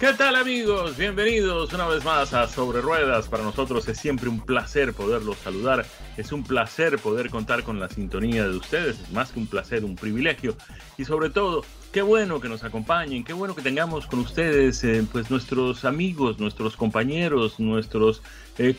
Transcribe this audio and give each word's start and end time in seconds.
¿Qué 0.00 0.14
tal 0.14 0.34
amigos? 0.34 0.96
Bienvenidos 0.96 1.74
una 1.74 1.86
vez 1.86 2.02
más 2.06 2.32
a 2.32 2.48
Sobre 2.48 2.80
Ruedas. 2.80 3.28
Para 3.28 3.42
nosotros 3.42 3.86
es 3.86 3.98
siempre 3.98 4.30
un 4.30 4.40
placer 4.40 4.94
poderlos 4.94 5.36
saludar. 5.36 5.84
Es 6.16 6.32
un 6.32 6.42
placer 6.42 6.98
poder 6.98 7.28
contar 7.28 7.64
con 7.64 7.78
la 7.78 7.90
sintonía 7.90 8.48
de 8.48 8.56
ustedes. 8.56 8.98
Es 8.98 9.12
más 9.12 9.30
que 9.30 9.40
un 9.40 9.46
placer, 9.46 9.84
un 9.84 9.96
privilegio. 9.96 10.56
Y 10.96 11.04
sobre 11.04 11.28
todo, 11.28 11.66
qué 11.92 12.00
bueno 12.00 12.40
que 12.40 12.48
nos 12.48 12.64
acompañen, 12.64 13.24
qué 13.24 13.34
bueno 13.34 13.54
que 13.54 13.60
tengamos 13.60 14.06
con 14.06 14.20
ustedes 14.20 14.82
eh, 14.84 15.04
pues 15.12 15.30
nuestros 15.30 15.84
amigos, 15.84 16.38
nuestros 16.38 16.78
compañeros, 16.78 17.60
nuestros 17.60 18.22
eh, 18.56 18.76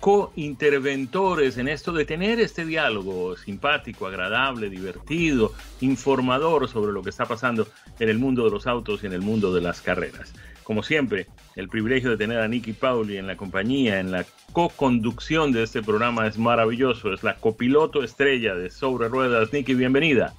co-interventores 0.00 1.58
en 1.58 1.68
esto 1.68 1.92
de 1.92 2.06
tener 2.06 2.40
este 2.40 2.64
diálogo 2.64 3.36
simpático, 3.36 4.06
agradable, 4.06 4.70
divertido, 4.70 5.52
informador 5.82 6.66
sobre 6.66 6.92
lo 6.92 7.02
que 7.02 7.10
está 7.10 7.26
pasando 7.26 7.68
en 8.00 8.08
el 8.08 8.18
mundo 8.18 8.42
de 8.44 8.50
los 8.50 8.66
autos 8.66 9.02
y 9.02 9.06
en 9.06 9.12
el 9.12 9.20
mundo 9.20 9.52
de 9.54 9.60
las 9.60 9.82
carreras. 9.82 10.32
Como 10.64 10.82
siempre, 10.82 11.26
el 11.56 11.68
privilegio 11.68 12.10
de 12.10 12.16
tener 12.16 12.40
a 12.40 12.48
Nicky 12.48 12.72
Pauli 12.72 13.16
en 13.16 13.26
la 13.26 13.36
compañía, 13.36 14.00
en 14.00 14.10
la 14.10 14.24
co-conducción 14.52 15.52
de 15.52 15.62
este 15.62 15.82
programa 15.82 16.26
es 16.26 16.38
maravilloso. 16.38 17.12
Es 17.12 17.22
la 17.22 17.36
copiloto 17.36 18.02
estrella 18.02 18.54
de 18.54 18.70
Sobre 18.70 19.08
Ruedas. 19.08 19.52
Nicky, 19.52 19.74
bienvenida. 19.74 20.34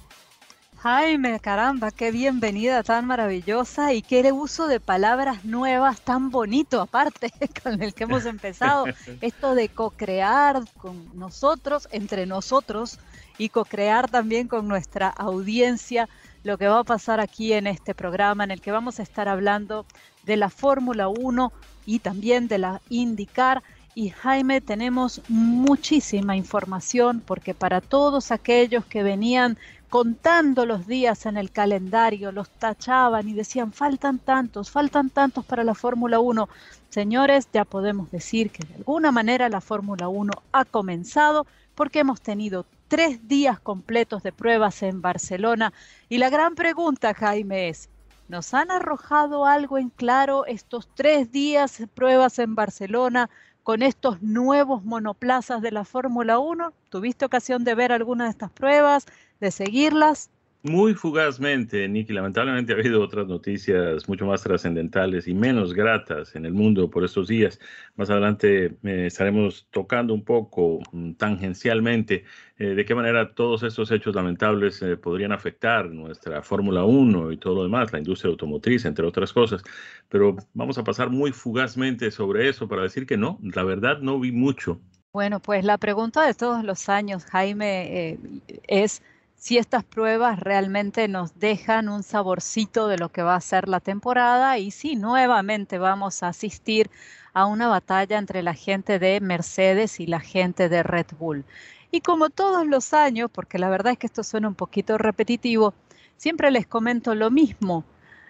Jaime, 0.84 1.40
caramba, 1.40 1.90
qué 1.92 2.10
bienvenida 2.10 2.82
tan 2.82 3.06
maravillosa 3.06 3.94
y 3.94 4.02
qué 4.02 4.30
uso 4.32 4.66
de 4.66 4.80
palabras 4.80 5.42
nuevas 5.42 6.02
tan 6.02 6.30
bonito 6.30 6.82
aparte 6.82 7.32
con 7.62 7.82
el 7.82 7.94
que 7.94 8.04
hemos 8.04 8.26
empezado. 8.26 8.84
Esto 9.22 9.54
de 9.54 9.70
co-crear 9.70 10.60
con 10.76 11.08
nosotros, 11.18 11.88
entre 11.90 12.26
nosotros 12.26 12.98
y 13.38 13.48
co-crear 13.48 14.10
también 14.10 14.46
con 14.46 14.68
nuestra 14.68 15.08
audiencia 15.08 16.06
lo 16.42 16.58
que 16.58 16.68
va 16.68 16.80
a 16.80 16.84
pasar 16.84 17.18
aquí 17.18 17.54
en 17.54 17.66
este 17.66 17.94
programa 17.94 18.44
en 18.44 18.50
el 18.50 18.60
que 18.60 18.70
vamos 18.70 19.00
a 19.00 19.04
estar 19.04 19.26
hablando 19.26 19.86
de 20.26 20.36
la 20.36 20.50
Fórmula 20.50 21.08
1 21.08 21.52
y 21.86 21.98
también 21.98 22.48
de 22.48 22.58
la 22.58 22.80
IndyCar. 22.88 23.62
Y 23.94 24.10
Jaime, 24.10 24.60
tenemos 24.60 25.22
muchísima 25.28 26.36
información 26.36 27.22
porque 27.24 27.54
para 27.54 27.80
todos 27.80 28.32
aquellos 28.32 28.84
que 28.86 29.02
venían 29.02 29.56
contando 29.88 30.66
los 30.66 30.88
días 30.88 31.24
en 31.24 31.36
el 31.36 31.52
calendario, 31.52 32.32
los 32.32 32.50
tachaban 32.50 33.28
y 33.28 33.32
decían, 33.32 33.72
faltan 33.72 34.18
tantos, 34.18 34.70
faltan 34.70 35.08
tantos 35.08 35.44
para 35.44 35.62
la 35.62 35.74
Fórmula 35.74 36.18
1. 36.18 36.48
Señores, 36.90 37.48
ya 37.52 37.64
podemos 37.64 38.10
decir 38.10 38.50
que 38.50 38.66
de 38.66 38.74
alguna 38.74 39.12
manera 39.12 39.48
la 39.48 39.60
Fórmula 39.60 40.08
1 40.08 40.32
ha 40.50 40.64
comenzado 40.64 41.46
porque 41.76 42.00
hemos 42.00 42.20
tenido 42.20 42.66
tres 42.88 43.28
días 43.28 43.60
completos 43.60 44.22
de 44.22 44.32
pruebas 44.32 44.82
en 44.82 45.00
Barcelona. 45.00 45.72
Y 46.08 46.18
la 46.18 46.28
gran 46.28 46.56
pregunta, 46.56 47.14
Jaime, 47.14 47.68
es, 47.68 47.88
¿nos 48.28 48.54
han 48.54 48.70
arrojado 48.70 49.46
algo 49.46 49.78
en 49.78 49.90
claro 49.90 50.46
estos 50.46 50.88
tres 50.94 51.30
días 51.32 51.78
de 51.78 51.86
pruebas 51.86 52.38
en 52.38 52.54
Barcelona? 52.54 53.30
con 53.64 53.82
estos 53.82 54.22
nuevos 54.22 54.84
monoplazas 54.84 55.62
de 55.62 55.72
la 55.72 55.84
Fórmula 55.86 56.38
1? 56.38 56.74
¿Tuviste 56.90 57.24
ocasión 57.24 57.64
de 57.64 57.74
ver 57.74 57.92
alguna 57.92 58.24
de 58.24 58.30
estas 58.30 58.50
pruebas? 58.50 59.06
de 59.40 59.50
seguirlas? 59.50 60.30
Muy 60.66 60.94
fugazmente, 60.94 61.86
Nicky. 61.86 62.14
Lamentablemente 62.14 62.72
ha 62.72 62.76
habido 62.76 63.02
otras 63.02 63.26
noticias 63.26 64.08
mucho 64.08 64.24
más 64.24 64.42
trascendentales 64.42 65.28
y 65.28 65.34
menos 65.34 65.74
gratas 65.74 66.34
en 66.36 66.46
el 66.46 66.54
mundo 66.54 66.88
por 66.88 67.04
estos 67.04 67.28
días. 67.28 67.60
Más 67.96 68.08
adelante 68.08 68.74
eh, 68.82 69.04
estaremos 69.04 69.68
tocando 69.70 70.14
un 70.14 70.24
poco 70.24 70.78
mm, 70.90 71.12
tangencialmente 71.16 72.24
eh, 72.56 72.68
de 72.68 72.84
qué 72.86 72.94
manera 72.94 73.34
todos 73.34 73.62
estos 73.62 73.90
hechos 73.90 74.14
lamentables 74.14 74.80
eh, 74.80 74.96
podrían 74.96 75.32
afectar 75.32 75.90
nuestra 75.90 76.40
Fórmula 76.40 76.84
1 76.84 77.32
y 77.32 77.36
todo 77.36 77.56
lo 77.56 77.64
demás, 77.64 77.92
la 77.92 77.98
industria 77.98 78.30
automotriz, 78.30 78.86
entre 78.86 79.04
otras 79.04 79.34
cosas. 79.34 79.62
Pero 80.08 80.34
vamos 80.54 80.78
a 80.78 80.84
pasar 80.84 81.10
muy 81.10 81.32
fugazmente 81.32 82.10
sobre 82.10 82.48
eso 82.48 82.66
para 82.66 82.84
decir 82.84 83.04
que 83.04 83.18
no, 83.18 83.38
la 83.42 83.64
verdad 83.64 83.98
no 83.98 84.18
vi 84.18 84.32
mucho. 84.32 84.80
Bueno, 85.12 85.40
pues 85.40 85.62
la 85.62 85.76
pregunta 85.76 86.26
de 86.26 86.32
todos 86.32 86.64
los 86.64 86.88
años, 86.88 87.26
Jaime, 87.26 88.18
es 88.66 89.02
si 89.44 89.58
estas 89.58 89.84
pruebas 89.84 90.40
realmente 90.40 91.06
nos 91.06 91.38
dejan 91.38 91.90
un 91.90 92.02
saborcito 92.02 92.88
de 92.88 92.96
lo 92.96 93.10
que 93.10 93.20
va 93.20 93.34
a 93.34 93.40
ser 93.42 93.68
la 93.68 93.78
temporada 93.78 94.56
y 94.56 94.70
si 94.70 94.96
nuevamente 94.96 95.76
vamos 95.76 96.22
a 96.22 96.28
asistir 96.28 96.90
a 97.34 97.44
una 97.44 97.68
batalla 97.68 98.16
entre 98.16 98.42
la 98.42 98.54
gente 98.54 98.98
de 98.98 99.20
Mercedes 99.20 100.00
y 100.00 100.06
la 100.06 100.20
gente 100.20 100.70
de 100.70 100.82
Red 100.82 101.08
Bull. 101.18 101.44
Y 101.90 102.00
como 102.00 102.30
todos 102.30 102.66
los 102.66 102.94
años, 102.94 103.30
porque 103.30 103.58
la 103.58 103.68
verdad 103.68 103.92
es 103.92 103.98
que 103.98 104.06
esto 104.06 104.24
suena 104.24 104.48
un 104.48 104.54
poquito 104.54 104.96
repetitivo, 104.96 105.74
siempre 106.16 106.50
les 106.50 106.66
comento 106.66 107.14
lo 107.14 107.30
mismo. 107.30 107.84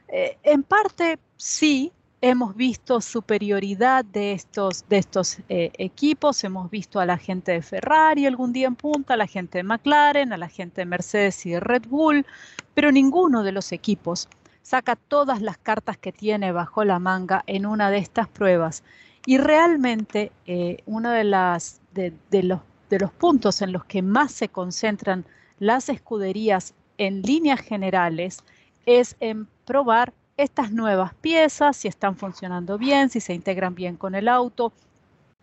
Eh, 0.09 0.37
en 0.43 0.65
parte 0.65 1.21
sí, 1.37 1.93
hemos 2.31 2.57
visto 2.57 3.03
superioridad 3.03 4.03
de 4.03 4.33
estos, 4.33 4.89
de 4.89 4.97
estos 4.97 5.41
eh, 5.51 5.71
equipos, 5.77 6.43
hemos 6.43 6.71
visto 6.71 6.99
a 6.99 7.05
la 7.05 7.19
gente 7.19 7.53
de 7.53 7.61
Ferrari 7.61 8.25
algún 8.25 8.51
día 8.51 8.67
en 8.67 8.77
punta, 8.77 9.13
a 9.13 9.19
la 9.19 9.27
gente 9.27 9.59
de 9.59 9.65
McLaren, 9.65 10.33
a 10.33 10.39
la 10.39 10.49
gente 10.49 10.81
de 10.81 10.87
Mercedes 10.87 11.45
y 11.45 11.51
de 11.51 11.61
Red 11.61 11.83
Bull, 11.87 12.25
pero 12.73 12.91
ninguno 12.91 13.43
de 13.43 13.53
los 13.53 13.73
equipos 13.73 14.31
saca 14.63 14.97
todas 14.97 15.43
las 15.43 15.59
cartas 15.59 15.99
que 15.99 16.13
tiene 16.13 16.51
bajo 16.51 16.83
la 16.83 16.99
manga 16.99 17.45
en 17.47 17.67
una 17.67 17.91
de 17.91 17.99
estas 17.99 18.27
pruebas. 18.27 18.85
Y 19.27 19.37
realmente 19.37 20.33
eh, 20.47 20.79
uno 20.87 21.11
de, 21.11 21.25
las, 21.25 21.83
de, 21.93 22.15
los, 22.43 22.61
de 22.89 23.01
los 23.01 23.13
puntos 23.13 23.61
en 23.61 23.71
los 23.71 23.85
que 23.85 24.01
más 24.01 24.33
se 24.33 24.49
concentran 24.49 25.27
las 25.59 25.91
escuderías 25.91 26.73
en 26.97 27.21
líneas 27.21 27.61
generales 27.61 28.39
es 28.87 29.15
en 29.21 29.47
probar 29.67 30.15
estas 30.37 30.73
nuevas 30.73 31.15
piezas, 31.15 31.77
si 31.77 31.89
están 31.89 32.17
funcionando 32.17 32.79
bien, 32.79 33.11
si 33.11 33.21
se 33.21 33.35
integran 33.35 33.75
bien 33.75 33.97
con 33.97 34.15
el 34.15 34.29
auto. 34.29 34.73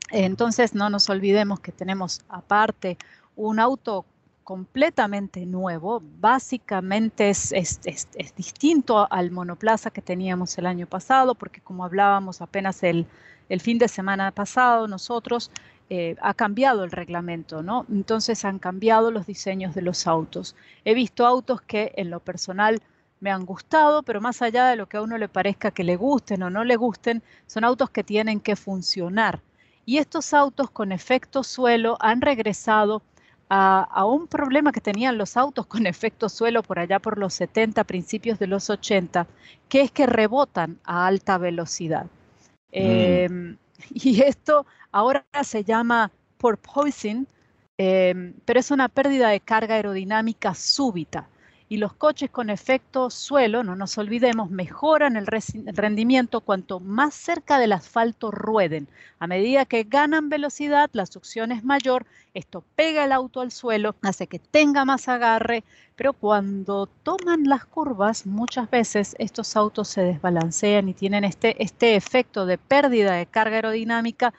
Entonces 0.09 0.75
no 0.75 0.89
nos 0.89 1.09
olvidemos 1.09 1.59
que 1.59 1.71
tenemos 1.71 2.21
aparte 2.27 2.97
un 3.35 3.59
auto 3.59 4.05
completamente 4.43 5.45
nuevo, 5.45 6.01
básicamente 6.19 7.29
es, 7.29 7.79
distinto 8.35 9.07
al 9.09 9.31
monoplaza 9.31 9.91
que 9.91 10.01
teníamos 10.01 10.57
el 10.57 10.65
año 10.65 10.87
pasado, 10.87 11.35
porque 11.35 11.61
como 11.61 11.85
hablábamos 11.85 12.41
apenas 12.41 12.83
el, 12.83 13.07
fin 13.59 13.77
de 13.77 13.87
semana 13.87 14.31
pasado, 14.31 14.87
nosotros 14.87 15.51
eh, 15.89 16.15
ha 16.21 16.33
cambiado 16.33 16.83
el 16.83 16.91
reglamento, 16.91 17.63
¿no? 17.63 17.85
Entonces 17.89 18.43
han 18.43 18.59
cambiado 18.59 19.11
los 19.11 19.25
diseños 19.25 19.75
de 19.75 19.81
los 19.81 20.07
autos. 20.07 20.55
He 20.85 20.93
visto 20.93 21.25
autos 21.25 21.61
que 21.61 21.93
en 21.95 22.09
lo 22.09 22.19
personal 22.19 22.81
me 23.21 23.31
han 23.31 23.45
gustado, 23.45 24.03
pero 24.03 24.19
más 24.19 24.41
allá 24.41 24.67
de 24.67 24.75
lo 24.75 24.87
que 24.87 24.97
a 24.97 25.01
uno 25.01 25.17
le 25.17 25.29
parezca 25.29 25.71
que 25.71 25.83
le 25.85 25.95
gusten 25.95 26.43
o 26.43 26.49
no 26.49 26.65
le 26.65 26.75
gusten, 26.75 27.23
son 27.47 27.63
autos 27.63 27.89
que 27.89 28.03
tienen 28.03 28.41
que 28.41 28.55
funcionar. 28.57 29.39
Y 29.85 29.99
estos 29.99 30.33
autos 30.33 30.69
con 30.71 30.91
efecto 30.91 31.43
suelo 31.43 31.97
han 32.01 32.19
regresado 32.21 33.01
a, 33.53 34.05
un 34.05 34.27
problema 34.27 34.71
que 34.71 34.79
tenían 34.79 35.17
los 35.17 35.35
autos 35.35 35.65
con 35.67 35.85
efecto 35.85 36.29
suelo 36.29 36.63
por 36.63 36.79
allá 36.79 36.99
por 36.99 37.17
los 37.17 37.33
70, 37.33 37.83
principios 37.83 38.39
de 38.39 38.47
los 38.47 38.69
80, 38.69 39.27
que 39.67 39.81
es 39.81 39.91
que 39.91 40.05
rebotan 40.05 40.79
a 40.85 41.05
alta 41.05 41.37
velocidad. 41.37 42.05
Mm. 42.05 42.07
Em, 42.71 43.57
y 43.93 44.21
esto 44.21 44.65
ahora 44.91 45.25
se 45.43 45.63
llama 45.63 46.11
porpoising, 46.37 47.27
eh, 47.77 48.33
pero 48.45 48.59
es 48.59 48.71
una 48.71 48.87
pérdida 48.87 49.29
de 49.29 49.41
carga 49.41 49.75
aerodinámica 49.75 50.53
súbita. 50.55 51.27
Y 51.71 51.77
los 51.77 51.93
coches 51.93 52.29
con 52.29 52.49
efecto 52.49 53.09
suelo, 53.09 53.63
no 53.63 53.77
nos 53.77 53.97
olvidemos, 53.97 54.49
mejoran 54.49 55.15
el 55.15 55.25
rendimiento 55.25 56.41
cuanto 56.41 56.81
más 56.81 57.13
cerca 57.13 57.59
del 57.59 57.71
asfalto 57.71 58.29
rueden. 58.29 58.89
A 59.19 59.27
medida 59.27 59.63
que 59.63 59.85
ganan 59.85 60.27
velocidad, 60.27 60.89
la 60.91 61.05
succión 61.05 61.53
es 61.53 61.63
mayor, 61.63 62.05
esto 62.33 62.61
pega 62.75 63.05
el 63.05 63.13
auto 63.13 63.39
al 63.39 63.53
suelo, 63.53 63.95
hace 64.01 64.27
que 64.27 64.37
tenga 64.37 64.83
más 64.83 65.07
agarre, 65.07 65.63
pero 65.95 66.11
cuando 66.11 66.87
toman 67.03 67.45
las 67.45 67.63
curvas, 67.63 68.25
muchas 68.25 68.69
veces 68.69 69.15
estos 69.17 69.55
autos 69.55 69.87
se 69.87 70.01
desbalancean 70.01 70.89
y 70.89 70.93
tienen 70.93 71.23
este, 71.23 71.63
este 71.63 71.95
efecto 71.95 72.45
de 72.45 72.57
pérdida 72.57 73.13
de 73.13 73.27
carga 73.27 73.55
aerodinámica 73.55 74.33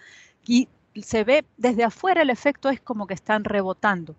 y 0.46 0.68
se 1.02 1.24
ve 1.24 1.46
desde 1.56 1.84
afuera 1.84 2.20
el 2.20 2.28
efecto 2.28 2.68
es 2.68 2.78
como 2.78 3.06
que 3.06 3.14
están 3.14 3.44
rebotando. 3.44 4.14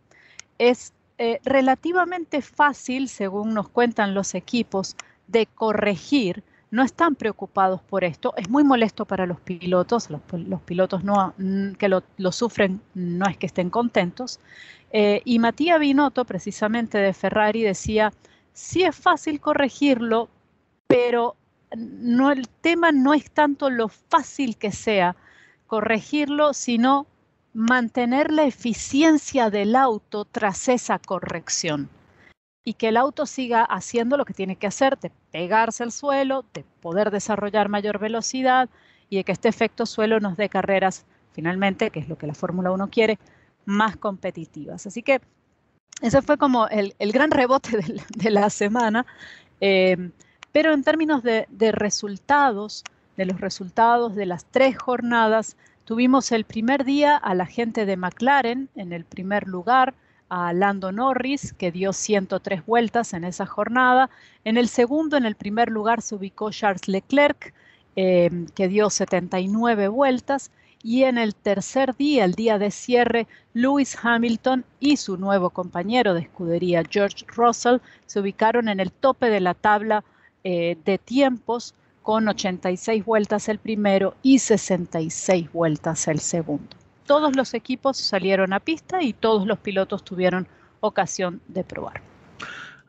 Es 0.58 0.94
eh, 1.18 1.40
relativamente 1.44 2.42
fácil, 2.42 3.08
según 3.08 3.54
nos 3.54 3.70
cuentan 3.70 4.14
los 4.14 4.36
equipos, 4.36 4.96
de 5.28 5.46
corregir. 5.46 6.44
No 6.72 6.84
están 6.84 7.16
preocupados 7.16 7.82
por 7.82 8.04
esto. 8.04 8.34
Es 8.36 8.50
muy 8.50 8.64
molesto 8.64 9.06
para 9.06 9.28
los 9.28 9.40
pilotos. 9.40 10.10
Los, 10.10 10.62
pilotos 10.62 11.04
no, 11.04 11.36
que 11.78 11.88
lo, 11.88 12.32
sufren 12.32 12.82
no 12.96 13.28
es 13.28 13.38
que 13.38 13.46
estén 13.46 13.70
contentos. 13.70 14.40
Eh, 14.92 15.22
y 15.24 15.38
Matías 15.38 15.80
Binotto, 15.80 16.26
precisamente 16.26 16.98
de 16.98 17.14
Ferrari, 17.14 17.62
decía, 17.62 18.12
sí 18.54 18.84
es 18.84 18.96
fácil 18.96 19.40
corregirlo, 19.40 20.30
pero 20.88 21.36
no, 21.76 22.32
el 22.32 22.48
tema 22.48 22.92
no 22.92 23.14
es 23.14 23.30
tanto 23.32 23.70
lo 23.70 23.88
fácil 23.88 24.58
que 24.58 24.72
sea 24.72 25.16
corregirlo, 25.68 26.54
sino 26.54 27.08
mantener 27.54 28.32
la 28.32 28.46
eficiencia 28.46 29.50
del 29.50 29.76
auto 29.76 30.26
tras 30.26 30.68
esa 30.70 31.00
corrección 31.00 31.90
y 32.64 32.74
que 32.74 32.88
el 32.90 32.98
auto 32.98 33.26
siga 33.26 33.64
haciendo 33.64 34.18
lo 34.18 34.26
que 34.26 34.34
tiene 34.34 34.56
que 34.56 34.68
hacer, 34.68 34.98
de 35.00 35.12
pegarse 35.32 35.84
al 35.84 35.92
suelo, 35.92 36.46
de 36.54 36.64
poder 36.82 37.12
desarrollar 37.12 37.70
mayor 37.70 38.00
velocidad 38.00 38.70
y 39.10 39.18
de 39.18 39.24
que 39.24 39.34
este 39.34 39.50
efecto 39.50 39.86
suelo 39.86 40.20
nos 40.20 40.38
dé 40.38 40.50
carreras, 40.50 41.06
finalmente, 41.34 41.90
que 41.92 42.00
es 42.00 42.08
lo 42.08 42.18
que 42.18 42.28
la 42.28 42.34
Fórmula 42.34 42.72
1 42.72 42.90
quiere, 42.90 43.20
más 43.66 43.98
competitivas. 43.98 44.88
Así 44.88 45.04
que 45.04 45.22
ese 46.02 46.22
fue 46.22 46.38
como 46.38 46.68
el, 46.70 46.94
gran 47.12 47.32
rebote 47.32 47.78
de 48.16 48.32
la, 48.32 48.50
semana. 48.50 49.06
Eh, 49.60 50.12
pero 50.52 50.74
en 50.74 50.84
términos 50.84 51.22
de 51.24 51.72
resultados, 51.72 52.84
de 53.18 53.26
los 53.26 53.42
resultados 53.42 54.16
de 54.16 54.26
las 54.26 54.46
tres 54.46 54.78
jornadas, 54.78 55.58
Tuvimos 55.86 56.32
el 56.32 56.46
primer 56.46 56.86
día 56.86 57.18
a 57.18 57.36
la 57.36 57.46
gente 57.46 57.86
de 57.86 57.98
McLaren 57.98 58.70
en 58.76 58.94
el 58.94 59.04
primer 59.04 59.50
lugar, 59.50 59.94
a 60.30 60.54
Lando 60.54 60.94
Norris, 60.94 61.52
que 61.52 61.74
dio 61.74 61.92
103 61.92 62.66
vueltas 62.66 63.14
en 63.14 63.26
esa 63.26 63.46
jornada. 63.46 64.10
En 64.46 64.56
el 64.56 64.70
segundo, 64.70 65.18
en 65.18 65.26
el 65.26 65.36
primer 65.36 65.70
lugar, 65.70 66.02
se 66.02 66.16
ubicó 66.16 66.52
Charles 66.52 66.88
Leclerc, 66.88 67.54
em, 67.98 68.48
que 68.48 68.70
dio 68.70 68.90
79 68.90 69.90
vueltas. 69.90 70.52
Y 70.82 71.04
en 71.04 71.18
el 71.18 71.36
tercer 71.36 71.96
día, 71.98 72.24
el 72.24 72.34
día 72.34 72.58
de 72.58 72.72
cierre, 72.72 73.28
Lewis 73.54 73.98
Hamilton 74.02 74.64
y 74.80 74.98
su 74.98 75.18
nuevo 75.18 75.50
compañero 75.50 76.14
de 76.14 76.22
escudería, 76.22 76.84
George 76.90 77.26
Russell, 77.28 77.80
se 78.06 78.22
ubicaron 78.22 78.70
en 78.70 78.80
el 78.80 78.92
tope 78.92 79.30
de 79.30 79.42
la 79.42 79.54
tabla 79.54 80.04
eh, 80.46 80.78
de 80.86 80.98
tiempos 80.98 81.76
con 82.04 82.28
86 82.28 83.04
vueltas 83.06 83.50
el 83.50 83.58
primero 83.58 84.16
y 84.22 84.40
66 84.40 85.52
vueltas 85.52 86.08
el 86.08 86.20
segundo. 86.20 86.78
Todos 87.08 87.36
los 87.36 87.54
equipos 87.54 87.98
salieron 87.98 88.54
a 88.54 88.60
pista 88.60 89.02
y 89.02 89.14
todos 89.14 89.48
los 89.48 89.58
pilotos 89.60 90.04
tuvieron 90.04 90.48
ocasión 90.82 91.42
de 91.48 91.64
probar. 91.64 92.02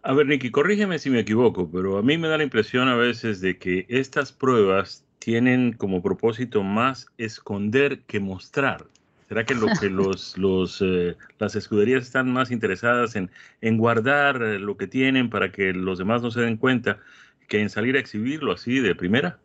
A 0.02 0.12
ver, 0.12 0.26
Nicky, 0.26 0.50
corrígeme 0.50 0.98
si 0.98 1.08
me 1.08 1.20
equivoco, 1.20 1.70
pero 1.72 1.96
a 1.96 2.02
mí 2.02 2.18
me 2.18 2.28
da 2.28 2.36
la 2.36 2.44
impresión 2.44 2.88
a 2.88 2.96
veces 2.96 3.40
de 3.40 3.56
que 3.56 3.86
estas 3.88 4.32
pruebas 4.32 5.04
tienen 5.18 5.72
como 5.72 6.02
propósito 6.02 6.62
más 6.62 7.06
esconder 7.16 8.00
que 8.00 8.20
mostrar. 8.20 8.84
¿Será 9.28 9.44
que 9.44 9.54
lo 9.54 9.68
que 9.80 9.88
los, 9.90 10.36
los 10.36 10.82
eh, 10.82 11.16
las 11.38 11.54
escuderías 11.54 12.02
están 12.02 12.30
más 12.32 12.50
interesadas 12.50 13.16
en, 13.16 13.30
en 13.62 13.78
guardar 13.78 14.40
lo 14.40 14.76
que 14.76 14.86
tienen 14.86 15.30
para 15.30 15.50
que 15.50 15.72
los 15.72 15.98
demás 15.98 16.20
no 16.20 16.30
se 16.30 16.42
den 16.42 16.58
cuenta 16.58 16.98
que 17.48 17.60
en 17.60 17.70
salir 17.70 17.96
a 17.96 18.00
exhibirlo 18.00 18.52
así 18.52 18.80
de 18.80 18.94
primera? 18.94 19.38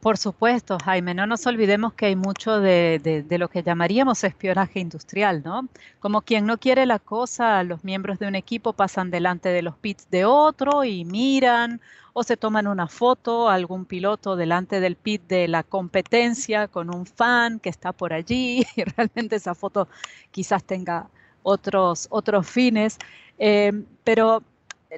Por 0.00 0.16
supuesto, 0.16 0.78
Jaime, 0.82 1.12
no 1.12 1.26
nos 1.26 1.46
olvidemos 1.46 1.92
que 1.92 2.06
hay 2.06 2.16
mucho 2.16 2.58
de, 2.58 3.26
lo 3.28 3.48
que 3.48 3.62
llamaríamos 3.62 4.24
espionaje 4.24 4.80
industrial, 4.80 5.42
¿no? 5.44 5.68
Como 5.98 6.22
quien 6.22 6.46
no 6.46 6.56
quiere 6.56 6.86
la 6.86 6.98
cosa, 6.98 7.62
los 7.64 7.84
miembros 7.84 8.18
de 8.18 8.26
un 8.26 8.34
equipo 8.34 8.72
pasan 8.72 9.10
delante 9.10 9.50
de 9.50 9.60
los 9.60 9.76
pits 9.76 10.08
de 10.10 10.24
otro 10.24 10.84
y 10.84 11.04
miran 11.04 11.82
o 12.14 12.22
se 12.22 12.38
toman 12.38 12.66
una 12.66 12.88
foto, 12.88 13.50
algún 13.50 13.84
piloto 13.84 14.36
delante 14.36 14.80
del 14.80 14.96
pit 14.96 15.22
de 15.28 15.48
la 15.48 15.62
competencia 15.64 16.66
con 16.66 16.94
un 16.94 17.04
fan 17.04 17.60
que 17.60 17.68
está 17.68 17.92
por 17.92 18.14
allí 18.14 18.64
y 18.76 18.84
realmente 18.84 19.36
esa 19.36 19.54
foto 19.54 19.86
quizás 20.30 20.64
tenga 20.64 21.10
otros, 21.42 22.06
otros 22.10 22.48
fines, 22.48 22.98
eh, 23.38 23.84
pero 24.02 24.42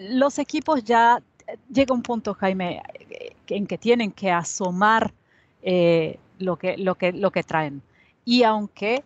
los 0.00 0.38
equipos 0.38 0.84
ya 0.84 1.20
llega 1.72 1.94
un 1.94 2.02
punto, 2.02 2.34
Jaime, 2.34 2.82
en 3.48 3.66
que 3.66 3.78
tienen 3.78 4.12
que 4.12 4.30
asomar 4.30 5.12
eh, 5.62 6.18
lo, 6.38 6.56
que, 6.56 6.76
lo, 6.76 6.94
que, 6.94 7.12
lo 7.12 7.30
que 7.30 7.42
traen. 7.42 7.82
Y 8.24 8.42
aunque 8.42 9.04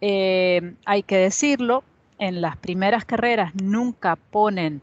eh, 0.00 0.74
hay 0.84 1.02
que 1.02 1.16
decirlo, 1.16 1.84
en 2.18 2.40
las 2.40 2.56
primeras 2.56 3.04
carreras 3.04 3.54
nunca 3.54 4.16
ponen 4.16 4.80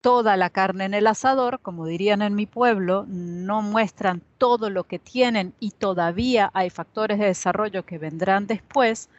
toda 0.00 0.36
la 0.36 0.50
carne 0.50 0.86
en 0.86 0.94
el 0.94 1.06
asador, 1.06 1.60
como 1.60 1.86
dirían 1.86 2.22
en 2.22 2.34
mi 2.34 2.46
pueblo, 2.46 3.04
no 3.08 3.60
muestran 3.62 4.22
todo 4.38 4.70
lo 4.70 4.84
que 4.84 4.98
tienen 4.98 5.52
y 5.60 5.72
todavía 5.72 6.50
hay 6.54 6.70
factores 6.70 7.18
de 7.18 7.26
desarrollo 7.26 7.84
que 7.84 7.98
vendrán 7.98 8.46
después, 8.46 9.10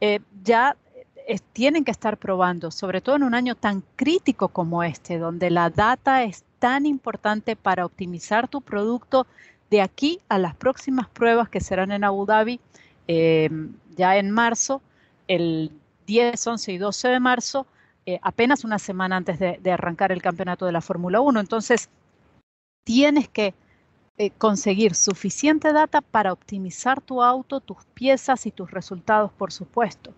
eh, 0.00 0.20
ya 0.42 0.76
tienen 1.52 1.84
que 1.84 1.90
estar 1.90 2.18
probando, 2.18 2.70
sobre 2.70 3.00
todo 3.00 3.16
en 3.16 3.22
un 3.22 3.34
año 3.34 3.54
tan 3.54 3.82
crítico 3.96 4.48
como 4.48 4.82
este, 4.82 5.18
donde 5.18 5.50
la 5.50 5.70
data 5.70 6.22
es 6.24 6.43
tan 6.58 6.86
importante 6.86 7.56
para 7.56 7.84
optimizar 7.84 8.48
tu 8.48 8.60
producto 8.60 9.26
de 9.70 9.80
aquí 9.80 10.20
a 10.28 10.38
las 10.38 10.54
próximas 10.54 11.08
pruebas 11.08 11.48
que 11.48 11.60
serán 11.60 11.92
en 11.92 12.04
Abu 12.04 12.26
Dhabi 12.26 12.60
eh, 13.08 13.50
ya 13.96 14.16
en 14.16 14.30
marzo, 14.30 14.82
el 15.28 15.70
10, 16.06 16.46
11 16.46 16.72
y 16.72 16.78
12 16.78 17.08
de 17.08 17.20
marzo, 17.20 17.66
eh, 18.06 18.18
apenas 18.22 18.64
una 18.64 18.78
semana 18.78 19.16
antes 19.16 19.38
de, 19.38 19.72
arrancar 19.72 20.12
el 20.12 20.20
campeonato 20.20 20.66
de 20.66 20.72
la 20.72 20.80
Fórmula 20.80 21.20
1. 21.20 21.40
Entonces, 21.40 21.88
tienes 22.84 23.28
que 23.28 23.54
eh, 24.18 24.30
conseguir 24.30 24.94
suficiente 24.94 25.72
data 25.72 26.00
para 26.00 26.32
optimizar 26.32 27.00
tu 27.00 27.22
auto, 27.22 27.60
tus 27.60 27.78
piezas 27.94 28.46
y 28.46 28.50
tus 28.50 28.70
resultados, 28.70 29.32
por 29.32 29.52
supuesto. 29.52 30.12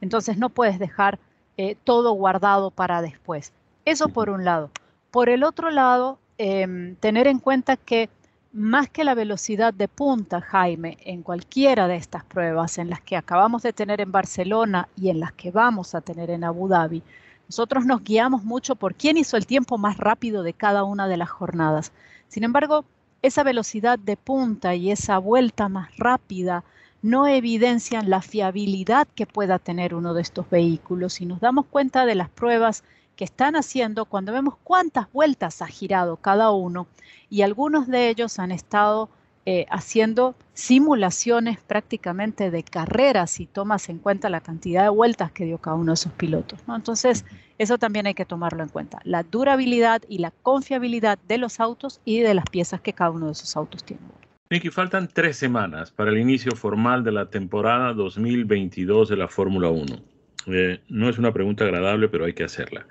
Entonces 0.00 0.38
no 0.38 0.48
puedes 0.48 0.78
dejar 0.78 1.18
eh, 1.56 1.76
todo 1.84 2.12
guardado 2.12 2.70
para 2.70 3.02
después. 3.02 3.52
Eso 3.84 4.08
por 4.08 4.30
un 4.30 4.44
lado. 4.44 4.70
Por 5.12 5.28
el 5.28 5.44
otro 5.44 5.70
lado, 5.70 6.18
em, 6.38 6.96
tener 6.96 7.26
en 7.26 7.38
cuenta 7.38 7.76
que 7.76 8.08
más 8.50 8.88
que 8.88 9.04
la 9.04 9.14
velocidad 9.14 9.74
de 9.74 9.86
punta, 9.86 10.40
Jaime, 10.40 10.96
en 11.04 11.22
cualquiera 11.22 11.86
de 11.86 11.96
estas 11.96 12.24
pruebas, 12.24 12.78
en 12.78 12.88
las 12.88 13.02
que 13.02 13.18
acabamos 13.18 13.62
de 13.62 13.74
tener 13.74 14.00
en 14.00 14.10
Barcelona 14.10 14.88
y 14.96 15.10
en 15.10 15.20
las 15.20 15.34
que 15.34 15.50
vamos 15.50 15.94
a 15.94 16.00
tener 16.00 16.30
en 16.30 16.44
Abu 16.44 16.66
Dhabi, 16.66 17.02
nosotros 17.46 17.84
nos 17.84 18.02
guiamos 18.02 18.42
mucho 18.42 18.74
por 18.74 18.94
quién 18.94 19.18
hizo 19.18 19.36
el 19.36 19.44
tiempo 19.46 19.76
más 19.76 19.98
rápido 19.98 20.42
de 20.42 20.54
cada 20.54 20.82
una 20.82 21.06
de 21.06 21.18
las 21.18 21.28
jornadas. 21.28 21.92
Sin 22.28 22.42
embargo, 22.42 22.86
esa 23.20 23.42
velocidad 23.42 23.98
de 23.98 24.16
punta 24.16 24.74
y 24.74 24.90
esa 24.90 25.18
vuelta 25.18 25.68
más 25.68 25.94
rápida 25.98 26.64
no 27.02 27.26
evidencian 27.26 28.08
la 28.08 28.22
fiabilidad 28.22 29.06
que 29.14 29.26
pueda 29.26 29.58
tener 29.58 29.94
uno 29.94 30.14
de 30.14 30.22
estos 30.22 30.48
vehículos 30.48 31.20
y 31.20 31.26
nos 31.26 31.40
damos 31.40 31.66
cuenta 31.66 32.06
de 32.06 32.14
las 32.14 32.30
pruebas 32.30 32.82
que 33.16 33.24
están 33.24 33.56
haciendo 33.56 34.04
cuando 34.04 34.32
vemos 34.32 34.56
cuántas 34.62 35.10
vueltas 35.12 35.62
ha 35.62 35.66
girado 35.66 36.16
cada 36.16 36.50
uno 36.50 36.86
y 37.30 37.42
algunos 37.42 37.86
de 37.88 38.08
ellos 38.08 38.38
han 38.38 38.52
estado 38.52 39.08
eh, 39.44 39.66
haciendo 39.70 40.36
simulaciones 40.54 41.58
prácticamente 41.58 42.52
de 42.52 42.62
carreras 42.62 43.32
si 43.32 43.46
tomas 43.46 43.88
en 43.88 43.98
cuenta 43.98 44.30
la 44.30 44.40
cantidad 44.40 44.84
de 44.84 44.88
vueltas 44.88 45.32
que 45.32 45.44
dio 45.44 45.58
cada 45.58 45.74
uno 45.74 45.90
de 45.90 45.94
esos 45.94 46.12
pilotos. 46.12 46.60
Entonces, 46.68 47.24
eso 47.58 47.76
también 47.76 48.06
hay 48.06 48.14
que 48.14 48.24
tomarlo 48.24 48.62
en 48.62 48.68
cuenta, 48.68 49.00
la 49.02 49.24
durabilidad 49.24 50.02
y 50.08 50.18
la 50.18 50.30
confiabilidad 50.30 51.18
de 51.26 51.38
los 51.38 51.58
autos 51.58 52.00
y 52.04 52.20
de 52.20 52.34
las 52.34 52.44
piezas 52.50 52.80
que 52.80 52.92
cada 52.92 53.10
uno 53.10 53.26
de 53.26 53.32
esos 53.32 53.56
autos 53.56 53.82
tiene. 53.82 54.02
Nicky, 54.48 54.70
faltan 54.70 55.08
tres 55.08 55.38
semanas 55.38 55.90
para 55.90 56.10
el 56.10 56.18
inicio 56.18 56.54
formal 56.54 57.02
de 57.02 57.10
la 57.10 57.30
temporada 57.30 57.94
2022 57.94 59.08
de 59.08 59.16
la 59.16 59.26
Fórmula 59.26 59.70
1. 59.70 60.11
Eh, 60.46 60.80
no 60.88 61.08
es 61.08 61.18
una 61.18 61.32
pregunta 61.32 61.64
agradable, 61.64 62.08
pero 62.08 62.24
hay 62.24 62.34
que 62.34 62.44
hacerla. 62.44 62.86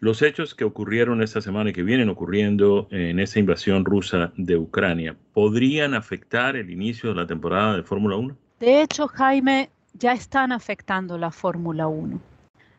Los 0.00 0.22
hechos 0.22 0.54
que 0.54 0.64
ocurrieron 0.64 1.22
esta 1.22 1.42
semana 1.42 1.70
y 1.70 1.72
que 1.74 1.82
vienen 1.82 2.08
ocurriendo 2.08 2.88
en 2.90 3.20
esta 3.20 3.38
invasión 3.38 3.84
rusa 3.84 4.32
de 4.36 4.56
Ucrania, 4.56 5.14
¿podrían 5.34 5.92
afectar 5.94 6.56
el 6.56 6.70
inicio 6.70 7.10
de 7.10 7.16
la 7.16 7.26
temporada 7.26 7.76
de 7.76 7.82
Fórmula 7.82 8.16
1? 8.16 8.34
De 8.60 8.80
hecho, 8.80 9.08
Jaime, 9.08 9.68
ya 9.92 10.12
están 10.12 10.52
afectando 10.52 11.18
la 11.18 11.30
Fórmula 11.30 11.86
1. 11.86 12.18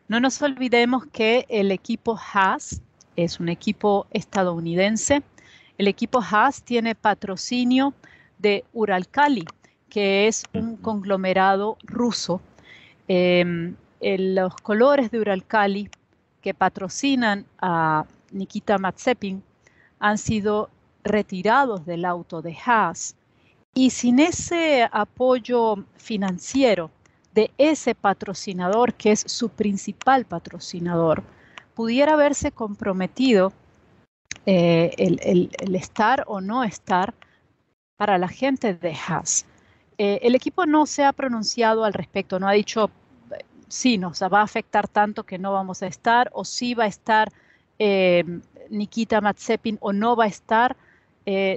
No 0.08 0.20
nos 0.20 0.41
olvidemos 0.41 1.06
que 1.06 1.46
el 1.48 1.72
equipo 1.72 2.20
Haas 2.34 2.82
es 3.15 3.39
un 3.39 3.50
equipo 3.50 4.08
estadounidense. 4.12 5.22
El 5.77 5.88
equipo 5.88 6.22
Haas 6.22 6.63
tiene 6.63 6.96
patrocinio 6.96 7.94
de 8.39 8.65
Uralkali, 8.74 9.46
que 9.89 10.27
es 10.27 10.44
un 10.53 10.75
conglomerado 10.77 11.77
ruso. 11.84 12.41
Em, 13.08 13.75
los 14.01 14.55
colores 14.55 15.12
de 15.12 15.20
Uralkali 15.20 15.89
que 16.41 16.53
patrocinan 16.53 17.46
a 17.60 18.05
Nikita 18.31 18.77
Matsepin 18.77 19.43
han 20.00 20.17
sido 20.17 20.70
retirados 21.03 21.86
del 21.86 22.05
auto 22.05 22.41
de 22.41 22.58
Haas 22.65 23.15
y 23.74 23.91
sin 23.91 24.20
ese 24.20 24.88
apoyo 24.91 25.86
financiero 25.98 26.91
de 27.34 27.51
ese 27.58 27.96
patrocinador, 27.96 28.93
que 28.93 29.12
es 29.12 29.24
su 29.25 29.50
principal 29.50 30.25
patrocinador, 30.25 31.24
pudiera 31.75 32.13
haberse 32.13 32.51
comprometido 32.51 33.53
eh, 34.46 34.91
el, 34.98 35.75
estar 35.75 36.25
o 36.27 36.41
no 36.41 36.63
estar 36.63 37.13
para 37.96 38.17
la 38.17 38.27
gente 38.27 38.74
de 38.74 38.93
Haas. 38.93 39.46
Eh, 39.98 40.20
el 40.24 40.36
equipo 40.36 40.65
no 40.65 40.86
se 40.86 41.05
ha 41.05 41.13
pronunciado 41.13 41.86
al 41.86 41.93
respecto, 41.93 42.39
no 42.39 42.48
ha 42.48 42.53
dicho 42.53 42.89
sí, 43.71 43.97
nos 43.97 44.21
va 44.21 44.39
a 44.39 44.43
afectar 44.43 44.87
tanto 44.87 45.23
que 45.23 45.39
no 45.39 45.51
vamos 45.51 45.81
a 45.81 45.87
estar, 45.87 46.29
o 46.33 46.45
sí 46.45 46.73
va 46.73 46.83
a 46.83 46.87
estar 46.87 47.29
eh, 47.79 48.23
Nikita 48.69 49.21
Matsepin 49.21 49.77
o 49.81 49.93
no 49.93 50.15
va 50.15 50.25
a 50.25 50.27
estar. 50.27 50.75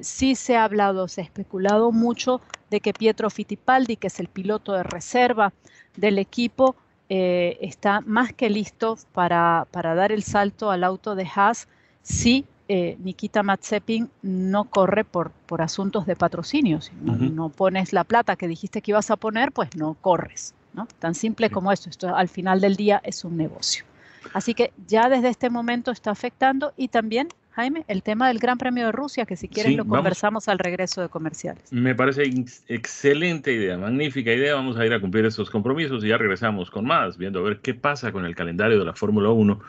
sí 0.03 0.35
se 0.35 0.57
ha 0.57 0.65
hablado, 0.65 1.09
se 1.09 1.21
ha 1.23 1.25
especulado 1.25 1.91
mucho 1.91 2.41
de 2.71 2.81
que 2.81 2.93
Pietro 2.93 3.31
Fittipaldi, 3.31 3.97
que 3.97 4.09
es 4.09 4.21
el 4.21 4.29
piloto 4.29 4.73
de 4.73 4.83
reserva 4.83 5.53
del 5.97 6.19
equipo, 6.19 6.77
eh, 7.09 7.59
está 7.61 8.01
más 8.01 8.33
que 8.33 8.49
listo 8.49 8.97
para, 9.13 9.67
dar 9.73 10.11
el 10.11 10.23
salto 10.23 10.71
al 10.71 10.85
auto 10.85 11.15
de 11.15 11.29
Haas 11.35 11.69
si 12.03 12.47
eh, 12.67 12.97
Nikita 12.99 13.43
Matsepin 13.43 14.11
no 14.23 14.65
corre 14.65 15.05
por, 15.05 15.31
por 15.31 15.61
asuntos 15.61 16.07
de 16.07 16.17
patrocinio. 16.17 16.81
Si 16.81 16.93
no, 16.95 17.51
pones 17.51 17.93
la 17.93 18.05
plata 18.05 18.37
que 18.37 18.49
dijiste 18.49 18.81
que 18.81 18.93
ibas 18.93 19.11
a 19.11 19.17
poner, 19.17 19.53
pues 19.53 19.77
no 19.77 19.95
corres. 20.01 20.55
¿No? 20.75 20.87
Tan 20.99 21.15
simple 21.15 21.51
como 21.51 21.73
esto. 21.73 21.89
Esto 21.89 22.15
al 22.15 22.29
final 22.29 22.61
del 22.61 22.77
día 22.77 23.01
es 23.05 23.25
un 23.25 23.37
negocio. 23.37 23.85
Así 24.33 24.55
que 24.55 24.73
ya 24.87 25.09
desde 25.09 25.29
este 25.29 25.51
momento 25.51 25.91
está 25.91 26.11
afectando 26.11 26.73
y 26.77 26.89
también 26.89 27.29
Jaime, 27.55 27.85
el 27.87 28.03
tema 28.03 28.27
del 28.29 28.41
Gran 28.41 28.59
Premio 28.59 28.87
de 28.87 28.93
Rusia, 28.93 29.27
que 29.27 29.37
si 29.37 29.47
quieren 29.47 29.77
lo 29.77 29.85
conversamos 29.85 30.49
al 30.49 30.59
regreso 30.59 31.03
de 31.03 31.09
comerciales. 31.09 31.73
Me 31.73 31.95
parece 31.95 32.25
excelente 32.67 33.53
idea, 33.53 33.79
magnífica 33.79 34.33
idea. 34.33 34.57
Vamos 34.57 34.77
a 34.77 34.85
ir 34.85 34.93
a 34.93 35.01
cumplir 35.01 35.25
esos 35.25 35.51
compromisos 35.51 36.03
y 36.05 36.09
ya 36.09 36.19
regresamos 36.19 36.69
con 36.69 36.85
más, 36.85 37.17
viendo 37.17 37.39
a 37.39 37.43
ver 37.43 37.61
qué 37.61 37.73
pasa 37.73 38.11
con 38.11 38.25
el 38.25 38.35
calendario 38.35 38.81
de 38.81 38.85
la 38.85 38.93
Fórmula 38.93 39.31
1 39.31 39.61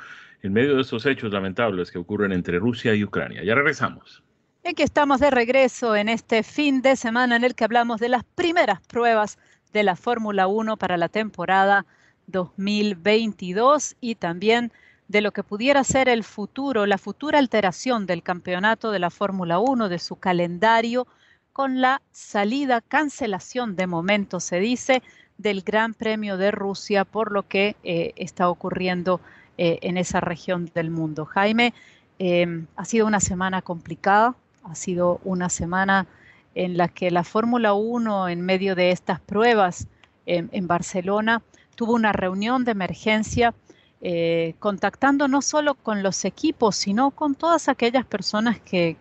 en 0.42 0.54
medio 0.54 0.76
de 0.76 0.82
estos 0.82 1.06
hechos 1.06 1.32
lamentables 1.32 1.92
que 1.92 2.00
ocurren 2.00 2.32
entre 2.32 2.58
Rusia 2.58 2.96
y 2.96 3.04
Ucrania. 3.04 3.44
Ya 3.44 3.54
regresamos. 3.54 4.24
Y 4.64 4.70
aquí 4.70 4.82
estamos 4.82 5.20
de 5.20 5.30
regreso 5.30 5.96
en 5.96 6.10
este 6.10 6.42
fin 6.42 6.82
de 6.82 6.96
semana 6.96 7.36
en 7.36 7.44
el 7.44 7.54
que 7.54 7.66
hablamos 7.66 8.00
de 8.00 8.10
las 8.10 8.24
primeras 8.24 8.80
pruebas 8.88 9.38
de 9.76 9.84
la 9.84 9.98
Fórmula 9.98 10.48
1 10.48 10.78
para 10.78 10.96
la 10.96 11.10
temporada 11.10 11.86
2022 12.28 13.98
y 14.00 14.16
también 14.16 14.72
de 15.10 15.20
lo 15.20 15.34
que 15.34 15.44
pudiera 15.44 15.84
ser 15.84 16.08
el 16.08 16.24
futuro, 16.24 16.86
la 16.86 16.98
futura 16.98 17.40
alteración 17.40 18.06
del 18.06 18.24
campeonato 18.24 18.92
de 18.92 19.00
la 19.00 19.10
Fórmula 19.10 19.60
1, 19.60 19.90
de 19.90 20.00
su 20.00 20.16
calendario, 20.16 21.08
con 21.52 21.82
la 21.82 22.02
salida, 22.12 22.80
cancelación 22.80 23.76
de 23.76 23.86
momento, 23.86 24.40
se 24.40 24.62
dice, 24.62 25.04
del 25.38 25.62
Gran 25.62 25.94
Premio 25.94 26.38
de 26.38 26.52
Rusia 26.52 27.04
por 27.04 27.34
lo 27.34 27.46
que 27.46 27.76
eh, 27.84 28.14
está 28.16 28.48
ocurriendo 28.48 29.20
eh, 29.58 29.80
en 29.82 29.98
esa 29.98 30.22
región 30.22 30.72
del 30.74 30.90
mundo. 30.90 31.26
Jaime, 31.26 31.74
em, 32.18 32.68
ha 32.78 32.86
sido 32.86 33.06
una 33.06 33.20
semana 33.20 33.62
complicada, 33.62 34.36
ha 34.64 34.76
sido 34.76 35.20
una 35.26 35.50
semana 35.50 36.08
en 36.56 36.78
la 36.78 36.88
que 36.88 37.12
la 37.12 37.24
Fórmula 37.24 37.74
1, 37.74 38.30
en 38.30 38.42
medio 38.42 38.76
de 38.76 38.92
estas 38.92 39.20
pruebas 39.20 39.88
en 40.26 40.68
Barcelona, 40.68 41.44
tuvo 41.76 41.94
una 41.94 42.12
reunión 42.12 42.66
de 42.66 42.72
emergencia 42.72 43.54
eh, 44.08 44.54
contactando 44.60 45.28
no 45.28 45.42
solo 45.42 45.74
con 45.74 46.04
los 46.04 46.26
equipos, 46.26 46.76
sino 46.76 47.10
con 47.12 47.34
todas 47.34 47.70
aquellas 47.70 48.06
personas 48.06 48.60
que, 48.60 48.98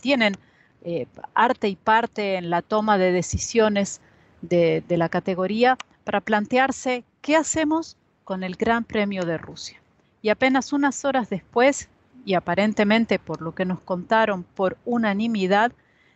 tienen 0.00 0.34
eh, 0.82 1.06
arte 1.34 1.68
y 1.68 1.76
parte 1.76 2.34
en 2.34 2.50
la 2.50 2.62
toma 2.62 2.98
de 2.98 3.12
decisiones 3.12 4.00
de, 4.42 4.82
la 4.88 5.08
categoría 5.08 5.76
para 6.02 6.20
plantearse 6.20 7.04
qué 7.20 7.36
hacemos 7.36 7.96
con 8.24 8.42
el 8.42 8.56
Gran 8.56 8.82
Premio 8.82 9.24
de 9.24 9.38
Rusia. 9.38 9.80
Y 10.22 10.30
apenas 10.30 10.72
unas 10.72 11.04
horas 11.04 11.30
después, 11.30 11.88
y 12.24 12.34
aparentemente 12.34 13.20
por 13.20 13.42
lo 13.42 13.54
que 13.54 13.64
nos 13.64 13.80
contaron 13.80 14.42
por 14.42 14.76
unanimidad, 14.84 15.70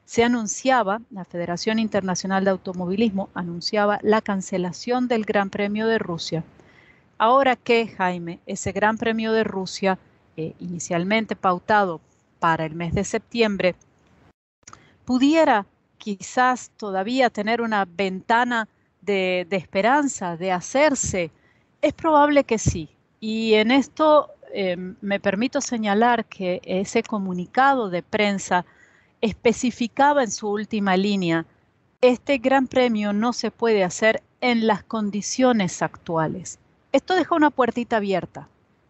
se 0.04 0.25
anunciaba, 0.25 1.00
la 1.11 1.25
Federación 1.25 1.78
Internacional 1.78 2.44
de 2.44 2.50
Automovilismo 2.50 3.30
anunciaba 3.35 3.99
la 4.02 4.21
cancelación 4.21 5.09
del 5.09 5.25
Gran 5.25 5.50
Premio 5.50 5.87
de 5.87 5.99
Rusia 5.99 6.44
Ahora 7.23 7.54
que, 7.54 7.87
Jaime, 7.87 8.40
ese 8.47 8.73
Gran 8.73 8.99
Premio 8.99 9.32
de 9.32 9.44
Rusia, 9.44 9.97
eh, 10.37 10.54
inicialmente 10.59 11.37
pautado 11.37 12.00
para 12.40 12.66
el 12.66 12.75
mes 12.75 12.94
de 12.94 13.04
septiembre, 13.04 13.76
pudiera 15.04 15.64
quizás 15.99 16.73
todavía 16.76 17.30
tener 17.30 17.61
una 17.61 17.85
ventana 17.85 18.66
de, 19.02 19.47
esperanza, 19.52 20.37
de 20.37 20.50
hacerse, 20.50 21.30
es 21.80 21.92
probable 21.92 22.42
que 22.42 22.59
sí. 22.59 22.88
Y 23.21 23.54
en 23.54 23.71
esto 23.71 24.30
eh, 24.52 24.76
me 25.00 25.21
permito 25.21 25.61
señalar 25.61 26.25
que 26.25 26.61
ese 26.64 27.04
comunicado 27.04 27.88
de 27.88 28.02
prensa 28.02 28.64
especificaba 29.23 30.23
en 30.23 30.31
su 30.31 30.50
última 30.50 30.97
línea, 30.97 31.47
este 32.02 32.38
gran 32.38 32.67
premio 32.67 33.12
no 33.12 33.33
se 33.33 33.52
puede 33.52 33.85
hacer 33.85 34.23
en 34.41 34.67
las 34.67 34.83
condiciones 34.83 35.81
actuales. 35.81 36.59
Esto 36.91 37.14
deja 37.14 37.37
una 37.37 37.50
puertita 37.50 37.97
abierta 37.97 38.49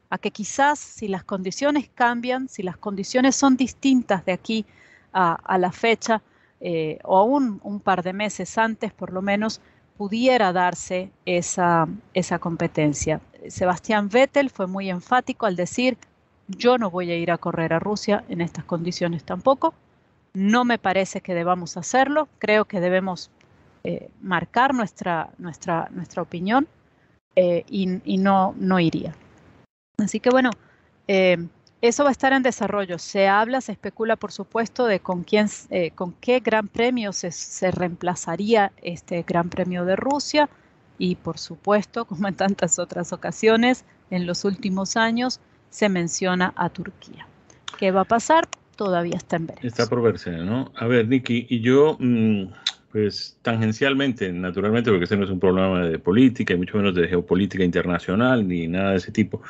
a 0.08 0.18
que 0.18 0.30
quizás 0.30 0.78
si 0.78 1.06
las 1.06 1.22
condiciones 1.22 1.90
cambian, 1.94 2.48
si 2.48 2.62
las 2.62 2.78
condiciones 2.78 3.36
son 3.36 3.56
distintas 3.56 4.24
de 4.24 4.32
aquí 4.32 4.64
a, 5.12 5.58
la 5.58 5.70
fecha, 5.70 6.22
eh, 6.60 6.98
o 7.04 7.18
aún 7.18 7.60
un 7.62 7.80
par 7.80 8.02
de 8.02 8.14
meses 8.14 8.56
antes 8.56 8.92
por 8.92 9.12
lo 9.12 9.20
menos, 9.20 9.60
pudiera 9.98 10.52
darse 10.52 11.10
esa, 11.26 11.86
esa 12.14 12.38
competencia. 12.38 13.20
Sebastián 13.48 14.08
Vettel 14.08 14.48
fue 14.48 14.66
muy 14.66 14.88
enfático 14.88 15.44
al 15.44 15.56
decir, 15.56 15.98
yo 16.48 16.78
no 16.78 16.90
voy 16.90 17.10
a 17.10 17.16
ir 17.16 17.30
a 17.30 17.38
correr 17.38 17.74
a 17.74 17.78
Rusia 17.78 18.24
en 18.28 18.40
estas 18.40 18.64
condiciones 18.64 19.24
tampoco, 19.24 19.74
no 20.34 20.64
me 20.64 20.78
parece 20.78 21.20
que 21.20 21.34
debamos 21.34 21.76
hacerlo, 21.76 22.28
creo 22.38 22.64
que 22.64 22.80
debemos 22.80 23.30
eh, 23.84 24.10
marcar 24.20 24.74
nuestra, 24.74 25.30
nuestra, 25.38 25.88
nuestra 25.90 26.22
opinión 26.22 26.68
eh, 27.34 27.64
y, 27.68 28.18
no, 28.18 28.54
no 28.56 28.78
iría. 28.78 29.14
Así 29.98 30.20
que 30.20 30.30
bueno, 30.30 30.50
eh, 31.08 31.36
eso 31.80 32.04
va 32.04 32.10
a 32.10 32.12
estar 32.12 32.32
en 32.32 32.42
desarrollo. 32.42 32.98
Se 32.98 33.28
habla, 33.28 33.60
se 33.60 33.72
especula, 33.72 34.16
por 34.16 34.30
supuesto, 34.30 34.86
de 34.86 35.00
con 35.00 35.24
quién, 35.24 35.48
con 35.94 36.12
qué 36.12 36.40
gran 36.40 36.68
premio 36.68 37.12
se, 37.12 37.32
se, 37.32 37.72
reemplazaría 37.72 38.72
este 38.82 39.22
Gran 39.22 39.48
Premio 39.48 39.84
de 39.84 39.96
Rusia. 39.96 40.48
Y 40.96 41.16
por 41.16 41.38
supuesto, 41.38 42.04
como 42.06 42.28
en 42.28 42.36
tantas 42.36 42.78
otras 42.78 43.12
ocasiones, 43.12 43.84
en 44.10 44.26
los 44.26 44.44
últimos 44.44 44.96
años 44.96 45.40
se 45.70 45.88
menciona 45.88 46.52
a 46.54 46.68
Turquía. 46.68 47.26
¿Qué 47.78 47.90
va 47.90 48.02
a 48.02 48.04
pasar? 48.04 48.46
Todavía 48.76 49.16
está 49.16 49.36
en 49.36 49.46
veremos. 49.46 49.64
Está 49.64 49.86
por 49.86 50.02
verse, 50.02 50.30
¿no? 50.30 50.72
A 50.76 50.86
ver, 50.86 51.08
Nicky, 51.08 51.46
y 51.48 51.60
yo 51.60 51.96
mm, 51.98 52.46
pues 52.92 53.38
tangencialmente, 53.40 54.30
naturalmente, 54.32 54.90
porque 54.90 55.04
ese 55.04 55.16
no 55.16 55.24
es 55.24 55.30
un 55.30 55.40
problema 55.40 55.86
de 55.86 55.98
política 55.98 56.52
y 56.52 56.58
mucho 56.58 56.76
menos 56.76 56.94
de 56.94 57.08
geopolítica 57.08 57.64
internacional 57.64 58.46
ni 58.46 58.68
nada 58.68 58.90
de 58.90 58.96
ese 58.98 59.10
tipo, 59.10 59.42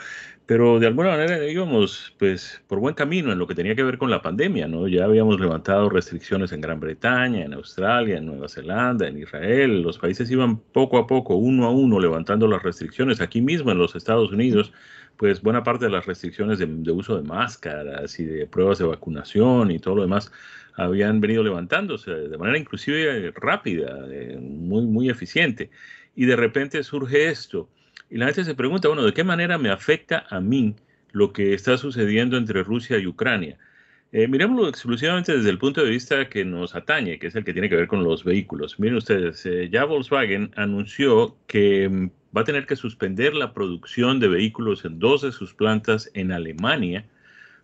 pero 0.47 0.81
de 0.81 0.87
alguna 0.87 1.11
manera 1.11 1.47
íbamos 1.49 2.15
pues 2.19 2.63
por 2.67 2.81
buen 2.81 2.95
camino 2.95 3.33
en 3.33 3.39
lo 3.39 3.47
que 3.47 3.55
tenía 3.55 3.75
que 3.75 3.85
ver 3.85 3.99
con 3.99 4.11
la 4.11 4.23
pandemia, 4.23 4.67
¿no? 4.67 4.89
Ya 4.89 5.05
habíamos 5.05 5.41
levantado 5.41 5.89
restricciones 5.89 6.53
en 6.53 6.61
Gran 6.61 6.81
Bretaña, 6.81 7.45
en 7.45 7.55
Australia, 7.55 8.19
en 8.19 8.27
Nueva 8.27 8.49
Zelanda, 8.49 9.07
en 9.07 9.19
Israel, 9.19 9.83
los 9.83 9.99
países 9.99 10.31
iban 10.31 10.59
poco 10.59 10.99
a 10.99 11.07
poco, 11.07 11.37
uno 11.37 11.67
a 11.67 11.71
uno, 11.71 12.01
levantando 12.01 12.49
las 12.49 12.63
restricciones. 12.63 13.21
Aquí 13.21 13.41
mismo 13.41 13.71
en 13.71 13.79
los 13.79 13.95
Estados 13.95 14.33
Unidos, 14.33 14.73
pues 15.17 15.41
buena 15.41 15.63
parte 15.63 15.85
de 15.85 15.93
las 15.93 16.07
restricciones 16.07 16.59
de, 16.59 16.67
uso 16.91 17.17
de 17.17 17.23
máscaras 17.23 18.19
y 18.19 18.25
de 18.25 18.47
pruebas 18.47 18.79
de 18.79 18.85
vacunación 18.85 19.71
y 19.71 19.79
todo 19.79 19.97
lo 19.97 20.03
demás 20.03 20.33
habían 20.75 21.21
venido 21.21 21.43
levantándose 21.43 22.11
de 22.11 22.39
manera 22.39 22.59
inclusive 22.59 23.31
rápida, 23.37 24.07
eh, 24.11 24.39
muy, 24.41 24.83
muy 24.87 25.11
eficiente. 25.11 25.71
Y 26.17 26.27
de 26.27 26.37
repente 26.37 26.83
surge 26.83 27.29
esto. 27.29 27.69
Y 28.13 28.19
la 28.19 28.27
gente 28.27 28.45
se 28.45 28.55
pregunta, 28.55 28.89
bueno, 28.89 29.05
¿de 29.05 29.15
qué 29.15 29.25
manera 29.25 29.57
me 29.57 29.71
afecta 29.71 30.27
a 30.29 30.39
mí 30.39 30.77
lo 31.13 31.33
que 31.33 31.55
está 31.55 31.79
sucediendo 31.79 32.37
entre 32.37 32.63
Rusia 32.63 32.99
y 32.99 33.07
Ucrania? 33.07 33.57
Eh, 34.13 34.29
miremoslo 34.29 34.69
exclusivamente 34.69 35.35
desde 35.35 35.49
el 35.49 35.57
punto 35.57 35.83
de 35.83 35.89
vista 35.89 36.29
que 36.29 36.45
nos 36.45 36.75
atañe, 36.75 37.19
que 37.19 37.29
es 37.29 37.35
el 37.37 37.43
que 37.43 37.55
tiene 37.55 37.71
que 37.71 37.77
ver 37.77 37.89
con 37.89 38.05
los 38.05 38.23
vehículos. 38.23 38.79
Miren 38.79 38.99
ustedes, 38.99 39.47
eh, 39.47 39.71
ya 39.73 39.87
Volkswagen 39.87 40.51
anunció 40.57 41.39
que 41.47 41.89
mm, 41.89 42.11
va 42.37 42.43
a 42.43 42.45
tener 42.45 42.67
que 42.67 42.77
suspender 42.77 43.33
la 43.33 43.55
producción 43.55 44.21
de 44.21 44.29
vehículos 44.29 44.85
en 44.85 44.99
dos 44.99 45.23
de 45.23 45.33
sus 45.33 45.55
plantas 45.55 46.11
en 46.13 46.33
Alemania 46.33 47.07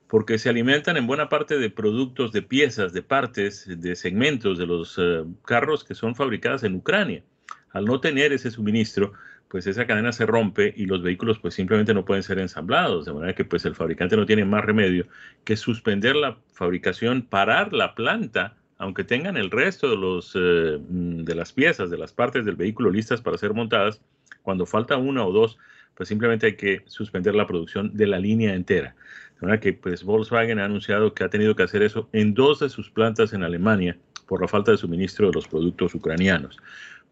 porque 0.07 0.39
se 0.39 0.49
alimentan 0.49 0.97
en 0.97 1.07
buena 1.07 1.29
parte 1.29 1.59
de 1.59 1.69
productos, 1.69 2.33
de 2.33 2.41
piezas, 2.41 2.95
de 2.95 3.03
partes, 3.03 3.67
de 3.69 3.95
segmentos 3.95 4.57
de 4.57 4.67
los 4.67 4.97
eh, 4.97 5.25
carros 5.45 5.85
que 5.85 5.95
son 5.95 6.15
fabricados 6.15 6.65
en 6.65 6.77
Ucrania. 6.77 7.23
Al 7.71 7.85
no 7.85 8.01
tener 8.01 8.33
ese 8.33 8.51
suministro, 8.51 9.13
pues 9.49 9.67
esa 9.67 9.87
cadena 9.87 10.13
se 10.13 10.27
rompe 10.27 10.75
y 10.77 10.87
los 10.87 11.03
vehículos 11.03 11.39
pues 11.39 11.55
simplemente 11.55 11.95
no 11.95 12.05
pueden 12.05 12.23
ser 12.23 12.39
ensamblados, 12.39 13.07
de 13.07 13.13
manera 13.13 13.35
que 13.35 13.45
pues 13.45 13.65
el 13.65 13.75
fabricante 13.75 14.17
no 14.17 14.27
tiene 14.27 14.45
más 14.45 14.65
remedio 14.65 15.07
que 15.45 15.57
suspender 15.57 16.17
la 16.17 16.39
fabricación, 16.53 17.23
parar 17.23 17.73
la 17.73 17.95
planta, 17.95 18.57
aunque 18.77 19.05
tengan 19.05 19.37
el 19.37 19.51
resto 19.51 19.91
de, 19.91 19.97
los, 19.97 20.33
eh, 20.35 20.79
de 20.81 21.35
las 21.35 21.53
piezas, 21.53 21.91
de 21.91 21.99
las 21.99 22.13
partes 22.13 22.45
del 22.45 22.57
vehículo 22.57 22.91
listas 22.91 23.23
para 23.23 23.39
ser 23.39 23.55
montadas, 23.55 24.01
cuando 24.43 24.67
falta 24.67 24.97
una 24.97 25.25
o 25.25 25.33
dos, 25.33 25.59
pues 25.95 26.09
simplemente 26.09 26.47
hay 26.47 26.57
que 26.57 26.83
suspender 26.87 27.35
la 27.35 27.47
producción 27.47 27.97
de 27.97 28.07
la 28.07 28.19
línea 28.19 28.55
entera. 28.55 28.95
De 29.41 29.47
manera 29.47 29.61
que 29.61 29.73
pues 29.73 30.05
Volkswagen 30.05 30.59
ha 30.59 30.67
anunciado 30.67 31.15
que 31.15 31.25
ha 31.25 31.29
tenido 31.29 31.57
que 31.57 31.63
hacer 31.63 31.83
eso 31.83 32.09
en 32.13 32.35
dos 32.35 32.61
de 32.61 32.69
sus 32.69 32.91
plantas 32.91 33.33
en 33.33 33.43
Alemania 33.43 33.97
por 34.27 34.41
la 34.41 34.49
falta 34.49 34.71
de 34.71 34.77
suministro 34.77 35.29
de 35.29 35.33
los 35.33 35.49
productos 35.49 35.95
ucranianos. 35.95 36.59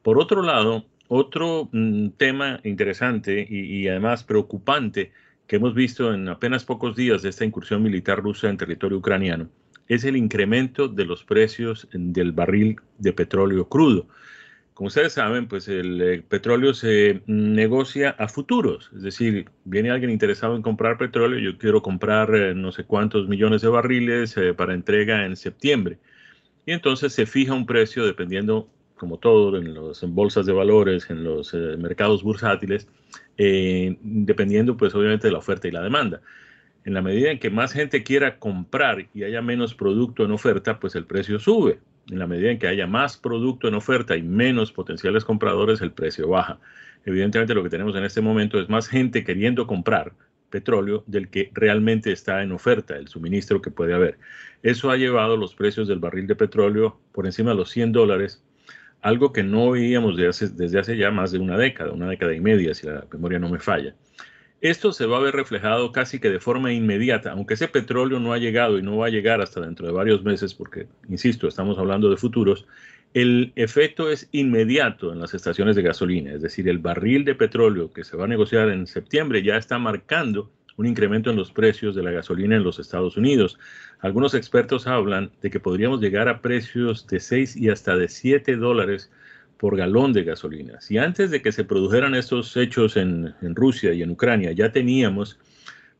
Por 0.02 0.20
otro 0.20 0.42
lado, 0.42 0.84
otro 1.08 1.68
mm, 1.72 2.10
tema 2.16 2.60
interesante 2.64 3.46
y, 3.48 3.88
además 3.88 4.24
preocupante 4.24 5.12
que 5.46 5.56
hemos 5.56 5.74
visto 5.74 6.12
en 6.12 6.28
apenas 6.28 6.64
pocos 6.64 6.96
días 6.96 7.22
de 7.22 7.28
esta 7.28 7.44
incursión 7.44 7.82
militar 7.82 8.20
rusa 8.20 8.48
en 8.48 8.56
territorio 8.56 8.98
ucraniano 8.98 9.48
es 9.88 10.04
el 10.04 10.16
incremento 10.16 10.88
de 10.88 11.04
los 11.04 11.24
precios 11.24 11.88
del 11.92 12.32
barril 12.32 12.76
de 12.98 13.12
petróleo 13.12 13.68
crudo. 13.68 14.06
Como 14.74 14.88
ustedes 14.88 15.14
saben, 15.14 15.48
pues 15.48 15.68
el 15.68 16.02
eh, 16.02 16.22
petróleo 16.28 16.74
se 16.74 17.22
negocia 17.26 18.10
a 18.10 18.28
futuros, 18.28 18.90
es 18.94 19.02
decir, 19.02 19.48
viene 19.64 19.90
alguien 19.90 20.10
interesado 20.10 20.54
en 20.54 20.60
comprar 20.60 20.98
petróleo, 20.98 21.38
yo 21.38 21.56
quiero 21.56 21.80
comprar 21.80 22.34
eh, 22.34 22.54
no 22.54 22.72
sé 22.72 22.84
cuántos 22.84 23.26
millones 23.26 23.62
de 23.62 23.68
barriles 23.68 24.36
eh, 24.36 24.52
para 24.52 24.74
entrega 24.74 25.24
en 25.24 25.36
septiembre. 25.36 25.98
Y 26.66 26.72
entonces 26.72 27.14
se 27.14 27.24
fija 27.24 27.54
un 27.54 27.64
precio 27.64 28.04
dependiendo 28.04 28.68
como 28.96 29.18
todo 29.18 29.56
en 29.56 29.74
las 29.74 30.02
bolsas 30.02 30.46
de 30.46 30.52
valores, 30.52 31.10
en 31.10 31.24
los 31.24 31.52
eh, 31.54 31.76
mercados 31.78 32.22
bursátiles, 32.22 32.88
eh, 33.36 33.96
dependiendo 34.02 34.76
pues 34.76 34.94
obviamente 34.94 35.28
de 35.28 35.32
la 35.32 35.38
oferta 35.38 35.68
y 35.68 35.70
la 35.70 35.82
demanda. 35.82 36.20
En 36.84 36.94
la 36.94 37.02
medida 37.02 37.30
en 37.30 37.38
que 37.38 37.50
más 37.50 37.72
gente 37.72 38.02
quiera 38.02 38.38
comprar 38.38 39.06
y 39.12 39.24
haya 39.24 39.42
menos 39.42 39.74
producto 39.74 40.24
en 40.24 40.30
oferta, 40.30 40.78
pues 40.78 40.94
el 40.94 41.04
precio 41.04 41.38
sube. 41.38 41.80
En 42.10 42.20
la 42.20 42.28
medida 42.28 42.52
en 42.52 42.58
que 42.58 42.68
haya 42.68 42.86
más 42.86 43.16
producto 43.16 43.66
en 43.66 43.74
oferta 43.74 44.16
y 44.16 44.22
menos 44.22 44.70
potenciales 44.70 45.24
compradores, 45.24 45.80
el 45.80 45.90
precio 45.90 46.28
baja. 46.28 46.60
Evidentemente 47.04 47.54
lo 47.54 47.64
que 47.64 47.70
tenemos 47.70 47.96
en 47.96 48.04
este 48.04 48.20
momento 48.20 48.60
es 48.60 48.68
más 48.68 48.88
gente 48.88 49.24
queriendo 49.24 49.66
comprar 49.66 50.12
petróleo 50.48 51.02
del 51.06 51.28
que 51.28 51.50
realmente 51.52 52.12
está 52.12 52.42
en 52.42 52.52
oferta, 52.52 52.96
el 52.96 53.08
suministro 53.08 53.60
que 53.60 53.70
puede 53.70 53.94
haber. 53.94 54.18
Eso 54.62 54.90
ha 54.90 54.96
llevado 54.96 55.36
los 55.36 55.54
precios 55.54 55.88
del 55.88 55.98
barril 55.98 56.26
de 56.26 56.36
petróleo 56.36 56.98
por 57.12 57.26
encima 57.26 57.50
de 57.50 57.56
los 57.56 57.70
100 57.70 57.92
dólares 57.92 58.42
algo 59.02 59.32
que 59.32 59.42
no 59.42 59.70
veíamos 59.70 60.16
desde 60.16 60.78
hace, 60.78 60.96
ya 60.96 61.10
más 61.10 61.32
de 61.32 61.38
una 61.38 61.56
década, 61.56 61.92
una 61.92 62.08
década 62.08 62.34
y 62.34 62.40
media, 62.40 62.74
si 62.74 62.86
la 62.86 63.04
memoria 63.12 63.38
no 63.38 63.48
me 63.48 63.58
falla. 63.58 63.94
Esto 64.60 64.92
se 64.92 65.06
va 65.06 65.18
a 65.18 65.20
ver 65.20 65.34
reflejado 65.34 65.92
casi 65.92 66.18
que 66.18 66.30
de 66.30 66.40
forma 66.40 66.72
inmediata, 66.72 67.32
aunque 67.32 67.54
ese 67.54 67.68
petróleo 67.68 68.18
no 68.20 68.32
ha 68.32 68.38
llegado 68.38 68.78
y 68.78 68.82
no 68.82 68.96
va 68.96 69.06
a 69.06 69.10
llegar 69.10 69.40
hasta 69.40 69.60
dentro 69.60 69.86
de 69.86 69.92
varios 69.92 70.24
meses, 70.24 70.54
porque, 70.54 70.88
insisto, 71.08 71.46
estamos 71.46 71.78
hablando 71.78 72.10
de 72.10 72.16
futuros, 72.16 72.66
el 73.14 73.52
efecto 73.54 74.10
es 74.10 74.28
inmediato 74.32 75.12
en 75.12 75.20
las 75.20 75.34
estaciones 75.34 75.76
de 75.76 75.82
gasolina, 75.82 76.32
es 76.32 76.42
decir, 76.42 76.68
el 76.68 76.78
barril 76.78 77.24
de 77.24 77.34
petróleo 77.34 77.92
que 77.92 78.04
se 78.04 78.16
va 78.16 78.24
a 78.24 78.28
negociar 78.28 78.70
en 78.70 78.86
septiembre 78.86 79.42
ya 79.42 79.56
está 79.56 79.78
marcando 79.78 80.50
un 80.76 80.86
incremento 80.86 81.30
en 81.30 81.36
los 81.36 81.52
precios 81.52 81.94
de 81.94 82.02
la 82.02 82.10
gasolina 82.10 82.56
en 82.56 82.62
los 82.62 82.78
Estados 82.78 83.16
Unidos. 83.16 83.58
Algunos 84.00 84.34
expertos 84.34 84.86
hablan 84.86 85.30
de 85.42 85.50
que 85.50 85.60
podríamos 85.60 86.00
llegar 86.00 86.28
a 86.28 86.40
precios 86.40 87.06
de 87.06 87.20
6 87.20 87.56
y 87.56 87.70
hasta 87.70 87.96
de 87.96 88.08
7 88.08 88.56
dólares 88.56 89.10
por 89.56 89.76
galón 89.76 90.12
de 90.12 90.24
gasolina. 90.24 90.80
Si 90.80 90.98
antes 90.98 91.30
de 91.30 91.40
que 91.40 91.52
se 91.52 91.64
produjeran 91.64 92.14
estos 92.14 92.56
hechos 92.56 92.96
en, 92.96 93.34
Rusia 93.40 93.92
y 93.94 94.02
en 94.02 94.10
Ucrania 94.10 94.52
ya 94.52 94.70
teníamos 94.70 95.38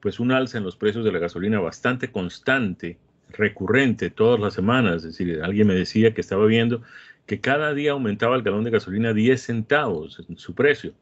pues 0.01 0.21
un 0.21 0.31
alza 0.31 0.59
en 0.59 0.65
los 0.65 0.77
precios 0.77 1.05
de 1.05 1.13
la 1.13 1.19
gasolina 1.19 1.59
bastante 1.59 2.11
constante, 2.11 2.99
recurrente 3.31 4.11
todas 4.11 4.39
las 4.39 4.55
semanas, 4.55 4.97
es 4.97 5.19
decir, 5.19 5.41
alguien 5.43 5.67
me 5.67 5.75
decía 5.75 6.13
que 6.13 6.21
estaba 6.21 6.47
viendo 6.47 6.83
que 7.25 7.41
cada 7.41 7.75
día 7.75 7.93
aumentaba 7.93 8.37
el 8.37 8.43
galón 8.43 8.63
de 8.63 8.71
gasolina 8.71 9.13
10 9.13 9.43
centavos 9.43 10.25
en 10.29 10.37
su 10.37 10.55
precio. 10.55 10.93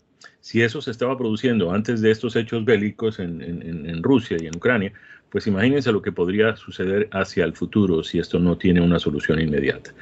Si 0.41 0.63
eso 0.63 0.81
se 0.81 0.91
estaba 0.91 1.17
produciendo 1.17 1.73
antes 1.73 2.01
de 2.01 2.11
estos 2.11 2.37
hechos 2.37 2.65
bélicos 2.65 3.19
en, 3.19 4.03
Rusia 4.03 4.37
y 4.41 4.47
en 4.47 4.57
Ucrania, 4.57 4.93
pues 5.31 5.47
imagínense 5.47 5.91
lo 5.93 6.03
que 6.03 6.13
podría 6.13 6.57
suceder 6.57 7.09
hacia 7.13 7.45
el 7.45 7.55
futuro 7.55 8.05
si 8.05 8.19
esto 8.19 8.39
no 8.39 8.57
tiene 8.57 8.81
una 8.81 8.99
solución 8.99 9.41
inmediata. 9.41 9.93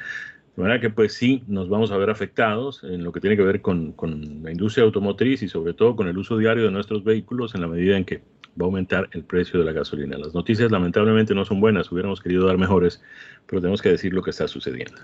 De 0.55 0.61
manera 0.61 0.79
que 0.79 0.89
pues 0.89 1.13
sí, 1.13 1.43
nos 1.47 1.69
vamos 1.69 1.91
a 1.91 1.97
ver 1.97 2.09
afectados 2.09 2.83
en 2.83 3.03
lo 3.03 3.11
que 3.11 3.19
tiene 3.19 3.35
que 3.35 3.43
ver 3.43 3.61
con, 3.61 3.93
con, 3.93 4.43
la 4.43 4.51
industria 4.51 4.83
automotriz 4.83 5.41
y 5.41 5.47
sobre 5.47 5.73
todo 5.73 5.95
con 5.95 6.07
el 6.07 6.17
uso 6.17 6.37
diario 6.37 6.65
de 6.65 6.71
nuestros 6.71 7.03
vehículos 7.03 7.55
en 7.55 7.61
la 7.61 7.67
medida 7.67 7.97
en 7.97 8.05
que 8.05 8.21
va 8.59 8.65
a 8.65 8.65
aumentar 8.65 9.09
el 9.13 9.23
precio 9.23 9.59
de 9.59 9.65
la 9.65 9.71
gasolina. 9.71 10.17
Las 10.17 10.33
noticias 10.33 10.71
lamentablemente 10.71 11.33
no 11.33 11.45
son 11.45 11.59
buenas, 11.59 11.91
hubiéramos 11.91 12.21
querido 12.21 12.45
dar 12.45 12.57
mejores, 12.57 13.01
pero 13.47 13.61
tenemos 13.61 13.81
que 13.81 13.89
decir 13.89 14.13
lo 14.13 14.21
que 14.21 14.29
está 14.29 14.47
sucediendo. 14.47 15.01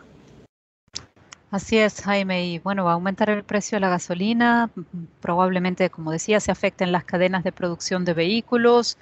Así 1.51 1.77
es, 1.77 2.01
Jaime. 2.01 2.45
Y 2.47 2.59
bueno, 2.59 2.85
va 2.85 2.91
a 2.91 2.93
aumentar 2.93 3.29
el 3.29 3.43
precio 3.43 3.77
de 3.77 3.79
la 3.81 3.89
gasolina. 3.89 4.69
Probablemente, 5.19 5.89
como 5.89 6.11
decía, 6.11 6.39
se 6.39 6.51
afecten 6.51 6.91
las 6.91 7.05
cadenas 7.05 7.43
de 7.43 7.51
producción 7.51 8.05
de 8.05 8.13
vehículos. 8.13 8.97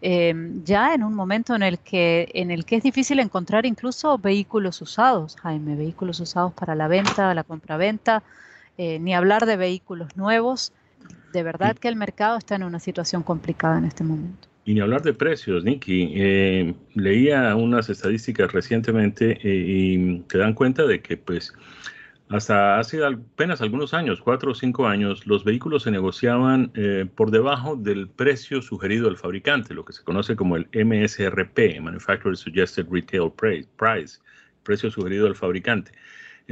Em, 0.00 0.64
ya 0.64 0.94
en 0.94 1.04
un 1.04 1.14
momento 1.14 1.54
en 1.54 1.62
el 1.62 1.78
que 1.78 2.28
en 2.34 2.50
el 2.50 2.64
que 2.64 2.74
es 2.76 2.82
difícil 2.82 3.20
encontrar 3.20 3.66
incluso 3.66 4.18
vehículos 4.18 4.82
usados, 4.82 5.36
Jaime, 5.36 5.76
vehículos 5.76 6.18
usados 6.18 6.52
para 6.54 6.74
la 6.74 6.88
venta, 6.88 7.32
la 7.34 7.44
compraventa, 7.44 8.24
eh, 8.76 8.98
ni 8.98 9.14
hablar 9.14 9.46
de 9.46 9.56
vehículos 9.56 10.16
nuevos. 10.16 10.72
De 11.32 11.42
verdad 11.44 11.76
que 11.76 11.88
el 11.88 11.96
mercado 11.96 12.36
está 12.36 12.56
en 12.56 12.64
una 12.64 12.80
situación 12.80 13.22
complicada 13.22 13.78
en 13.78 13.84
este 13.84 14.02
momento. 14.04 14.51
Y 14.64 14.74
ni 14.74 14.80
hablar 14.80 15.02
de 15.02 15.12
precios, 15.12 15.64
Nicky. 15.64 16.12
Eh, 16.14 16.74
leía 16.94 17.54
unas 17.56 17.88
estadísticas 17.88 18.52
recientemente 18.52 19.38
eh, 19.42 19.64
y 19.66 20.20
te 20.20 20.38
dan 20.38 20.54
cuenta 20.54 20.84
de 20.84 21.00
que, 21.00 21.16
pues, 21.16 21.52
hasta 22.28 22.78
hace 22.78 23.04
apenas 23.04 23.60
algunos 23.60 23.92
años, 23.92 24.20
cuatro 24.22 24.52
o 24.52 24.54
cinco 24.54 24.86
años, 24.86 25.26
los 25.26 25.44
vehículos 25.44 25.82
se 25.82 25.90
negociaban 25.90 26.70
eh, 26.74 27.06
por 27.14 27.30
debajo 27.30 27.76
del 27.76 28.08
precio 28.08 28.62
sugerido 28.62 29.06
del 29.06 29.18
fabricante, 29.18 29.74
lo 29.74 29.84
que 29.84 29.92
se 29.92 30.04
conoce 30.04 30.36
como 30.36 30.56
el 30.56 30.68
MSRP, 30.72 31.80
Manufacturer 31.80 32.36
Suggested 32.36 32.86
Retail 32.90 33.30
Price, 33.76 34.20
precio 34.62 34.90
sugerido 34.90 35.24
del 35.24 35.34
fabricante. 35.34 35.92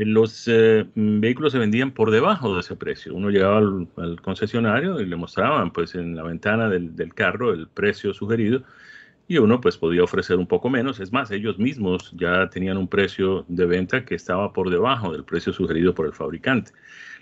Eh, 0.00 0.06
los 0.06 0.48
eh, 0.48 0.86
vehículos 0.94 1.52
se 1.52 1.58
vendían 1.58 1.92
por 1.92 2.10
debajo 2.10 2.54
de 2.54 2.60
ese 2.60 2.74
precio. 2.76 3.14
Uno 3.14 3.30
llegaba 3.30 3.58
al, 3.58 4.20
concesionario 4.22 5.00
y 5.00 5.06
le 5.06 5.16
mostraban 5.16 5.72
pues 5.72 5.94
en 5.94 6.16
la 6.16 6.22
ventana 6.22 6.68
del, 6.68 6.96
del 6.96 7.14
carro 7.14 7.52
el 7.52 7.68
precio 7.68 8.14
sugerido 8.14 8.62
y 9.28 9.38
uno 9.38 9.60
pues 9.60 9.76
podía 9.76 10.02
ofrecer 10.02 10.36
un 10.38 10.46
poco 10.46 10.70
menos. 10.70 11.00
Es 11.00 11.12
más, 11.12 11.30
ellos 11.30 11.58
mismos 11.58 12.12
ya 12.16 12.48
tenían 12.50 12.78
un 12.78 12.88
precio 12.88 13.44
de 13.48 13.66
venta 13.66 14.04
que 14.04 14.14
estaba 14.14 14.52
por 14.52 14.70
debajo 14.70 15.12
del 15.12 15.24
precio 15.24 15.52
sugerido 15.52 15.94
por 15.94 16.06
el 16.06 16.12
fabricante. 16.14 16.72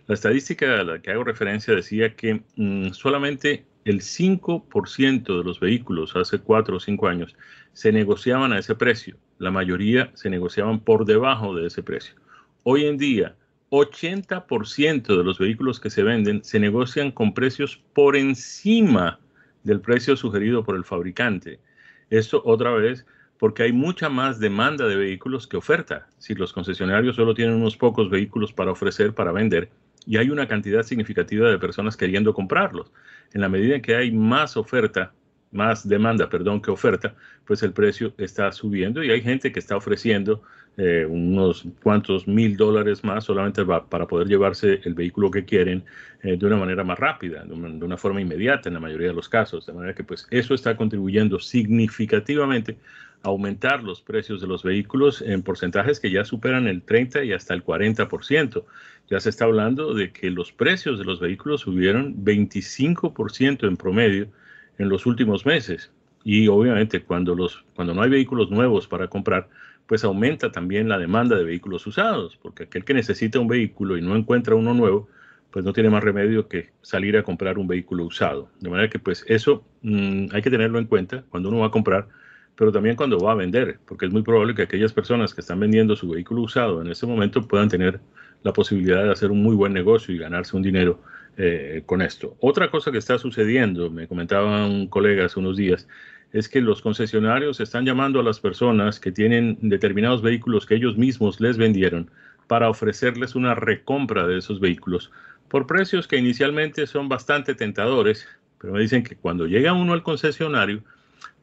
La 0.06 0.14
estadística 0.14 0.80
a 0.80 0.84
la 0.84 1.02
que 1.02 1.10
hago 1.10 1.24
referencia 1.24 1.74
decía 1.74 2.14
que 2.14 2.42
mm, 2.56 2.92
solamente 2.92 3.66
el 3.84 4.00
5% 4.00 5.38
de 5.38 5.44
los 5.44 5.60
vehículos 5.60 6.14
hace 6.16 6.38
4 6.38 6.76
o 6.76 6.80
5 6.80 7.08
años 7.08 7.36
se 7.72 7.92
negociaban 7.92 8.52
a 8.52 8.58
ese 8.58 8.74
precio. 8.74 9.16
La 9.38 9.50
mayoría 9.50 10.10
se 10.14 10.30
negociaban 10.30 10.80
por 10.80 11.04
debajo 11.04 11.54
de 11.54 11.66
ese 11.66 11.82
precio. 11.82 12.14
Hoy 12.64 12.86
en 12.86 12.98
día, 12.98 13.36
80% 13.70 15.16
de 15.16 15.24
los 15.24 15.38
vehículos 15.38 15.78
que 15.78 15.90
se 15.90 16.02
venden 16.02 16.42
se 16.42 16.58
negocian 16.58 17.12
con 17.12 17.32
precios 17.32 17.80
por 17.92 18.16
encima 18.16 19.20
del 19.62 19.80
precio 19.80 20.16
sugerido 20.16 20.64
por 20.64 20.76
el 20.76 20.84
fabricante. 20.84 21.60
Esto 22.10 22.42
otra 22.44 22.72
vez 22.72 23.06
porque 23.38 23.62
hay 23.62 23.72
mucha 23.72 24.08
más 24.08 24.40
demanda 24.40 24.86
de 24.86 24.96
vehículos 24.96 25.46
que 25.46 25.56
oferta. 25.56 26.08
Si 26.18 26.34
los 26.34 26.52
concesionarios 26.52 27.16
solo 27.16 27.34
tienen 27.34 27.54
unos 27.54 27.76
pocos 27.76 28.10
vehículos 28.10 28.52
para 28.52 28.72
ofrecer, 28.72 29.14
para 29.14 29.32
vender, 29.32 29.70
y 30.04 30.16
hay 30.16 30.30
una 30.30 30.48
cantidad 30.48 30.82
significativa 30.82 31.48
de 31.50 31.58
personas 31.58 31.96
queriendo 31.96 32.34
comprarlos. 32.34 32.90
En 33.32 33.42
la 33.42 33.48
medida 33.48 33.76
en 33.76 33.82
que 33.82 33.94
hay 33.94 34.10
más 34.10 34.56
oferta, 34.56 35.12
más 35.52 35.86
demanda, 35.86 36.28
perdón, 36.28 36.60
que 36.60 36.70
oferta, 36.70 37.14
pues 37.44 37.62
el 37.62 37.72
precio 37.72 38.12
está 38.18 38.50
subiendo 38.52 39.02
y 39.04 39.10
hay 39.10 39.20
gente 39.20 39.52
que 39.52 39.60
está 39.60 39.76
ofreciendo 39.76 40.42
eh, 40.80 41.04
unos 41.04 41.64
cuantos 41.82 42.28
mil 42.28 42.56
dólares 42.56 43.02
más 43.02 43.24
solamente 43.24 43.64
para 43.64 44.06
poder 44.06 44.28
llevarse 44.28 44.80
el 44.84 44.94
vehículo 44.94 45.28
que 45.28 45.44
quieren 45.44 45.82
eh, 46.22 46.36
de 46.36 46.46
una 46.46 46.56
manera 46.56 46.84
más 46.84 46.96
rápida, 46.96 47.44
de 47.44 47.52
una, 47.52 47.96
forma 47.96 48.20
inmediata 48.20 48.68
en 48.68 48.74
la 48.74 48.80
mayoría 48.80 49.08
de 49.08 49.14
los 49.14 49.28
casos. 49.28 49.66
De 49.66 49.72
manera 49.72 49.92
que 49.92 50.04
pues 50.04 50.28
eso 50.30 50.54
está 50.54 50.76
contribuyendo 50.76 51.40
significativamente 51.40 52.76
a 53.24 53.28
aumentar 53.30 53.82
los 53.82 54.00
precios 54.02 54.40
de 54.40 54.46
los 54.46 54.62
vehículos 54.62 55.20
en 55.20 55.42
porcentajes 55.42 55.98
que 55.98 56.12
ya 56.12 56.24
superan 56.24 56.68
el 56.68 56.82
30 56.82 57.24
y 57.24 57.32
hasta 57.32 57.54
el 57.54 57.64
40%. 57.64 58.62
Ya 59.10 59.18
se 59.18 59.30
está 59.30 59.46
hablando 59.46 59.94
de 59.94 60.12
que 60.12 60.30
los 60.30 60.52
precios 60.52 61.00
de 61.00 61.04
los 61.04 61.18
vehículos 61.18 61.62
subieron 61.62 62.24
25% 62.24 63.66
en 63.66 63.76
promedio 63.76 64.28
en 64.78 64.88
los 64.88 65.06
últimos 65.06 65.44
meses. 65.44 65.90
Y 66.22 66.46
obviamente 66.46 67.02
cuando, 67.02 67.34
los, 67.34 67.64
cuando 67.74 67.94
no 67.94 68.02
hay 68.02 68.10
vehículos 68.10 68.48
nuevos 68.48 68.86
para 68.86 69.08
comprar, 69.08 69.48
pues 69.88 70.04
aumenta 70.04 70.52
también 70.52 70.88
la 70.88 70.98
demanda 70.98 71.34
de 71.34 71.44
vehículos 71.44 71.86
usados, 71.86 72.38
porque 72.40 72.64
aquel 72.64 72.84
que 72.84 72.92
necesita 72.92 73.40
un 73.40 73.48
vehículo 73.48 73.96
y 73.96 74.02
no 74.02 74.14
encuentra 74.14 74.54
uno 74.54 74.74
nuevo, 74.74 75.08
pues 75.50 75.64
no 75.64 75.72
tiene 75.72 75.88
más 75.88 76.04
remedio 76.04 76.46
que 76.46 76.70
salir 76.82 77.16
a 77.16 77.22
comprar 77.22 77.58
un 77.58 77.66
vehículo 77.66 78.04
usado. 78.04 78.50
De 78.60 78.68
manera 78.68 78.90
que 78.90 78.98
pues 78.98 79.24
eso 79.26 79.64
mm, 79.80 80.26
hay 80.32 80.42
que 80.42 80.50
tenerlo 80.50 80.78
en 80.78 80.84
cuenta 80.84 81.24
cuando 81.30 81.48
uno 81.48 81.60
va 81.60 81.68
a 81.68 81.70
comprar, 81.70 82.06
pero 82.54 82.70
también 82.70 82.96
cuando 82.96 83.18
va 83.18 83.32
a 83.32 83.34
vender, 83.34 83.78
porque 83.86 84.04
es 84.04 84.12
muy 84.12 84.22
probable 84.22 84.54
que 84.54 84.62
aquellas 84.62 84.92
personas 84.92 85.32
que 85.32 85.40
están 85.40 85.58
vendiendo 85.58 85.96
su 85.96 86.10
vehículo 86.10 86.42
usado 86.42 86.82
en 86.82 86.88
ese 86.88 87.06
momento 87.06 87.48
puedan 87.48 87.70
tener 87.70 87.98
la 88.42 88.52
posibilidad 88.52 89.04
de 89.04 89.10
hacer 89.10 89.30
un 89.30 89.42
muy 89.42 89.56
buen 89.56 89.72
negocio 89.72 90.14
y 90.14 90.18
ganarse 90.18 90.54
un 90.54 90.62
dinero 90.62 91.00
eh, 91.38 91.82
con 91.86 92.02
esto. 92.02 92.36
Otra 92.40 92.70
cosa 92.70 92.92
que 92.92 92.98
está 92.98 93.16
sucediendo, 93.16 93.90
me 93.90 94.06
comentaba 94.06 94.66
un 94.66 94.86
colega 94.88 95.24
hace 95.24 95.38
unos 95.40 95.56
días, 95.56 95.88
es 96.32 96.48
que 96.48 96.60
los 96.60 96.82
concesionarios 96.82 97.60
están 97.60 97.84
llamando 97.84 98.20
a 98.20 98.22
las 98.22 98.40
personas 98.40 99.00
que 99.00 99.12
tienen 99.12 99.58
determinados 99.60 100.22
vehículos 100.22 100.66
que 100.66 100.74
ellos 100.74 100.96
mismos 100.96 101.40
les 101.40 101.56
vendieron 101.56 102.10
para 102.46 102.68
ofrecerles 102.68 103.34
una 103.34 103.54
recompra 103.54 104.26
de 104.26 104.38
esos 104.38 104.60
vehículos 104.60 105.10
por 105.48 105.66
precios 105.66 106.06
que 106.06 106.16
inicialmente 106.16 106.86
son 106.86 107.08
bastante 107.08 107.54
tentadores, 107.54 108.28
pero 108.60 108.74
me 108.74 108.80
dicen 108.80 109.02
que 109.02 109.16
cuando 109.16 109.46
llega 109.46 109.72
uno 109.72 109.94
al 109.94 110.02
concesionario, 110.02 110.82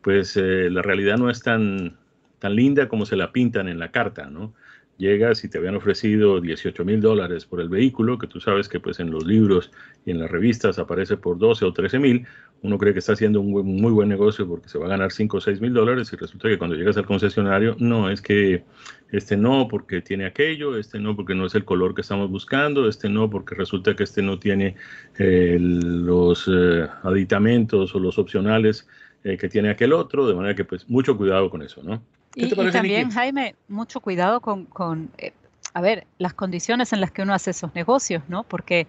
pues 0.02 0.38
eh, 0.38 0.70
la 0.70 0.82
realidad 0.82 1.18
no 1.18 1.30
es 1.30 1.42
tan, 1.42 1.98
tan 2.40 2.56
linda 2.56 2.88
como 2.88 3.06
se 3.06 3.16
la 3.16 3.32
pintan 3.32 3.68
en 3.68 3.80
la 3.80 3.92
carta, 3.92 4.30
¿no? 4.30 4.54
Llegas 4.98 5.44
y 5.44 5.50
te 5.50 5.58
habían 5.58 5.76
ofrecido 5.76 6.40
18 6.40 6.86
mil 6.86 7.02
dólares 7.02 7.46
por 7.46 7.60
el 7.62 7.70
vehículo, 7.70 8.18
que 8.18 8.28
tú 8.28 8.40
sabes 8.40 8.70
que 8.70 8.80
pues 8.80 9.00
en 9.00 9.12
los 9.12 9.26
libros 9.26 9.72
y 10.06 10.12
en 10.12 10.20
las 10.20 10.32
revistas 10.32 10.80
aparece 10.80 11.18
por 11.18 11.38
12 11.38 11.66
o 11.66 11.74
13 11.74 12.00
mil, 12.00 12.28
uno 12.62 12.78
cree 12.78 12.94
que 12.94 13.00
está 13.00 13.14
haciendo 13.14 13.42
un 13.42 13.52
muy 13.52 13.92
buen 13.92 14.10
negocio 14.10 14.48
porque 14.48 14.70
se 14.70 14.78
va 14.78 14.86
a 14.86 14.90
ganar 14.90 15.12
5 15.12 15.38
o 15.38 15.42
6 15.42 15.62
mil 15.62 15.74
dólares 15.74 16.12
y 16.12 16.16
resulta 16.16 16.48
que 16.48 16.58
cuando 16.58 16.76
llegas 16.76 16.98
al 16.98 17.06
concesionario, 17.06 17.76
no, 17.80 18.10
es 18.10 18.22
que 18.22 18.64
este 19.12 19.38
no 19.38 19.68
porque 19.68 20.02
tiene 20.02 20.26
aquello, 20.26 20.78
este 20.78 21.00
no 21.00 21.16
porque 21.16 21.36
no 21.36 21.46
es 21.46 21.56
el 21.56 21.66
color 21.66 21.94
que 21.94 22.02
estamos 22.02 22.30
buscando, 22.30 22.88
este 22.88 23.10
no 23.10 23.30
porque 23.30 23.56
resulta 23.56 23.96
que 23.96 24.04
este 24.04 24.22
no 24.22 24.40
tiene 24.40 24.76
eh, 25.20 25.58
los 25.60 26.48
eh, 26.48 26.88
aditamentos 27.04 27.94
o 27.94 28.00
los 28.00 28.18
opcionales 28.18 28.88
eh, 29.24 29.38
que 29.38 29.50
tiene 29.50 29.70
aquel 29.70 29.94
otro, 29.94 30.28
de 30.28 30.36
manera 30.36 30.56
que 30.56 30.66
pues 30.66 30.90
mucho 30.90 31.18
cuidado 31.18 31.50
con 31.50 31.62
eso, 31.62 31.82
¿no? 31.84 32.02
Y, 32.36 32.72
también, 32.72 33.12
Jaime, 33.12 33.56
mucho 33.68 34.00
cuidado 34.00 34.42
con, 34.42 34.66
con 34.66 35.10
eh, 35.18 35.32
a 35.74 35.82
ver, 35.82 36.08
las 36.18 36.34
condiciones 36.34 36.94
en 36.94 37.02
las 37.02 37.12
que 37.12 37.22
uno 37.22 37.34
hace 37.34 37.52
esos 37.52 37.76
negocios, 37.76 38.24
¿no? 38.28 38.44
Porque 38.44 38.88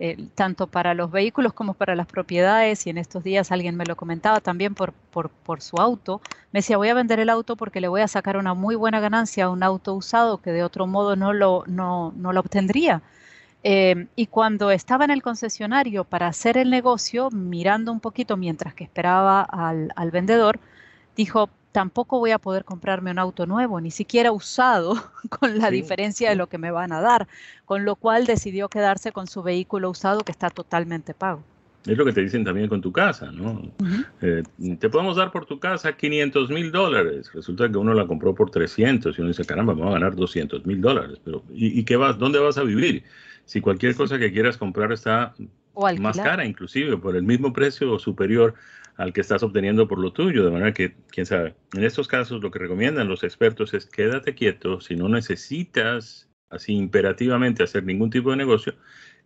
eh, 0.00 0.28
tanto 0.36 0.68
para 0.68 0.94
los 0.94 1.10
vehículos 1.10 1.52
como 1.52 1.74
para 1.74 1.96
las 1.96 2.06
propiedades, 2.06 2.86
y 2.86 2.90
en 2.90 2.98
estos 2.98 3.24
días 3.24 3.50
alguien 3.50 3.76
me 3.76 3.84
lo 3.84 3.96
comentaba 3.96 4.40
también 4.40 4.76
por, 4.76 4.92
por, 4.92 5.30
por, 5.30 5.60
su 5.60 5.76
auto, 5.78 6.20
me 6.52 6.58
decía, 6.58 6.76
voy 6.76 6.88
a 6.88 6.94
vender 6.94 7.18
el 7.18 7.28
auto 7.28 7.56
porque 7.56 7.80
le 7.80 7.88
voy 7.88 8.02
a 8.02 8.08
sacar 8.08 8.36
una 8.36 8.54
muy 8.54 8.76
buena 8.76 9.00
ganancia 9.00 9.46
a 9.46 9.50
un 9.50 9.64
auto 9.64 9.94
usado 9.94 10.38
que 10.38 10.52
de 10.52 10.62
otro 10.62 10.86
modo 10.86 11.16
no 11.16 11.32
lo, 11.32 11.64
no, 11.66 12.12
no 12.16 12.32
lo 12.32 12.38
obtendría. 12.38 13.02
Eh, 13.64 14.06
y 14.14 14.26
cuando 14.26 14.70
estaba 14.70 15.04
en 15.04 15.10
el 15.10 15.22
concesionario 15.22 16.04
para 16.04 16.28
hacer 16.28 16.56
el 16.56 16.70
negocio, 16.70 17.30
mirando 17.30 17.90
un 17.90 17.98
poquito 17.98 18.36
mientras 18.36 18.74
que 18.74 18.84
esperaba 18.84 19.42
al, 19.42 19.92
al 19.96 20.12
vendedor, 20.12 20.60
dijo, 21.16 21.50
tampoco 21.72 22.18
voy 22.18 22.30
a 22.30 22.38
poder 22.38 22.64
comprarme 22.64 23.10
un 23.10 23.18
auto 23.18 23.46
nuevo, 23.46 23.80
ni 23.80 23.90
siquiera 23.90 24.32
usado, 24.32 24.94
con 25.40 25.58
la 25.58 25.70
diferencia 25.70 26.30
de 26.30 26.36
lo 26.36 26.48
que 26.48 26.58
me 26.58 26.70
van 26.70 26.92
a 26.92 27.00
dar, 27.00 27.28
con 27.64 27.84
lo 27.84 27.96
cual 27.96 28.26
decidió 28.26 28.68
quedarse 28.68 29.12
con 29.12 29.26
su 29.26 29.42
vehículo 29.42 29.90
usado 29.90 30.20
que 30.20 30.32
está 30.32 30.50
totalmente 30.50 31.14
pago. 31.14 31.42
Es 31.86 31.96
lo 31.96 32.04
que 32.04 32.12
te 32.12 32.20
dicen 32.20 32.44
también 32.44 32.68
con 32.68 32.82
tu 32.82 32.92
casa, 32.92 33.30
¿no? 33.32 33.62
Eh, 34.20 34.42
te 34.78 34.90
podemos 34.90 35.16
dar 35.16 35.30
por 35.30 35.46
tu 35.46 35.58
casa 35.58 35.96
500 35.96 36.50
mil 36.50 36.70
dólares. 36.70 37.30
Resulta 37.32 37.70
que 37.70 37.78
uno 37.78 37.94
la 37.94 38.06
compró 38.06 38.34
por 38.34 38.50
300 38.50 39.16
y 39.16 39.20
uno 39.20 39.28
dice, 39.28 39.46
caramba, 39.46 39.74
me 39.74 39.82
va 39.82 39.90
a 39.90 39.92
ganar 39.92 40.14
200 40.14 40.66
mil 40.66 40.82
dólares. 40.82 41.18
Pero, 41.24 41.44
¿y, 41.50 41.82
qué 41.84 41.96
vas? 41.96 42.18
¿Dónde 42.18 42.40
vas 42.40 42.58
a 42.58 42.62
vivir? 42.62 43.04
Si 43.46 43.62
cualquier 43.62 43.94
cosa 43.94 44.18
que 44.18 44.32
quieras 44.32 44.58
comprar 44.58 44.92
está 44.92 45.34
más 45.98 46.18
cara, 46.18 46.44
inclusive 46.44 46.98
por 46.98 47.16
el 47.16 47.22
mismo 47.22 47.54
precio 47.54 47.92
o 47.92 47.98
superior 47.98 48.54
al 48.98 49.12
que 49.12 49.20
estás 49.20 49.44
obteniendo 49.44 49.86
por 49.86 50.00
lo 50.00 50.12
tuyo, 50.12 50.44
de 50.44 50.50
manera 50.50 50.74
que, 50.74 50.96
quién 51.10 51.24
sabe, 51.24 51.54
en 51.72 51.84
estos 51.84 52.08
casos 52.08 52.42
lo 52.42 52.50
que 52.50 52.58
recomiendan 52.58 53.08
los 53.08 53.22
expertos 53.22 53.72
es 53.72 53.86
quédate 53.86 54.34
quieto, 54.34 54.80
si 54.80 54.96
no 54.96 55.08
necesitas 55.08 56.28
así 56.50 56.74
imperativamente 56.74 57.62
hacer 57.62 57.84
ningún 57.84 58.10
tipo 58.10 58.32
de 58.32 58.36
negocio, 58.36 58.74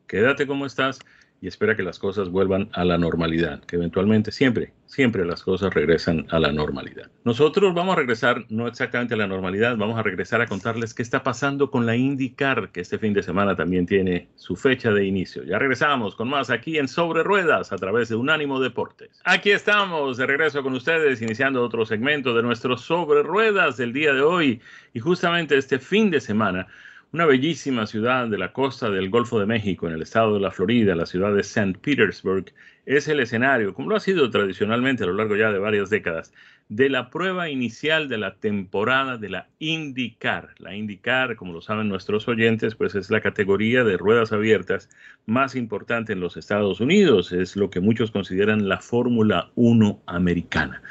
quédate 0.07 0.47
como 0.47 0.67
estás 0.67 1.01
y 1.43 1.49
espera 1.49 1.77
que 1.77 1.83
las 1.83 1.99
cosas 1.99 2.29
vuelvan 2.31 2.71
a 2.73 2.85
la 2.85 2.97
normalidad, 2.97 3.65
que 3.65 3.75
eventualmente 3.75 4.31
siempre, 4.31 4.73
siempre 4.87 5.27
las 5.27 5.43
cosas 5.43 5.75
regresan 5.75 6.25
a 6.31 6.39
la 6.39 6.53
normalidad. 6.53 7.11
Nosotros 7.25 7.75
vamos 7.75 7.95
a 7.95 7.99
regresar 7.99 8.47
no 8.49 8.69
exactamente 8.69 9.15
a 9.15 9.17
la 9.17 9.27
normalidad, 9.27 9.77
vamos 9.77 9.99
a 9.99 10.05
regresar 10.05 10.41
a 10.41 10.47
contarles 10.47 10.95
qué 10.95 11.03
está 11.03 11.25
pasando 11.25 11.69
con 11.69 11.85
la 11.85 11.97
IndyCar, 11.97 12.71
que 12.71 12.81
este 12.81 12.97
fin 12.97 13.13
de 13.13 13.25
semana 13.25 13.57
también 13.57 13.87
tiene 13.87 14.29
su 14.37 14.55
fecha 14.55 14.93
de 14.93 15.05
inicio. 15.05 15.43
Ya 15.43 15.59
regresamos 15.59 16.15
con 16.15 16.29
más 16.29 16.49
aquí 16.49 16.79
en 16.79 16.87
Sobre 16.87 17.25
Ruedas 17.25 17.73
a 17.73 17.77
través 17.77 18.09
de 18.09 18.15
Unánimo 18.15 18.61
Deportes. 18.61 19.21
Aquí 19.25 19.51
estamos 19.51 20.19
de 20.19 20.27
regreso 20.27 20.63
con 20.63 20.75
ustedes, 20.75 21.21
iniciando 21.23 21.65
otro 21.65 21.85
segmento 21.85 22.35
de 22.35 22.45
nuestro 22.45 22.79
Sobre 22.79 23.25
Ruedas 23.25 23.77
del 23.77 23.93
día 23.93 24.15
de 24.15 24.23
hoy 24.23 24.61
y 24.95 25.01
justamente 25.01 25.59
este 25.59 25.81
fin 25.81 26.09
de 26.09 26.21
semana 26.21 26.69
una 27.13 27.27
bellísima 27.27 27.87
ciudad 27.87 28.27
de 28.27 28.39
la 28.39 28.55
costa 28.55 28.89
del 28.89 29.11
Golfo 29.11 29.39
de 29.39 29.45
México, 29.45 29.87
en 29.87 29.93
el 29.93 30.01
estado 30.01 30.33
de 30.35 30.41
la 30.41 30.51
Florida, 30.51 30.95
la 30.95 31.05
ciudad 31.05 31.35
de 31.35 31.43
St. 31.43 31.79
Petersburg, 31.83 32.47
es 32.87 33.07
el 33.07 33.21
escenario, 33.21 33.75
como 33.75 33.91
lo 33.91 33.97
ha 33.97 34.01
sido 34.01 34.31
tradicionalmente 34.31 35.05
a 35.05 35.07
lo 35.07 35.13
largo 35.13 35.37
ya 35.37 35.53
de 35.53 35.59
varias 35.59 35.91
décadas, 35.91 36.33
de 36.71 36.89
la 36.89 37.11
prueba 37.11 37.51
inicial 37.51 38.09
de 38.09 38.17
la 38.17 38.37
temporada 38.37 39.19
de 39.19 39.29
la 39.29 39.49
IndyCar. 39.59 40.55
La 40.59 40.75
IndyCar, 40.75 41.37
como 41.37 41.53
lo 41.53 41.61
saben 41.61 41.91
nuestros 41.91 42.27
oyentes, 42.29 42.75
pues 42.77 42.95
es 42.95 43.11
la 43.11 43.21
categoría 43.21 43.85
de 43.85 43.99
ruedas 43.99 44.33
abiertas 44.33 44.89
más 45.27 45.55
importante 45.55 46.15
en 46.15 46.21
los 46.21 46.39
Estados 46.39 46.81
Unidos. 46.81 47.31
Es 47.31 47.57
lo 47.57 47.69
que 47.69 47.81
muchos 47.81 48.11
consideran 48.11 48.71
la 48.71 48.79
Fórmula 48.79 49.51
1 49.55 50.03
americana. 50.07 50.83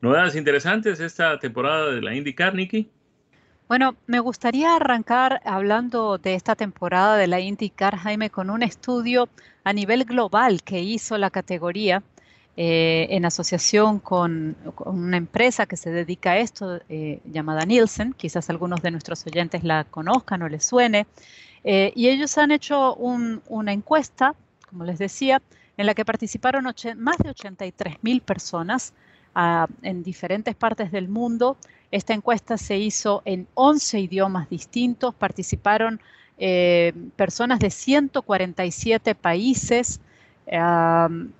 ¿Novedades 0.00 0.36
interesantes 0.36 1.00
esta 1.00 1.40
temporada 1.40 1.90
de 1.90 2.02
la 2.02 2.14
IndyCar, 2.14 2.54
Nicky? 2.54 2.88
Bueno, 3.68 3.96
me 4.06 4.20
gustaría 4.20 4.76
arrancar 4.76 5.40
hablando 5.44 6.18
de 6.18 6.34
esta 6.34 6.54
temporada 6.54 7.16
de 7.16 7.26
la 7.26 7.40
IndyCar, 7.40 7.96
Jaime, 7.96 8.30
con 8.30 8.48
un 8.48 8.62
estudio 8.62 9.28
a 9.64 9.72
nivel 9.72 10.04
global 10.04 10.62
que 10.62 10.80
hizo 10.82 11.18
la 11.18 11.30
categoría 11.30 12.04
eh, 12.56 13.08
en 13.10 13.24
asociación 13.24 13.98
con, 13.98 14.56
una 14.84 15.16
empresa 15.16 15.66
que 15.66 15.76
se 15.76 15.90
dedica 15.90 16.32
a 16.32 16.38
esto 16.38 16.80
eh, 16.88 17.18
llamada 17.24 17.64
Nielsen. 17.64 18.12
Quizás 18.12 18.48
algunos 18.50 18.82
de 18.82 18.92
nuestros 18.92 19.26
oyentes 19.26 19.64
la 19.64 19.82
conozcan 19.82 20.42
o 20.42 20.48
les 20.48 20.64
suene. 20.64 21.08
Eh, 21.64 21.92
y 21.96 22.08
ellos 22.08 22.38
han 22.38 22.52
hecho 22.52 22.94
una 22.94 23.72
encuesta, 23.72 24.36
como 24.70 24.84
les 24.84 25.00
decía, 25.00 25.42
en 25.76 25.86
la 25.86 25.94
que 25.94 26.04
participaron 26.04 26.72
más 26.98 27.18
de 27.18 27.30
83 27.30 27.96
mil 28.02 28.20
personas 28.20 28.94
ah, 29.34 29.66
en 29.82 30.04
diferentes 30.04 30.54
partes 30.54 30.92
del 30.92 31.08
mundo 31.08 31.56
esta 31.90 32.14
encuesta 32.14 32.58
se 32.58 32.78
hizo 32.78 33.22
en 33.24 33.46
11 33.54 34.00
idiomas 34.00 34.50
distintos, 34.50 35.14
participaron 35.14 36.00
eh, 36.38 36.92
personas 37.16 37.60
de 37.60 37.70
147 37.70 39.14
países, 39.14 40.00
han 40.50 41.34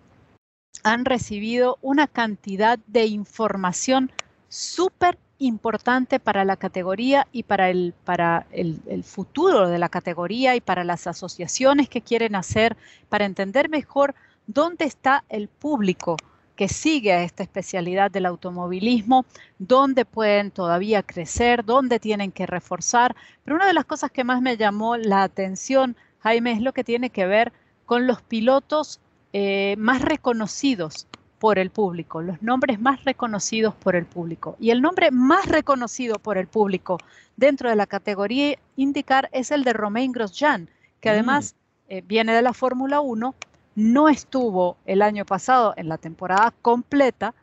recibido 1.05 1.79
una 1.81 2.07
cantidad 2.07 2.79
de 2.87 3.07
información 3.07 4.11
súper 4.49 5.19
importante 5.39 6.19
para 6.19 6.45
la 6.45 6.57
categoría 6.57 7.29
y 7.31 7.43
para, 7.43 7.71
el, 7.71 7.95
para 8.05 8.47
el, 8.51 9.05
futuro 9.05 9.69
de 9.69 9.79
la 9.79 9.89
categoría 9.89 10.57
y 10.57 10.61
para 10.61 10.83
las 10.83 11.07
asociaciones 11.07 11.89
que 11.89 12.01
quieren 12.01 12.35
hacer, 12.35 12.77
para 13.09 13.27
entender 13.27 13.69
mejor 13.69 14.15
dónde 14.47 14.87
está 14.87 15.25
el 15.29 15.49
público 15.49 16.17
que 16.57 16.69
sigue 16.69 17.13
a 17.13 17.23
esta 17.23 17.43
especialidad 17.43 18.11
del 18.11 18.27
automovilismo, 18.27 19.25
dónde 19.59 20.05
pueden 20.05 20.51
todavía 20.51 21.03
crecer, 21.03 21.65
dónde 21.65 22.01
tienen 22.01 22.33
que 22.33 22.47
reforzar. 22.47 23.15
Pero 23.45 23.57
una 23.57 23.67
de 23.67 23.75
las 23.75 23.85
cosas 23.85 24.11
que 24.11 24.25
más 24.25 24.43
me 24.43 24.57
llamó 24.57 24.97
la 24.97 25.23
atención, 25.23 25.97
Jaime, 26.21 26.53
es 26.53 26.61
lo 26.61 26.73
que 26.73 26.83
tiene 26.83 27.11
que 27.11 27.27
ver 27.27 27.53
con 27.85 28.07
los 28.07 28.23
pilotos 28.23 29.01
eh, 29.33 29.77
más 29.79 30.03
reconocidos 30.03 31.07
por 31.39 31.59
el 31.59 31.71
público, 31.71 32.23
los 32.23 32.43
nombres 32.43 32.81
más 32.81 33.05
reconocidos 33.05 33.75
por 33.75 33.95
el 33.95 34.07
público. 34.07 34.57
Y 34.59 34.71
el 34.71 34.81
nombre 34.81 35.11
más 35.11 35.47
reconocido 35.47 36.19
por 36.19 36.39
el 36.39 36.47
público 36.47 36.99
dentro 37.37 37.69
de 37.69 37.77
la 37.77 37.87
categoría 37.87 38.59
IndyCar 38.77 39.29
es 39.33 39.51
el 39.51 39.63
de 39.63 39.75
Romain 39.75 40.13
Grosjean, 40.13 40.71
que 41.01 41.11
además 41.11 41.55
mm. 41.55 41.93
eh, 41.93 42.03
viene 42.07 42.33
de 42.33 42.43
la 42.43 42.55
Fórmula 42.55 43.01
1 43.01 43.35
no 43.77 44.09
estuvo 44.09 44.77
el 44.87 45.03
año 45.03 45.25
pasado 45.25 45.75
en 45.77 45.89
la 45.89 45.99
temporada 45.99 46.53
completa 46.63 47.35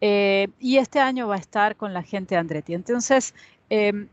eh, 0.00 0.48
y 0.60 0.76
este 0.76 1.00
año 1.00 1.26
va 1.26 1.34
a 1.34 1.38
estar 1.38 1.74
con 1.74 1.92
la 1.92 2.04
gente 2.04 2.36
Andretti. 2.36 2.74
Entonces, 2.74 3.34
em, 3.70 4.06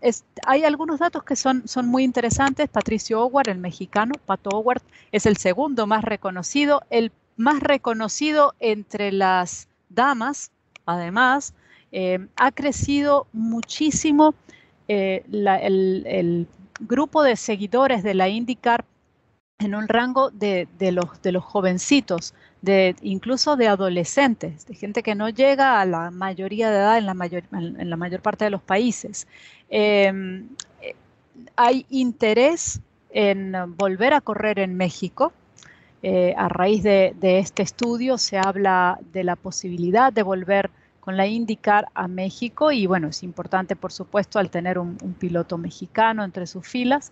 hay 0.47 0.63
algunos 0.63 0.99
datos 0.99 1.23
que 1.23 1.35
son, 1.35 1.67
son 1.67 1.87
muy 1.87 2.03
interesantes. 2.03 2.67
Patricio 2.69 3.21
Howard, 3.23 3.49
el 3.49 3.59
mexicano, 3.59 4.13
Pato 4.25 4.49
Howard, 4.49 4.81
es 5.11 5.27
el 5.27 5.37
segundo 5.37 5.85
más 5.85 6.03
reconocido, 6.03 6.81
el 6.89 7.11
más 7.37 7.59
reconocido 7.59 8.55
entre 8.59 9.11
las 9.11 9.67
damas 9.89 10.51
además, 10.85 11.53
eh, 11.91 12.27
ha 12.35 12.51
crecido 12.51 13.27
muchísimo 13.33 14.33
eh, 14.87 15.23
el, 15.31 16.47
grupo 16.81 17.23
de 17.23 17.37
seguidores 17.37 18.03
de 18.03 18.13
la 18.13 18.27
IndyCar 18.27 18.83
en 19.59 19.73
un 19.73 19.87
rango 19.87 20.31
de, 20.31 20.67
los, 20.91 21.21
de 21.21 21.31
los 21.31 21.43
jovencitos, 21.43 22.33
de, 22.61 22.95
incluso 23.01 23.55
de 23.55 23.67
adolescentes, 23.67 24.65
de 24.65 24.75
gente 24.75 25.01
que 25.01 25.15
no 25.15 25.29
llega 25.29 25.79
a 25.79 25.85
la 25.85 26.11
mayoría 26.11 26.69
de 26.69 26.77
edad 26.77 26.97
en 26.97 27.05
la 27.05 27.13
mayor, 27.13 27.43
en 27.51 27.89
la 27.89 27.95
mayor 27.95 28.21
parte 28.21 28.45
de 28.45 28.51
los 28.51 28.61
países. 28.61 29.27
Em, 29.69 30.49
hay 31.55 31.85
interés 31.89 32.81
en 33.11 33.53
volver 33.77 34.13
a 34.13 34.21
correr 34.21 34.59
en 34.59 34.75
México. 34.75 35.31
Eh, 36.03 36.33
a 36.37 36.49
raíz 36.49 36.83
de, 36.83 37.15
este 37.21 37.63
estudio 37.63 38.17
se 38.17 38.37
habla 38.37 38.99
de 39.13 39.23
la 39.23 39.35
posibilidad 39.35 40.11
de 40.11 40.21
volver 40.21 40.69
con 40.99 41.17
la 41.17 41.27
IndyCar 41.27 41.87
a 41.93 42.07
México 42.07 42.71
y 42.71 42.87
bueno, 42.87 43.07
es 43.07 43.23
importante 43.23 43.75
por 43.75 43.91
supuesto 43.91 44.37
al 44.37 44.49
tener 44.49 44.77
un, 44.77 44.97
piloto 45.19 45.57
mexicano 45.57 46.23
entre 46.23 46.45
sus 46.45 46.67
filas, 46.67 47.11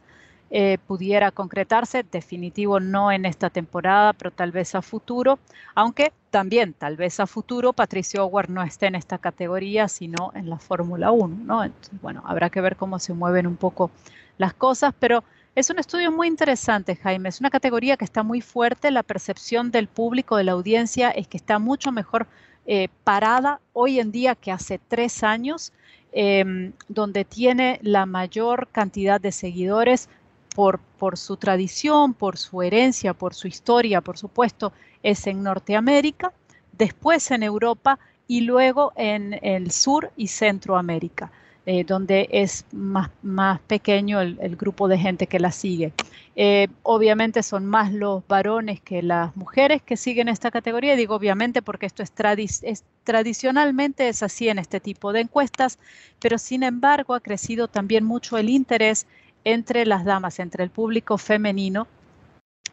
eh, 0.56 0.78
pudiera 0.86 1.32
concretarse, 1.32 2.04
definitivo 2.04 2.80
no 2.80 3.12
en 3.12 3.26
esta 3.26 3.50
temporada, 3.50 4.14
pero 4.14 4.30
tal 4.30 4.52
vez 4.52 4.76
a 4.76 4.84
futuro, 4.84 5.40
aunque 5.74 6.14
también 6.30 6.74
tal 6.74 6.96
vez 6.96 7.20
a 7.20 7.26
futuro 7.26 7.74
Patricio 7.74 8.24
Howard 8.24 8.52
no 8.52 8.62
esté 8.62 8.86
en 8.86 8.94
esta 8.94 9.18
categoría, 9.18 9.88
sino 9.88 10.32
en 10.36 10.52
la 10.52 10.60
Fórmula 10.60 11.12
1, 11.12 11.40
¿no? 11.44 11.64
Entonces, 11.64 12.00
bueno, 12.04 12.22
habrá 12.28 12.52
que 12.52 12.62
ver 12.62 12.76
cómo 12.76 13.00
se 13.00 13.16
mueven 13.16 13.48
un 13.48 13.56
poco 13.56 13.90
las 14.38 14.54
cosas, 14.54 14.94
pero 15.00 15.24
es 15.56 15.72
un 15.72 15.80
estudio 15.80 16.12
muy 16.12 16.28
interesante, 16.28 16.98
Jaime. 16.98 17.30
Es 17.30 17.40
una 17.40 17.50
categoría 17.50 17.98
que 17.98 18.06
está 18.06 18.22
muy 18.22 18.42
fuerte. 18.42 18.92
La 18.92 19.02
percepción 19.02 19.72
del 19.72 19.88
público, 19.88 20.38
de 20.38 20.44
la 20.44 20.52
audiencia, 20.52 21.10
es 21.10 21.28
que 21.28 21.38
está 21.38 21.58
mucho 21.58 21.92
mejor 21.92 22.28
eh, 22.68 22.90
parada 23.04 23.60
hoy 23.74 24.00
en 24.00 24.12
día 24.12 24.36
que 24.36 24.52
hace 24.52 24.80
tres 24.88 25.24
años, 25.24 25.74
em, 26.12 26.74
donde 26.90 27.26
tiene 27.26 27.80
la 27.82 28.06
mayor 28.06 28.68
cantidad 28.72 29.20
de 29.20 29.32
seguidores 29.32 30.10
por, 30.54 30.80
su 31.18 31.38
tradición, 31.38 32.14
por 32.14 32.38
su 32.38 32.62
herencia, 32.62 33.14
por 33.14 33.34
su 33.34 33.48
historia, 33.48 34.02
por 34.02 34.18
supuesto, 34.18 34.74
es 35.02 35.28
en 35.28 35.44
Norteamérica, 35.44 36.32
después 36.72 37.32
en 37.32 37.44
Europa 37.44 38.00
y 38.28 38.42
luego 38.42 38.94
en 38.96 39.40
el 39.42 39.72
sur 39.72 40.12
y 40.16 40.28
Centroamérica. 40.28 41.32
Eh, 41.66 41.86
donde 41.86 42.28
es 42.30 42.66
más, 42.74 43.10
pequeño 43.68 44.20
el, 44.20 44.58
grupo 44.58 44.90
de 44.90 44.98
gente 44.98 45.28
que 45.28 45.40
la 45.40 45.54
sigue. 45.54 45.94
Eh, 46.36 46.68
obviamente 46.82 47.42
son 47.42 47.66
más 47.66 47.94
los 47.94 48.28
varones 48.28 48.82
que 48.82 49.02
las 49.02 49.34
mujeres 49.38 49.82
que 49.82 49.96
siguen 49.96 50.28
esta 50.28 50.52
categoría. 50.52 50.98
Digo 50.98 51.16
obviamente 51.16 51.62
porque 51.62 51.86
esto 51.86 52.04
es, 52.04 52.12
es, 52.64 52.84
tradicionalmente 53.06 54.10
es 54.10 54.24
así 54.24 54.50
en 54.50 54.60
este 54.60 54.82
tipo 54.82 55.14
de 55.14 55.22
encuestas, 55.22 55.80
pero 56.20 56.38
sin 56.38 56.64
embargo 56.64 57.14
ha 57.14 57.22
crecido 57.22 57.70
también 57.70 58.04
mucho 58.04 58.38
el 58.38 58.50
interés 58.50 59.08
entre 59.44 59.86
las 59.86 60.06
damas, 60.06 60.40
entre 60.40 60.64
el 60.64 60.70
público 60.70 61.18
femenino. 61.18 61.88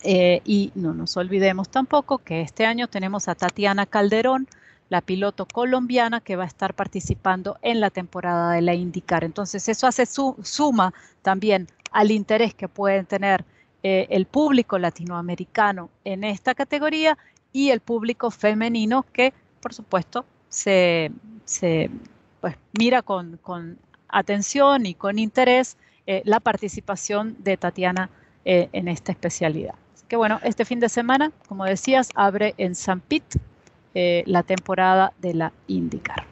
Eh, 0.03 0.41
y 0.45 0.73
no 0.75 0.95
nos 0.95 1.17
olvidemos 1.17 1.69
tampoco 1.69 2.19
que 2.19 2.41
este 2.41 2.65
año 2.65 2.89
tenemos 2.89 3.29
a 3.29 3.35
Tatiana 3.35 3.85
Calderón, 3.85 4.49
la 4.89 5.03
piloto 5.03 5.47
colombiana 5.47 6.21
que 6.21 6.37
va 6.37 6.45
a 6.45 6.49
estar 6.49 6.75
participando 6.75 7.59
en 7.63 7.81
la 7.81 7.91
temporada 7.91 8.53
de 8.53 8.63
la 8.63 8.75
IndyCar. 8.75 9.25
Entonces 9.25 9.69
eso 9.69 9.87
hace 9.87 10.07
su, 10.07 10.37
suma 10.43 10.93
también 11.23 11.69
al 11.93 12.11
interés 12.11 12.55
que 12.55 12.69
pueden 12.69 13.07
tener 13.07 13.45
eh, 13.83 14.07
el 14.11 14.27
público 14.27 14.79
latinoamericano 14.79 15.91
en 16.05 16.25
esta 16.25 16.55
categoría 16.55 17.17
y 17.53 17.71
el 17.71 17.81
público 17.81 18.31
femenino 18.31 19.07
que, 19.13 19.33
por 19.63 19.73
supuesto, 19.73 20.25
se, 20.49 21.11
pues, 22.41 22.57
mira 22.79 23.03
con, 23.03 23.39
atención 24.09 24.87
y 24.87 24.95
con 24.95 25.19
interés 25.19 25.77
eh, 26.07 26.23
la 26.25 26.41
participación 26.41 27.37
de 27.39 27.57
Tatiana 27.57 28.11
eh, 28.45 28.69
en 28.73 28.89
esta 28.89 29.13
especialidad. 29.13 29.75
Que 30.09 30.17
bueno, 30.17 30.41
este 30.43 30.65
fin 30.65 30.81
de 30.81 30.89
semana, 30.89 31.31
como 31.47 31.65
decías, 31.65 32.09
abre 32.15 32.55
en 32.59 32.75
San 32.75 33.01
Pete 33.01 33.39
eh, 33.95 34.25
la 34.27 34.43
temporada 34.43 35.13
de 35.21 35.35
la 35.35 35.53
IndyCar. 35.69 36.25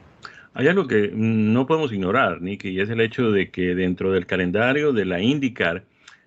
Hay 0.53 0.67
algo 0.67 0.87
que 0.87 1.11
no 1.13 1.65
podemos 1.67 1.93
ignorar, 1.93 2.41
Nicky, 2.41 2.69
y 2.69 2.81
es 2.81 2.89
el 2.89 2.99
hecho 2.99 3.31
de 3.31 3.51
que 3.51 3.75
dentro 3.75 4.11
del 4.11 4.25
calendario 4.25 4.91
de 4.91 5.05
la 5.05 5.21
IndyCar, 5.21 5.83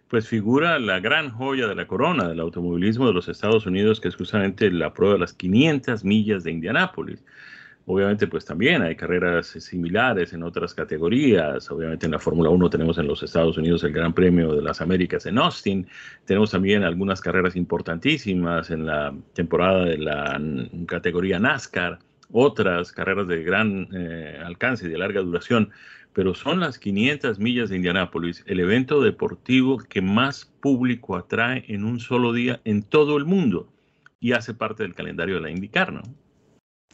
pues 0.08 0.28
figura 0.28 0.78
la 0.78 1.00
gran 1.00 1.30
joya 1.30 1.66
de 1.66 1.74
la 1.74 1.86
corona 1.86 2.28
del 2.28 2.40
automovilismo 2.40 3.06
de 3.06 3.14
los 3.14 3.28
Estados 3.28 3.66
Unidos, 3.66 4.00
que 4.00 4.08
es 4.08 4.14
justamente 4.14 4.70
la 4.70 4.94
prueba 4.94 5.14
de 5.14 5.20
las 5.20 5.32
500 5.32 6.04
millas 6.04 6.44
de 6.44 6.52
Indianápolis. 6.52 7.24
Obviamente, 7.84 8.28
pues 8.28 8.44
también 8.44 8.80
hay 8.82 8.94
carreras 8.94 9.48
similares 9.48 10.32
en 10.32 10.44
otras 10.44 10.72
categorías. 10.72 11.68
Obviamente 11.68 12.06
en 12.06 12.12
la 12.12 12.20
Fórmula 12.20 12.48
1 12.50 12.70
tenemos 12.70 12.96
en 12.98 13.08
los 13.08 13.22
Estados 13.24 13.58
Unidos 13.58 13.82
el 13.82 13.92
Gran 13.92 14.12
Premio 14.12 14.54
de 14.54 14.62
las 14.62 14.80
Américas 14.80 15.26
en 15.26 15.38
Austin. 15.38 15.88
Tenemos 16.24 16.52
también 16.52 16.84
algunas 16.84 17.20
carreras 17.20 17.56
importantísimas 17.56 18.70
en 18.70 18.86
la 18.86 19.12
temporada 19.34 19.84
de 19.84 19.98
la 19.98 20.40
categoría 20.86 21.40
NASCAR, 21.40 21.98
otras 22.30 22.92
carreras 22.92 23.26
de 23.26 23.42
gran 23.42 23.88
eh, 23.92 24.40
alcance 24.44 24.86
y 24.86 24.88
de 24.88 24.98
larga 24.98 25.20
duración. 25.20 25.70
Pero 26.12 26.34
son 26.34 26.60
las 26.60 26.78
500 26.78 27.40
millas 27.40 27.70
de 27.70 27.76
Indianápolis 27.76 28.44
el 28.46 28.60
evento 28.60 29.00
deportivo 29.00 29.78
que 29.78 30.02
más 30.02 30.44
público 30.44 31.16
atrae 31.16 31.64
en 31.66 31.84
un 31.84 31.98
solo 31.98 32.32
día 32.32 32.60
en 32.64 32.84
todo 32.84 33.16
el 33.16 33.24
mundo 33.24 33.72
y 34.20 34.32
hace 34.32 34.54
parte 34.54 34.84
del 34.84 34.94
calendario 34.94 35.36
de 35.36 35.40
la 35.40 35.50
IndyCar, 35.50 35.92
¿no? 35.92 36.02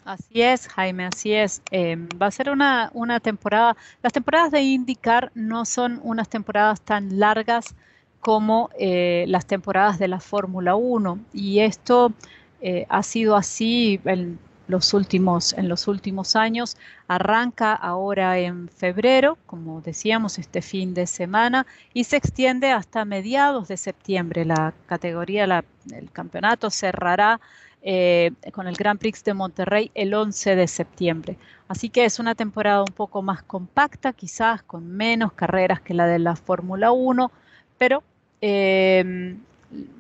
Así 0.05 0.41
es, 0.43 0.69
Jaime, 0.69 1.05
así 1.07 1.33
es. 1.35 1.63
Em, 1.71 2.09
va 2.21 2.27
a 2.27 2.31
ser 2.31 2.51
una, 2.51 2.91
temporada, 3.21 3.77
las 4.03 4.13
temporadas 4.13 4.51
de 4.51 4.63
IndyCar 4.63 5.31
no 5.35 5.65
son 5.65 6.01
unas 6.03 6.29
temporadas 6.29 6.81
tan 6.81 7.19
largas 7.19 7.75
como 8.21 8.71
eh, 8.79 9.25
las 9.29 9.47
temporadas 9.47 9.99
de 9.99 10.09
la 10.09 10.21
Fórmula 10.21 10.75
1 10.77 11.19
y 11.33 11.61
esto 11.61 12.13
eh, 12.61 12.87
ha 12.89 13.03
sido 13.03 13.37
así 13.37 14.01
en 14.05 14.39
los, 14.67 14.95
últimos, 14.95 15.53
en 15.55 15.69
los 15.69 15.89
últimos 15.89 16.37
años. 16.37 16.77
Arranca 17.07 17.75
ahora 17.75 18.39
en 18.39 18.69
febrero, 18.69 19.39
como 19.47 19.81
decíamos, 19.81 20.39
este 20.39 20.63
fin 20.63 20.95
de 20.95 21.07
semana 21.07 21.67
y 21.93 22.05
se 22.05 22.17
extiende 22.17 22.73
hasta 22.73 23.05
mediados 23.05 23.69
de 23.69 23.77
septiembre. 23.77 24.45
La 24.45 24.75
categoría, 24.87 25.47
la, 25.47 25.65
el 25.93 26.11
campeonato 26.13 26.71
cerrará 26.71 27.41
eh, 27.83 28.33
con 28.53 28.67
el 28.67 28.75
Grand 28.75 28.99
Prix 28.99 29.23
de 29.23 29.35
Monterrey 29.35 29.91
el 29.95 30.12
11 30.12 30.57
de 30.57 30.67
septiembre. 30.67 31.38
Así 31.69 31.91
que 31.91 32.05
es 32.05 32.19
una 32.19 32.35
temporada 32.35 32.81
un 32.81 32.93
poco 32.93 33.23
más 33.23 33.43
compacta, 33.43 34.12
quizás 34.12 34.62
con 34.62 34.88
menos 34.88 35.33
carreras 35.33 35.81
que 35.81 35.95
la 35.95 36.07
de 36.07 36.19
la 36.19 36.35
Fórmula 36.35 36.91
1, 36.91 37.31
pero 37.79 38.03
em, 38.41 39.38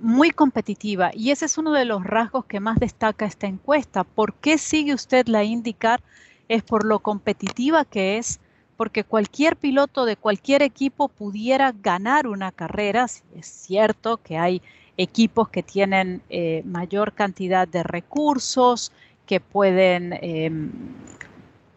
muy 0.00 0.30
competitiva. 0.30 1.10
Y 1.14 1.30
ese 1.30 1.44
es 1.44 1.58
uno 1.58 1.72
de 1.72 1.84
los 1.84 2.04
rasgos 2.04 2.46
que 2.46 2.60
más 2.60 2.78
destaca 2.78 3.26
esta 3.26 3.46
encuesta. 3.46 4.04
¿Por 4.04 4.34
qué 4.34 4.58
sigue 4.58 4.94
usted 4.94 5.26
la 5.28 5.44
IndyCar? 5.44 6.00
Es 6.48 6.62
por 6.62 6.84
lo 6.84 6.98
competitiva 7.00 7.84
que 7.84 8.18
es, 8.18 8.40
porque 8.76 9.04
cualquier 9.04 9.56
piloto 9.56 10.04
de 10.04 10.16
cualquier 10.16 10.62
equipo 10.62 11.08
pudiera 11.08 11.72
ganar 11.72 12.26
una 12.26 12.50
carrera. 12.52 13.04
Es 13.04 13.46
cierto 13.46 14.16
que 14.18 14.38
hay 14.38 14.62
equipos 14.98 15.48
que 15.48 15.62
tienen 15.62 16.20
eh, 16.28 16.62
mayor 16.66 17.14
cantidad 17.14 17.66
de 17.66 17.82
recursos, 17.84 18.92
que 19.26 19.40
pueden, 19.40 20.18
em, 20.20 20.72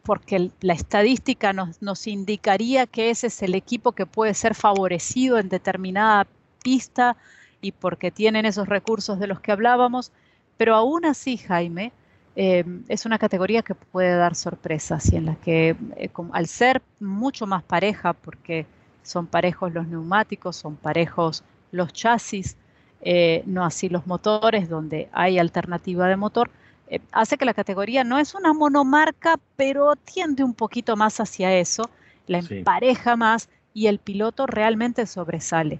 porque 0.03 0.49
la 0.61 0.73
estadística 0.73 1.53
nos, 1.53 1.81
nos, 1.81 2.07
indicaría 2.07 2.87
que 2.87 3.11
ese 3.11 3.27
es 3.27 3.43
el 3.43 3.53
equipo 3.55 3.91
que 3.91 4.05
puede 4.07 4.33
ser 4.33 4.55
favorecido 4.55 5.37
en 5.37 5.49
determinada 5.49 6.27
pista 6.63 7.15
y 7.61 7.71
porque 7.71 8.09
tienen 8.09 8.45
esos 8.45 8.67
recursos 8.67 9.19
de 9.19 9.27
los 9.27 9.39
que 9.39 9.51
hablábamos, 9.51 10.11
pero 10.57 10.75
aún 10.75 11.05
así, 11.05 11.37
Jaime, 11.37 11.91
em, 12.35 12.83
es 12.87 13.05
una 13.05 13.19
categoría 13.19 13.61
que 13.61 13.75
puede 13.75 14.15
dar 14.15 14.35
sorpresas 14.35 15.11
y 15.11 15.17
en 15.17 15.25
la 15.27 15.35
que 15.35 15.75
eh, 15.97 16.09
al 16.31 16.47
ser 16.47 16.81
mucho 16.99 17.45
más 17.45 17.63
pareja, 17.63 18.13
porque 18.13 18.65
son 19.03 19.27
parejos 19.27 19.73
los 19.73 19.87
neumáticos, 19.87 20.55
son 20.55 20.75
parejos 20.75 21.43
los 21.71 21.93
chasis, 21.93 22.57
eh, 23.01 23.43
no 23.45 23.65
así 23.65 23.89
los 23.89 24.07
motores, 24.07 24.69
donde 24.69 25.09
hay 25.11 25.39
alternativa 25.39 26.07
de 26.07 26.15
motor, 26.15 26.49
eh, 26.87 26.99
hace 27.11 27.37
que 27.37 27.45
la 27.45 27.53
categoría 27.53 28.03
no 28.03 28.19
es 28.19 28.35
una 28.35 28.53
monomarca, 28.53 29.39
pero 29.55 29.95
tiende 29.95 30.43
un 30.43 30.53
poquito 30.53 30.95
más 30.95 31.19
hacia 31.19 31.55
eso, 31.57 31.89
la 32.27 32.39
empareja 32.39 33.15
más 33.15 33.49
y 33.73 33.87
el 33.87 33.99
piloto 33.99 34.45
realmente 34.45 35.05
sobresale. 35.05 35.79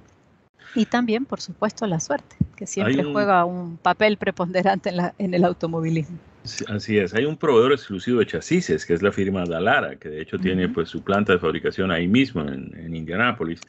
Y 0.73 0.85
también, 0.85 1.25
por 1.25 1.41
supuesto, 1.41 1.85
la 1.85 1.99
suerte, 1.99 2.37
que 2.55 2.65
siempre 2.65 3.03
juega 3.03 3.43
un 3.45 3.77
papel 3.77 4.17
preponderante 4.17 4.89
en, 4.89 5.11
en 5.17 5.33
el 5.33 5.43
automovilismo. 5.43 6.17
Así 6.67 6.97
es, 6.97 7.13
hay 7.13 7.25
un 7.25 7.37
proveedor 7.37 7.73
exclusivo 7.73 8.19
de 8.19 8.25
chasis, 8.25 8.85
que 8.85 8.93
es 8.93 9.01
la 9.01 9.11
firma 9.11 9.45
Dalara, 9.45 9.95
que 9.95 10.09
de 10.09 10.21
hecho 10.21 10.39
tiene 10.39 10.69
pues 10.69 10.89
su 10.89 11.03
planta 11.03 11.33
de 11.33 11.39
fabricación 11.39 11.91
ahí 11.91 12.07
mismo 12.07 12.41
en, 12.41 12.73
en 12.77 12.95
Indianápolis, 12.95 13.61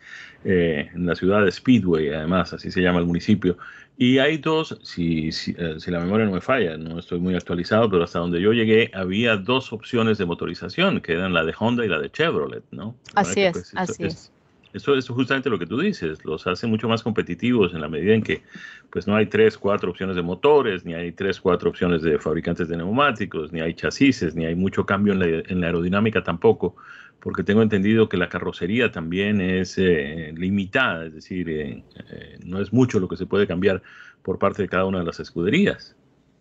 eh, 0.45 0.91
en 0.95 1.07
la 1.07 1.15
ciudad 1.15 1.45
de 1.45 1.53
Speedway, 1.53 2.09
además, 2.11 2.53
así 2.53 2.71
se 2.71 2.81
llama 2.81 2.99
el 2.99 3.07
municipio. 3.07 3.57
Y 3.99 4.19
hay 4.19 4.39
dos, 4.39 4.79
si, 4.83 5.31
si, 5.33 5.55
eh, 5.57 5.77
si, 5.79 5.91
la 5.91 6.01
memoria 6.01 6.25
no 6.27 6.33
me 6.33 6.41
falla, 6.41 6.77
no 6.77 6.99
estoy 6.99 7.21
muy 7.21 7.35
actualizado, 7.35 7.91
pero 7.91 8.05
hasta 8.05 8.19
donde 8.19 8.41
yo 8.41 8.53
llegué 8.53 8.91
había 8.95 9.37
dos 9.37 9.73
opciones 9.73 10.19
de 10.19 10.25
motorización, 10.25 11.01
que 11.01 11.13
eran 11.13 11.33
la 11.35 11.45
de 11.45 11.55
Honda 11.59 11.85
y 11.85 11.89
la 11.89 11.99
de 11.99 12.11
Chevrolet, 12.11 12.65
¿no? 12.71 12.97
Así 13.15 13.43
es, 13.43 13.53
pues, 13.53 13.73
así 13.77 14.05
es. 14.05 14.32
Eso 14.73 14.95
es 14.95 15.09
justamente 15.09 15.51
lo 15.51 15.59
que 15.59 15.67
tú 15.67 15.79
dices, 15.79 16.25
los 16.25 16.47
hace 16.47 16.67
mucho 16.67 16.89
más 16.89 17.03
competitivos 17.03 17.75
en 17.75 17.81
la 17.83 17.89
medida 17.89 18.15
en 18.15 18.23
que 18.23 18.43
pues 18.91 19.07
no 19.07 19.15
hay 19.15 19.27
tres, 19.27 19.59
cuatro 19.59 19.91
opciones 19.91 20.17
de 20.17 20.23
motores, 20.23 20.85
ni 20.85 20.95
hay 20.95 21.13
tres, 21.13 21.41
cuatro 21.41 21.71
opciones 21.71 22.03
de 22.03 22.19
fabricantes 22.19 22.69
de 22.69 22.77
neumáticos, 22.77 23.53
ni 23.53 23.61
hay 23.61 23.75
chasis, 23.75 24.35
ni 24.35 24.47
hay 24.47 24.55
mucho 24.55 24.87
cambio 24.87 25.13
en 25.13 25.19
la, 25.19 25.27
en 25.27 25.61
la 25.61 25.67
aerodinámica 25.67 26.23
tampoco, 26.23 26.77
porque 27.21 27.45
tengo 27.45 27.63
entendido 27.63 28.09
que 28.09 28.17
la 28.17 28.29
carrocería 28.29 28.91
también 28.91 29.41
es 29.41 29.77
eh, 29.79 30.33
limitada, 30.37 31.07
es 31.07 31.15
decir, 31.15 31.49
eh, 31.51 31.85
eh, 32.11 32.39
no 32.45 32.61
es 32.61 32.73
mucho 32.73 32.99
lo 32.99 33.09
que 33.09 33.17
se 33.17 33.27
puede 33.27 33.47
cambiar 33.47 33.83
por 34.23 34.39
parte 34.39 34.63
de 34.63 34.69
cada 34.69 34.87
una 34.87 35.01
de 35.01 35.05
las 35.05 35.21
escuderías. 35.21 35.95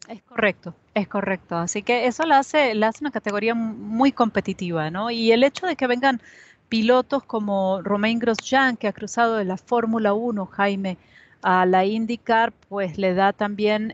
Es 0.07 0.23
correcto, 0.23 0.75
es 0.95 1.07
correcto. 1.07 1.55
Así 1.55 1.83
que 1.83 2.07
eso 2.07 2.25
la 2.25 2.39
hace, 2.39 2.73
la 2.73 2.87
hace 2.87 3.03
una 3.03 3.11
categoría 3.11 3.53
muy 3.53 4.11
competitiva, 4.11 4.89
¿no? 4.89 5.11
Y 5.11 5.31
el 5.31 5.43
hecho 5.43 5.67
de 5.67 5.75
que 5.75 5.87
vengan 5.87 6.21
pilotos 6.71 7.21
como 7.23 7.81
Romain 7.81 8.17
Grosjean, 8.17 8.77
que 8.77 8.87
ha 8.87 8.93
cruzado 8.93 9.35
de 9.35 9.43
la 9.43 9.57
Fórmula 9.57 10.13
1, 10.13 10.45
Jaime, 10.45 10.97
a 11.41 11.65
la 11.65 11.83
IndyCar, 11.83 12.53
pues 12.69 12.97
le 12.97 13.13
da 13.13 13.33
también 13.33 13.93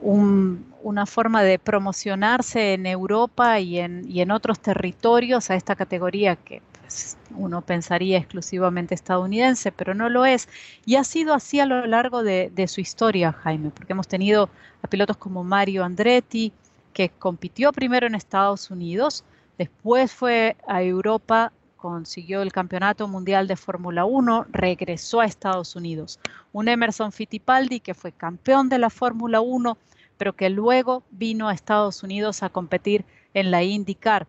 un, 0.00 0.72
una 0.82 1.04
forma 1.04 1.42
de 1.42 1.58
promocionarse 1.58 2.72
en 2.72 2.86
Europa 2.86 3.60
y 3.60 3.80
en, 3.80 4.10
y 4.10 4.22
en, 4.22 4.30
otros 4.30 4.60
territorios 4.60 5.50
a 5.50 5.56
esta 5.56 5.76
categoría 5.76 6.36
que 6.36 6.62
pues, 6.80 7.18
uno 7.36 7.60
pensaría 7.60 8.16
exclusivamente 8.16 8.94
estadounidense, 8.94 9.70
pero 9.70 9.92
no 9.92 10.08
lo 10.08 10.24
es. 10.24 10.48
Y 10.86 10.96
ha 10.96 11.04
sido 11.04 11.34
así 11.34 11.60
a 11.60 11.66
lo 11.66 11.84
largo 11.86 12.22
de, 12.22 12.50
de 12.54 12.66
su 12.66 12.80
historia, 12.80 13.30
Jaime, 13.30 13.68
porque 13.68 13.92
hemos 13.92 14.08
tenido 14.08 14.48
a 14.80 14.88
pilotos 14.88 15.18
como 15.18 15.44
Mario 15.44 15.84
Andretti, 15.84 16.50
que 16.94 17.10
compitió 17.10 17.72
primero 17.72 18.06
en 18.06 18.14
Estados 18.14 18.70
Unidos, 18.70 19.22
después 19.58 20.10
fue 20.10 20.56
a 20.66 20.82
Europa 20.82 21.52
consiguió 21.84 22.40
el 22.40 22.50
Campeonato 22.50 23.06
Mundial 23.08 23.46
de 23.46 23.56
Fórmula 23.56 24.06
1, 24.06 24.46
regresó 24.50 25.20
a 25.20 25.26
Estados 25.26 25.76
Unidos. 25.76 26.18
Un 26.50 26.68
Emerson 26.68 27.12
Fittipaldi 27.12 27.80
que 27.80 27.92
fue 27.92 28.10
campeón 28.10 28.70
de 28.70 28.78
la 28.78 28.88
Fórmula 28.88 29.42
1, 29.42 29.76
pero 30.16 30.32
que 30.32 30.48
luego 30.48 31.02
vino 31.10 31.46
a 31.46 31.52
Estados 31.52 32.02
Unidos 32.02 32.42
a 32.42 32.48
competir 32.48 33.04
en 33.34 33.50
la 33.50 33.62
IndyCar. 33.62 34.26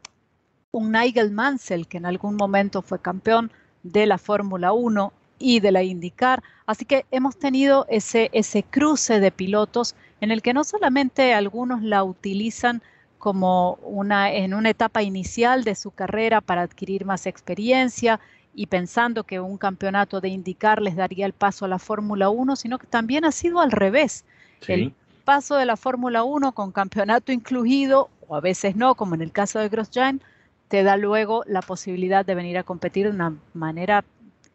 Un 0.72 0.92
Nigel 0.92 1.32
Mansell 1.32 1.88
que 1.88 1.96
en 1.96 2.06
algún 2.06 2.36
momento 2.36 2.82
fue 2.82 3.00
campeón 3.00 3.50
de 3.84 4.06
la 4.06 4.18
Fórmula 4.18 4.74
1 4.74 5.14
y 5.40 5.62
de 5.62 5.72
la 5.72 5.82
IndyCar. 5.82 6.44
Así 6.66 6.84
que 6.84 7.06
hemos 7.10 7.38
tenido 7.38 7.86
ese, 7.88 8.30
ese 8.34 8.64
cruce 8.64 9.22
de 9.22 9.32
pilotos 9.32 9.96
en 10.20 10.32
el 10.32 10.42
que 10.42 10.54
no 10.54 10.66
solamente 10.66 11.34
algunos 11.34 11.82
la 11.84 12.04
utilizan 12.04 12.82
como 13.26 13.80
una, 13.82 14.32
en 14.32 14.54
una 14.54 14.70
etapa 14.70 15.02
inicial 15.02 15.64
de 15.64 15.74
su 15.74 15.90
carrera 15.90 16.42
para 16.42 16.62
adquirir 16.62 17.06
más 17.06 17.26
experiencia 17.26 18.20
y 18.54 18.68
pensando 18.68 19.24
que 19.24 19.40
un 19.40 19.58
campeonato 19.58 20.22
de 20.22 20.30
indicar 20.30 20.80
les 20.80 20.96
daría 20.96 21.26
el 21.26 21.34
paso 21.34 21.66
a 21.66 21.68
la 21.68 21.80
Fórmula 21.80 22.30
1, 22.30 22.56
sino 22.56 22.78
que 22.78 22.86
también 22.86 23.26
ha 23.26 23.32
sido 23.32 23.62
al 23.62 23.72
revés. 23.72 24.26
Sí. 24.62 24.74
El 24.74 24.94
paso 25.24 25.56
de 25.56 25.66
la 25.66 25.76
Fórmula 25.76 26.24
1 26.24 26.52
con 26.52 26.72
campeonato 26.72 27.32
incluido, 27.32 28.12
o 28.28 28.36
a 28.36 28.42
veces 28.42 28.76
no, 28.76 28.94
como 28.94 29.16
en 29.16 29.24
el 29.24 29.32
caso 29.32 29.58
de 29.58 29.70
Grosjean, 29.70 30.22
te 30.68 30.84
da 30.84 30.96
luego 30.96 31.42
la 31.48 31.64
posibilidad 31.64 32.24
de 32.24 32.36
venir 32.36 32.60
a 32.60 32.64
competir 32.64 33.08
de 33.08 33.16
una 33.16 33.34
manera 33.56 34.06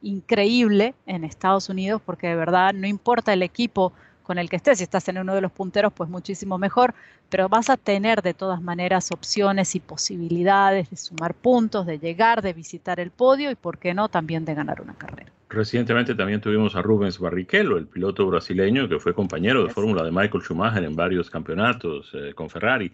increíble 0.01 0.95
en 1.07 1.25
Estados 1.25 1.69
Unidos, 1.69 2.01
porque 2.07 2.29
de 2.29 2.37
verdad 2.37 2.73
no 2.73 2.87
importa 2.87 3.33
el 3.33 3.43
equipo 3.43 3.93
con 4.31 4.39
el 4.39 4.49
que 4.49 4.55
estés. 4.55 4.79
Si 4.79 4.85
estás 4.85 5.09
en 5.09 5.19
uno 5.19 5.35
de 5.35 5.41
los 5.41 5.51
punteros, 5.51 5.93
pues 5.93 6.09
muchísimo 6.09 6.57
mejor, 6.57 6.95
pero 7.31 7.49
vas 7.49 7.69
a 7.69 7.77
tener 7.77 8.23
de 8.23 8.33
todas 8.33 8.63
maneras 8.63 9.11
opciones 9.11 9.75
y 9.75 9.81
posibilidades 9.81 10.89
de 10.89 10.97
sumar 10.97 11.35
puntos, 11.35 11.85
de 11.85 11.99
llegar, 11.99 12.41
de 12.41 12.53
visitar 12.53 13.01
el 13.01 13.11
podio 13.11 13.51
y, 13.51 13.57
por 13.57 13.79
qué 13.79 13.93
no, 13.93 14.09
también 14.09 14.45
de 14.45 14.55
ganar 14.55 14.83
una 14.83 14.95
carrera. 14.95 15.33
Recientemente 15.49 16.15
también 16.15 16.41
tuvimos 16.41 16.77
a 16.77 16.83
Rubens 16.83 17.19
Barrichello, 17.19 17.77
el 17.77 17.89
piloto 17.89 18.25
brasileño 18.29 18.89
que 18.89 19.01
fue 19.01 19.15
compañero 19.15 19.65
de 19.65 19.71
fórmula 19.71 20.05
de 20.05 20.13
Michael 20.13 20.45
Schumacher 20.45 20.85
en 20.85 20.95
varios 20.95 21.29
campeonatos 21.29 22.13
eh, 22.15 22.33
con 22.33 22.49
Ferrari 22.49 22.93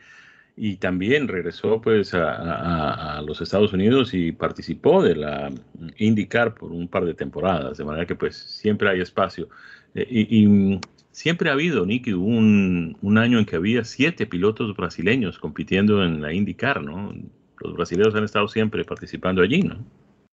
y 0.57 0.77
también 0.77 1.29
regresó 1.29 1.83
pues 1.83 2.15
a, 2.15 2.33
a, 2.33 3.19
a, 3.19 3.21
los 3.21 3.43
Estados 3.43 3.75
Unidos 3.75 4.15
y 4.15 4.33
participó 4.33 5.03
de 5.03 5.17
la 5.17 5.53
IndyCar 5.99 6.55
por 6.55 6.73
un 6.73 6.89
par 6.89 7.05
de 7.05 7.13
temporadas, 7.13 7.77
de 7.77 7.85
manera 7.85 8.07
que 8.07 8.15
pues 8.15 8.37
siempre 8.37 8.89
hay 8.89 9.03
espacio. 9.03 9.51
Eh, 9.97 10.07
y, 10.09 10.45
y, 10.45 10.81
siempre 11.11 11.49
ha 11.49 11.55
habido, 11.55 11.87
Nicky, 11.87 12.13
un, 12.13 12.97
un, 13.01 13.19
año 13.19 13.39
en 13.39 13.47
que 13.47 13.57
había 13.57 13.85
siete 13.85 14.27
pilotos 14.27 14.77
brasileños 14.77 15.39
compitiendo 15.39 16.05
en 16.05 16.21
la 16.21 16.33
IndyCar, 16.33 16.83
¿no? 16.83 17.15
Los 17.61 17.73
brasileños 17.73 18.15
han 18.15 18.25
estado 18.25 18.47
siempre 18.49 18.85
participando 18.85 19.41
allí, 19.41 19.63
¿no? 19.63 19.79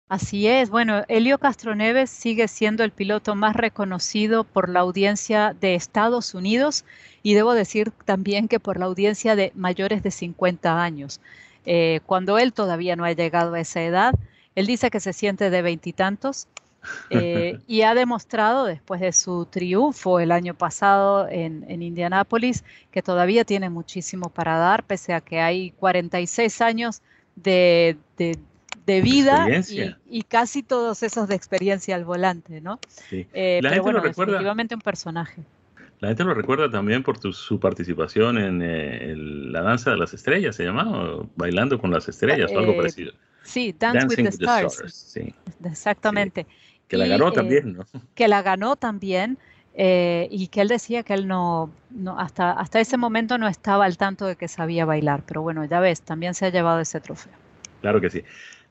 Así 0.07 0.47
es. 0.47 0.71
Bueno, 0.71 1.03
Helio 1.07 1.37
Castroneves 1.37 2.09
sigue 2.09 2.47
siendo 2.47 2.83
el 2.83 2.91
piloto 2.91 3.35
más 3.35 3.55
reconocido 3.55 4.43
por 4.43 4.67
la 4.67 4.79
audiencia 4.79 5.55
de 5.59 5.75
Estados 5.75 6.33
Unidos 6.33 6.83
y 7.21 7.35
debo 7.35 7.53
decir 7.53 7.91
también 8.05 8.47
que 8.47 8.59
por 8.59 8.79
la 8.79 8.85
audiencia 8.85 9.35
de 9.35 9.51
mayores 9.53 10.01
de 10.01 10.09
50 10.09 10.81
años. 10.81 11.21
Eh, 11.65 11.99
cuando 12.07 12.39
él 12.39 12.53
todavía 12.53 12.95
no 12.95 13.03
ha 13.03 13.11
llegado 13.11 13.53
a 13.53 13.59
esa 13.59 13.83
edad, 13.83 14.15
él 14.55 14.65
dice 14.65 14.89
que 14.89 14.99
se 14.99 15.13
siente 15.13 15.51
de 15.51 15.61
veintitantos 15.61 16.47
eh, 17.09 17.59
y 17.67 17.81
ha 17.81 17.93
demostrado 17.93 18.65
después 18.65 19.01
de 19.01 19.11
su 19.11 19.45
triunfo 19.45 20.19
el 20.19 20.31
año 20.31 20.53
pasado 20.53 21.27
en, 21.29 21.65
en 21.67 21.81
Indianápolis 21.81 22.63
que 22.91 23.01
todavía 23.01 23.43
tiene 23.43 23.69
muchísimo 23.69 24.29
para 24.29 24.57
dar, 24.57 24.83
pese 24.83 25.13
a 25.13 25.21
que 25.21 25.39
hay 25.39 25.71
46 25.71 26.61
años 26.61 27.01
de, 27.35 27.97
de, 28.17 28.37
de 28.85 29.01
vida 29.01 29.47
y, 29.69 29.95
y, 30.09 30.23
casi 30.23 30.63
todos 30.63 31.03
esos 31.03 31.27
de 31.27 31.35
experiencia 31.35 31.95
al 31.95 32.05
volante, 32.05 32.61
¿no? 32.61 32.79
Sí. 32.87 33.27
Eh, 33.33 33.59
pero 33.61 33.83
bueno, 33.83 34.01
definitivamente 34.01 34.75
un 34.75 34.81
personaje. 34.81 35.43
La 35.99 36.07
gente 36.07 36.23
lo 36.23 36.33
recuerda 36.33 36.71
también 36.71 37.03
por 37.03 37.19
tu, 37.19 37.33
su 37.33 37.59
participación 37.59 38.37
en 38.37 38.61
eh, 38.61 39.11
el, 39.11 39.51
la 39.51 39.61
danza 39.61 39.91
de 39.91 39.97
las 39.97 40.13
estrellas, 40.13 40.55
se 40.55 40.63
llamaba, 40.63 41.25
bailando 41.35 41.77
con 41.77 41.91
las 41.91 42.07
estrellas 42.07 42.51
eh, 42.51 42.55
o 42.55 42.59
algo 42.59 42.77
parecido. 42.77 43.11
Sí, 43.43 43.75
Dance 43.77 43.99
Dancing 43.99 44.25
with 44.25 44.37
the 44.37 44.45
with 44.45 44.67
Stars. 44.67 44.93
Sí. 44.93 45.33
Exactamente. 45.65 46.45
Sí. 46.47 46.68
Que 46.89 46.97
la 46.97 47.07
ganó 47.07 47.31
también, 47.31 47.73
¿no? 47.73 47.85
Que 48.15 48.27
la 48.27 48.41
ganó 48.41 48.75
también. 48.75 49.37
Eh, 49.75 50.27
y 50.29 50.47
que 50.47 50.59
él 50.59 50.67
decía 50.67 51.03
que 51.03 51.13
él 51.13 51.25
no, 51.25 51.71
no, 51.89 52.19
hasta, 52.19 52.51
hasta 52.51 52.81
ese 52.81 52.97
momento 52.97 53.37
no 53.37 53.47
estaba 53.47 53.85
al 53.85 53.97
tanto 53.97 54.25
de 54.25 54.35
que 54.35 54.49
sabía 54.49 54.83
bailar, 54.83 55.23
pero 55.25 55.41
bueno, 55.41 55.63
ya 55.63 55.79
ves, 55.79 56.01
también 56.01 56.33
se 56.33 56.47
ha 56.47 56.49
llevado 56.49 56.81
ese 56.81 56.99
trofeo. 56.99 57.31
Claro 57.79 58.01
que 58.01 58.09
sí. 58.09 58.23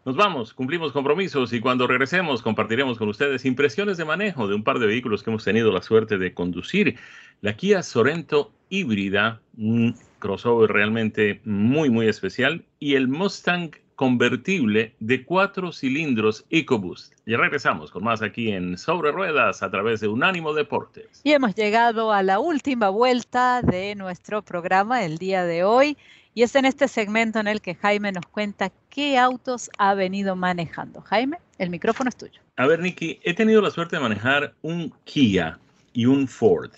Nos 0.04 0.16
vamos, 0.16 0.52
cumplimos 0.52 0.92
compromisos 0.92 1.52
y 1.52 1.60
cuando 1.60 1.86
regresemos 1.86 2.42
compartiremos 2.42 2.98
con 2.98 3.08
ustedes 3.08 3.44
impresiones 3.44 3.96
de 3.96 4.04
manejo 4.04 4.48
de 4.48 4.54
un 4.54 4.64
par 4.64 4.78
de 4.80 4.86
vehículos 4.86 5.22
que 5.22 5.30
hemos 5.30 5.44
tenido 5.44 5.72
la 5.72 5.80
suerte 5.80 6.18
de 6.18 6.34
conducir. 6.34 6.96
La 7.40 7.56
Kia 7.56 7.82
Sorento 7.82 8.52
híbrida, 8.68 9.40
un 9.56 9.96
crossover 10.18 10.70
realmente 10.70 11.40
muy, 11.44 11.90
muy 11.90 12.08
especial, 12.08 12.64
y 12.80 12.94
el 12.94 13.08
Mustang 13.08 13.70
convertible 13.98 14.94
de 15.00 15.24
cuatro 15.24 15.72
cilindros 15.72 16.46
EcoBoost. 16.50 17.14
Y 17.26 17.34
regresamos 17.34 17.90
con 17.90 18.04
más 18.04 18.22
aquí 18.22 18.52
en 18.52 18.78
Sobre 18.78 19.10
Ruedas 19.10 19.60
a 19.60 19.72
través 19.72 19.98
de 19.98 20.06
Unánimo 20.06 20.54
Deportes. 20.54 21.20
Y 21.24 21.32
hemos 21.32 21.56
llegado 21.56 22.12
a 22.12 22.22
la 22.22 22.38
última 22.38 22.90
vuelta 22.90 23.60
de 23.60 23.96
nuestro 23.96 24.42
programa 24.42 25.04
el 25.04 25.18
día 25.18 25.44
de 25.44 25.64
hoy. 25.64 25.96
Y 26.32 26.44
es 26.44 26.54
en 26.54 26.64
este 26.64 26.86
segmento 26.86 27.40
en 27.40 27.48
el 27.48 27.60
que 27.60 27.74
Jaime 27.74 28.12
nos 28.12 28.24
cuenta 28.26 28.70
qué 28.88 29.18
autos 29.18 29.68
ha 29.78 29.94
venido 29.94 30.36
manejando. 30.36 31.00
Jaime, 31.00 31.38
el 31.58 31.68
micrófono 31.68 32.08
es 32.08 32.16
tuyo. 32.16 32.40
A 32.56 32.68
ver, 32.68 32.78
Nicky, 32.78 33.18
he 33.24 33.34
tenido 33.34 33.60
la 33.60 33.72
suerte 33.72 33.96
de 33.96 34.02
manejar 34.02 34.54
un 34.62 34.94
Kia 35.02 35.58
y 35.92 36.06
un 36.06 36.28
Ford. 36.28 36.70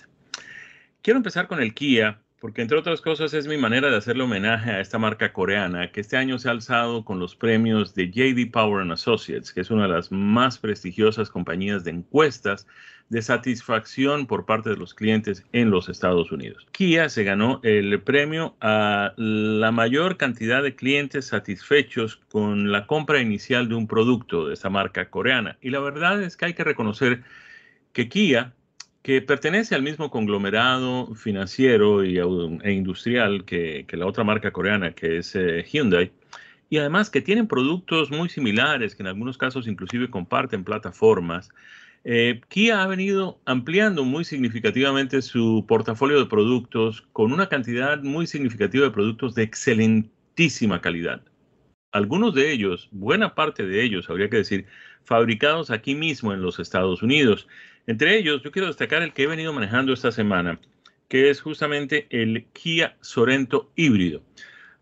Quiero 1.02 1.18
empezar 1.18 1.48
con 1.48 1.60
el 1.60 1.74
Kia 1.74 2.18
porque 2.40 2.62
entre 2.62 2.78
otras 2.78 3.02
cosas 3.02 3.34
es 3.34 3.46
mi 3.46 3.58
manera 3.58 3.90
de 3.90 3.96
hacerle 3.96 4.24
homenaje 4.24 4.70
a 4.70 4.80
esta 4.80 4.98
marca 4.98 5.32
coreana 5.32 5.92
que 5.92 6.00
este 6.00 6.16
año 6.16 6.38
se 6.38 6.48
ha 6.48 6.52
alzado 6.52 7.04
con 7.04 7.18
los 7.18 7.36
premios 7.36 7.94
de 7.94 8.10
JD 8.10 8.50
Power 8.50 8.90
Associates, 8.90 9.52
que 9.52 9.60
es 9.60 9.70
una 9.70 9.82
de 9.82 9.92
las 9.92 10.10
más 10.10 10.58
prestigiosas 10.58 11.28
compañías 11.28 11.84
de 11.84 11.90
encuestas 11.90 12.66
de 13.10 13.20
satisfacción 13.20 14.26
por 14.26 14.46
parte 14.46 14.70
de 14.70 14.76
los 14.76 14.94
clientes 14.94 15.44
en 15.52 15.70
los 15.70 15.88
Estados 15.88 16.32
Unidos. 16.32 16.66
Kia 16.72 17.08
se 17.10 17.24
ganó 17.24 17.60
el 17.62 18.00
premio 18.00 18.56
a 18.60 19.12
la 19.16 19.72
mayor 19.72 20.16
cantidad 20.16 20.62
de 20.62 20.76
clientes 20.76 21.26
satisfechos 21.26 22.20
con 22.30 22.72
la 22.72 22.86
compra 22.86 23.20
inicial 23.20 23.68
de 23.68 23.74
un 23.74 23.86
producto 23.86 24.46
de 24.46 24.54
esta 24.54 24.70
marca 24.70 25.10
coreana. 25.10 25.58
Y 25.60 25.70
la 25.70 25.80
verdad 25.80 26.22
es 26.22 26.36
que 26.36 26.46
hay 26.46 26.54
que 26.54 26.64
reconocer 26.64 27.22
que 27.92 28.08
Kia 28.08 28.54
que 29.02 29.22
pertenece 29.22 29.74
al 29.74 29.82
mismo 29.82 30.10
conglomerado 30.10 31.14
financiero 31.14 32.04
y, 32.04 32.18
e 32.18 32.72
industrial 32.72 33.44
que, 33.44 33.86
la 33.92 34.06
otra 34.06 34.24
marca 34.24 34.52
coreana, 34.52 34.92
que 34.92 35.18
es 35.18 35.34
eh, 35.34 35.64
Hyundai, 35.70 36.12
y 36.68 36.78
además 36.78 37.10
que 37.10 37.20
tienen 37.20 37.48
productos 37.48 38.10
muy 38.10 38.28
similares, 38.28 38.94
que 38.94 39.02
en 39.02 39.08
algunos 39.08 39.38
casos 39.38 39.66
inclusive 39.66 40.10
comparten 40.10 40.64
plataformas. 40.64 41.48
Eh, 42.04 42.40
Kia 42.48 42.82
ha 42.82 42.86
venido 42.86 43.40
ampliando 43.44 44.04
muy 44.04 44.24
significativamente 44.24 45.20
su 45.20 45.64
portafolio 45.66 46.18
de 46.18 46.26
productos 46.26 47.02
con 47.12 47.32
una 47.32 47.48
cantidad 47.48 48.02
muy 48.02 48.26
significativa 48.26 48.84
de 48.84 48.90
productos 48.90 49.34
de 49.34 49.42
excelentísima 49.42 50.80
calidad. 50.80 51.22
Algunos 51.92 52.34
de 52.34 52.52
ellos, 52.52 52.88
buena 52.92 53.34
parte 53.34 53.66
de 53.66 53.82
ellos, 53.82 54.08
habría 54.08 54.30
que 54.30 54.36
decir, 54.36 54.66
fabricados 55.02 55.70
aquí 55.70 55.94
mismo 55.94 56.32
en 56.32 56.40
los 56.40 56.60
Estados 56.60 57.02
Unidos. 57.02 57.48
Entre 57.86 58.16
ellos, 58.16 58.42
yo 58.42 58.52
quiero 58.52 58.68
destacar 58.68 59.02
el 59.02 59.12
que 59.12 59.24
he 59.24 59.26
venido 59.26 59.52
manejando 59.52 59.92
esta 59.92 60.12
semana, 60.12 60.60
que 61.08 61.30
es 61.30 61.40
justamente 61.40 62.06
el 62.10 62.46
Kia 62.52 62.96
Sorento 63.00 63.70
híbrido. 63.74 64.22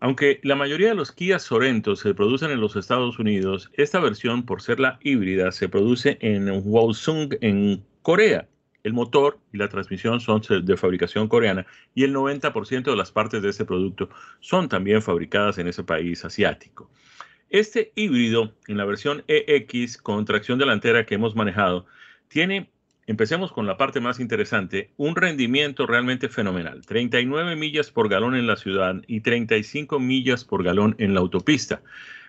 Aunque 0.01 0.39
la 0.43 0.55
mayoría 0.55 0.89
de 0.89 0.95
los 0.95 1.11
Kia 1.11 1.39
Sorento 1.39 1.95
se 1.95 2.13
producen 2.13 2.51
en 2.51 2.61
los 2.61 2.75
Estados 2.75 3.19
Unidos, 3.19 3.69
esta 3.73 3.99
versión, 3.99 4.45
por 4.45 4.61
ser 4.61 4.79
la 4.79 4.99
híbrida, 5.01 5.51
se 5.51 5.67
produce 5.67 6.17
en 6.21 6.49
Hwasong, 6.49 7.37
en 7.41 7.83
Corea. 8.01 8.47
El 8.83 8.93
motor 8.93 9.39
y 9.51 9.57
la 9.57 9.67
transmisión 9.67 10.21
son 10.21 10.41
de 10.63 10.77
fabricación 10.77 11.27
coreana 11.27 11.65
y 11.93 12.05
el 12.05 12.15
90% 12.15 12.83
de 12.83 12.95
las 12.95 13.11
partes 13.11 13.41
de 13.41 13.49
este 13.49 13.65
producto 13.65 14.09
son 14.39 14.69
también 14.69 15.01
fabricadas 15.01 15.57
en 15.57 15.67
ese 15.67 15.83
país 15.83 16.23
asiático. 16.23 16.89
Este 17.49 17.91
híbrido, 17.95 18.53
en 18.67 18.77
la 18.77 18.85
versión 18.85 19.23
EX 19.27 19.97
con 19.97 20.23
tracción 20.23 20.59
delantera 20.59 21.05
que 21.05 21.15
hemos 21.15 21.35
manejado, 21.35 21.87
tiene 22.29 22.69
Empecemos 23.09 23.51
con 23.51 23.65
la 23.65 23.75
parte 23.75 24.01
más 24.01 24.19
interesante, 24.19 24.91
un 24.95 25.15
rendimiento 25.15 25.87
realmente 25.87 26.29
fenomenal, 26.29 26.85
39 26.85 27.55
millas 27.55 27.89
por 27.89 28.07
galón 28.07 28.35
en 28.35 28.45
la 28.45 28.55
ciudad 28.55 29.01
y 29.07 29.21
35 29.21 29.99
millas 29.99 30.45
por 30.45 30.63
galón 30.63 30.93
en 30.99 31.15
la 31.15 31.19
autopista. 31.19 31.81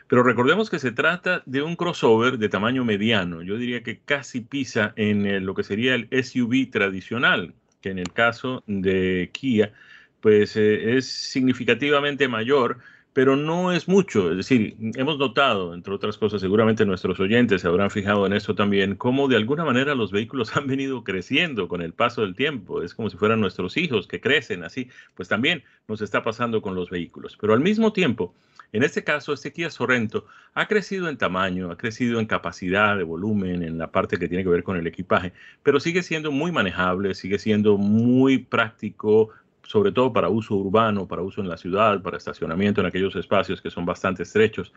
Pero 0.09 0.23
recordemos 0.23 0.71
que 0.71 0.79
se 0.79 0.91
trata 0.91 1.43
de 1.45 1.61
un 1.61 1.77
crossover 1.77 2.39
de 2.39 2.49
tamaño 2.49 2.83
mediano, 2.83 3.43
yo 3.43 3.59
diría 3.59 3.83
que 3.83 3.99
casi 3.99 4.41
pisa 4.41 4.95
en 4.97 5.45
lo 5.45 5.55
que 5.55 5.65
sería 5.65 5.95
el 5.95 6.09
SUV 6.11 6.71
tradicional, 6.71 7.53
que 7.83 7.91
en 7.91 7.99
el 7.99 8.11
caso 8.15 8.65
de 8.67 9.29
Kia, 9.35 9.75
pues 10.23 10.57
eh, 10.57 10.97
es 10.97 11.07
significativamente 11.07 12.27
mayor 12.27 12.79
pero 13.13 13.37
no 13.37 13.73
es 13.73 13.89
mucho. 13.89 14.31
Es 14.31 14.37
decir, 14.37 14.77
hemos 14.95 15.19
notado, 15.19 15.75
entre 15.75 15.93
otras 15.95 16.17
cosas, 16.17 16.41
seguramente 16.41 16.87
nuestros 16.87 17.19
oyentes 17.19 17.63
se 17.63 17.69
habrán 17.69 17.91
fijado 17.91 18.27
en 18.27 18.33
esto 18.33 18.55
también, 18.55 18.95
cómo 18.95 19.29
de 19.29 19.37
alguna 19.37 19.65
manera 19.65 19.95
los 19.95 20.13
vehículos 20.13 20.55
han 20.57 20.67
venido 20.67 21.03
creciendo 21.03 21.69
con 21.69 21.83
el 21.83 21.93
paso 21.93 22.23
del 22.23 22.35
tiempo. 22.35 22.83
Es 22.83 22.95
como 22.95 23.11
si 23.11 23.17
fueran 23.17 23.41
nuestros 23.41 23.77
hijos 23.77 24.07
que 24.07 24.21
crecen 24.21 24.65
así. 24.65 24.89
Pues 25.15 25.29
también 25.29 25.65
nos 25.89 26.01
está 26.03 26.23
pasando 26.23 26.63
con 26.63 26.75
los 26.75 26.91
vehículos. 26.91 27.37
Pero 27.41 27.53
al 27.53 27.61
mismo 27.61 27.93
tiempo, 27.93 28.35
en 28.73 28.85
este 28.85 29.03
caso, 29.03 29.33
este 29.33 29.53
Kia 29.53 29.71
Sorrento 29.71 30.27
ha 30.55 30.69
crecido 30.69 31.09
en 31.09 31.19
tamaño, 31.19 31.73
ha 31.73 31.77
crecido 31.77 32.21
en 32.21 32.27
capacidad 32.27 32.97
de 32.97 33.03
volumen, 33.03 33.65
en 33.65 33.79
la 33.79 33.91
parte 33.91 34.19
que 34.19 34.29
tiene 34.29 34.45
que 34.45 34.51
ver 34.51 34.63
con 34.63 34.77
el 34.77 34.87
equipaje, 34.87 35.33
pero 35.65 35.81
sigue 35.81 36.05
siendo 36.05 36.31
muy 36.31 36.53
manejable, 36.53 37.15
sigue 37.15 37.41
siendo 37.41 37.77
muy 37.77 38.39
práctico, 38.39 39.31
sobre 39.71 39.93
todo 39.93 40.13
para 40.13 40.29
uso 40.29 40.57
urbano, 40.57 41.07
para 41.07 41.23
uso 41.23 41.41
en 41.41 41.49
la 41.49 41.57
ciudad, 41.57 42.03
para 42.03 42.17
estacionamiento 42.17 42.81
en 42.81 42.89
aquellos 42.89 43.15
espacios 43.15 43.63
que 43.63 43.71
son 43.71 43.87
bastante 43.87 44.25
estrechos. 44.25 44.73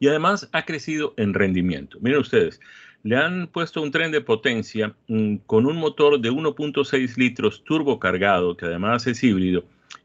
Y 0.00 0.08
además 0.08 0.48
ha 0.50 0.64
crecido 0.64 1.14
en 1.16 1.32
rendimiento. 1.32 1.96
Miren 2.00 2.22
ustedes, 2.22 2.60
le 3.04 3.16
han 3.16 3.46
puesto 3.46 3.80
un 3.80 3.92
tren 3.92 4.10
de 4.10 4.20
potencia 4.20 4.96
mm, 5.06 5.36
con 5.46 5.64
un 5.64 5.76
motor 5.76 6.20
de 6.20 6.32
1.6 6.32 7.16
litros 7.18 7.62
turbo 7.62 8.00
cargado, 8.00 8.56
que 8.56 8.66
además 8.66 9.06
es 9.06 9.22
híbrido, 9.22 9.62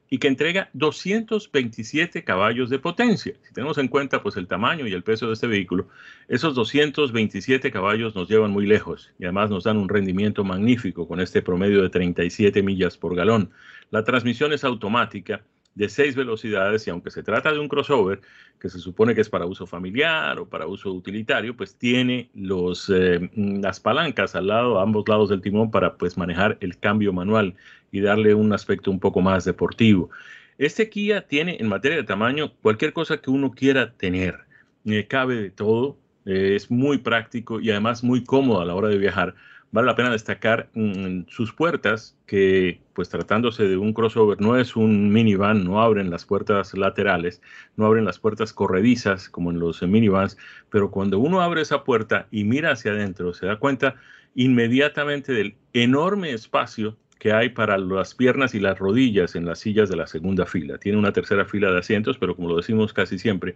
y 0.10 0.20
que 0.20 0.28
entrega 0.28 0.70
227 0.74 2.24
caballos 2.24 2.70
de 2.70 2.80
potencia. 2.80 3.34
Si 3.44 3.54
tenemos 3.54 3.78
en 3.78 3.88
cuenta 3.88 4.24
pues 4.24 4.38
el 4.38 4.48
tamaño 4.48 4.88
y 4.88 4.94
el 4.94 5.04
peso 5.04 5.28
de 5.28 5.34
este 5.34 5.48
vehículo, 5.48 5.88
esos 6.28 6.56
227 6.56 7.72
caballos 7.72 8.16
nos 8.16 8.30
llevan 8.30 8.52
muy 8.52 8.66
lejos 8.66 9.12
y 9.20 9.26
además 9.26 9.50
nos 9.50 9.66
dan 9.66 9.78
un 9.78 9.90
rendimiento 9.90 10.44
magnífico 10.44 11.08
con 11.08 11.20
este 11.20 11.42
promedio 11.42 11.82
de 11.82 11.90
37 11.90 12.64
millas 12.64 12.98
por 12.98 13.16
galón. 13.16 13.52
La 13.92 14.04
transmisión 14.04 14.54
es 14.54 14.64
automática 14.64 15.42
de 15.78 15.90
seis 15.90 16.16
velocidades 16.16 16.88
y 16.88 16.90
aunque 16.90 17.12
se 17.12 17.22
trata 17.22 17.52
de 17.54 17.60
un 17.60 17.68
crossover 17.68 18.20
que 18.60 18.68
se 18.68 18.80
supone 18.80 19.14
que 19.14 19.22
es 19.22 19.30
para 19.30 19.46
uso 19.46 19.68
familiar 19.68 20.40
o 20.40 20.50
para 20.50 20.66
uso 20.66 20.92
utilitario, 20.92 21.56
pues 21.56 21.76
tiene 21.76 22.30
los, 22.34 22.90
eh, 22.90 23.30
las 23.36 23.80
palancas 23.80 24.36
al 24.36 24.48
lado, 24.48 24.80
a 24.80 24.84
ambos 24.84 25.08
lados 25.08 25.30
del 25.30 25.42
timón 25.42 25.70
para 25.70 25.96
pues 25.96 26.18
manejar 26.18 26.58
el 26.62 26.80
cambio 26.80 27.14
manual 27.14 27.56
y 27.92 28.02
darle 28.02 28.34
un 28.34 28.52
aspecto 28.54 28.90
un 28.90 29.00
poco 29.00 29.22
más 29.22 29.46
deportivo. 29.46 30.10
Este 30.58 30.90
Kia 30.90 31.28
tiene 31.28 31.58
en 31.60 31.68
materia 31.70 31.98
de 31.98 32.04
tamaño 32.04 32.54
cualquier 32.64 32.92
cosa 32.92 33.18
que 33.18 33.30
uno 33.30 33.52
quiera 33.52 33.94
tener. 33.94 34.40
Eh, 34.86 35.06
cabe 35.08 35.36
de 35.36 35.52
todo, 35.52 36.00
eh, 36.26 36.56
es 36.56 36.72
muy 36.72 36.98
práctico 36.98 37.60
y 37.60 37.70
además 37.70 38.04
muy 38.04 38.24
cómodo 38.24 38.62
a 38.62 38.66
la 38.66 38.74
hora 38.74 38.88
de 38.88 38.98
viajar 38.98 39.36
vale 39.78 39.86
la 39.86 39.96
pena 39.96 40.10
destacar 40.10 40.70
mm, 40.74 41.28
sus 41.28 41.54
puertas, 41.54 42.18
que 42.26 42.82
pues 42.94 43.10
tratándose 43.10 43.66
de 43.66 43.78
un 43.78 43.94
crossover 43.94 44.42
no 44.42 44.58
es 44.58 44.76
un 44.76 45.12
minivan, 45.14 45.64
no 45.64 45.84
abren 45.84 46.10
las 46.10 46.26
puertas 46.26 46.76
laterales, 46.76 47.44
no 47.76 47.86
abren 47.86 48.04
las 48.04 48.18
puertas 48.18 48.54
corredizas 48.54 49.30
como 49.30 49.52
en 49.52 49.60
los 49.60 49.84
minivans, 49.84 50.36
pero 50.72 50.90
cuando 50.90 51.20
uno 51.20 51.42
abre 51.42 51.62
esa 51.62 51.84
puerta 51.84 52.26
y 52.32 52.44
mira 52.44 52.72
hacia 52.72 52.90
adentro, 52.90 53.36
se 53.36 53.46
da 53.46 53.58
cuenta 53.58 53.94
inmediatamente 54.34 55.32
del 55.32 55.56
enorme 55.74 56.32
espacio 56.32 56.98
que 57.20 57.32
hay 57.32 57.50
para 57.50 57.78
las 57.78 58.16
piernas 58.16 58.56
y 58.56 58.60
las 58.60 58.80
rodillas 58.80 59.36
en 59.36 59.46
las 59.46 59.60
sillas 59.60 59.90
de 59.90 59.96
la 59.96 60.08
segunda 60.08 60.48
fila. 60.48 60.80
Tiene 60.80 60.98
una 60.98 61.12
tercera 61.12 61.46
fila 61.46 61.72
de 61.72 61.80
asientos, 61.80 62.18
pero 62.18 62.36
como 62.36 62.50
lo 62.50 62.58
decimos 62.58 62.94
casi 62.94 63.20
siempre, 63.20 63.56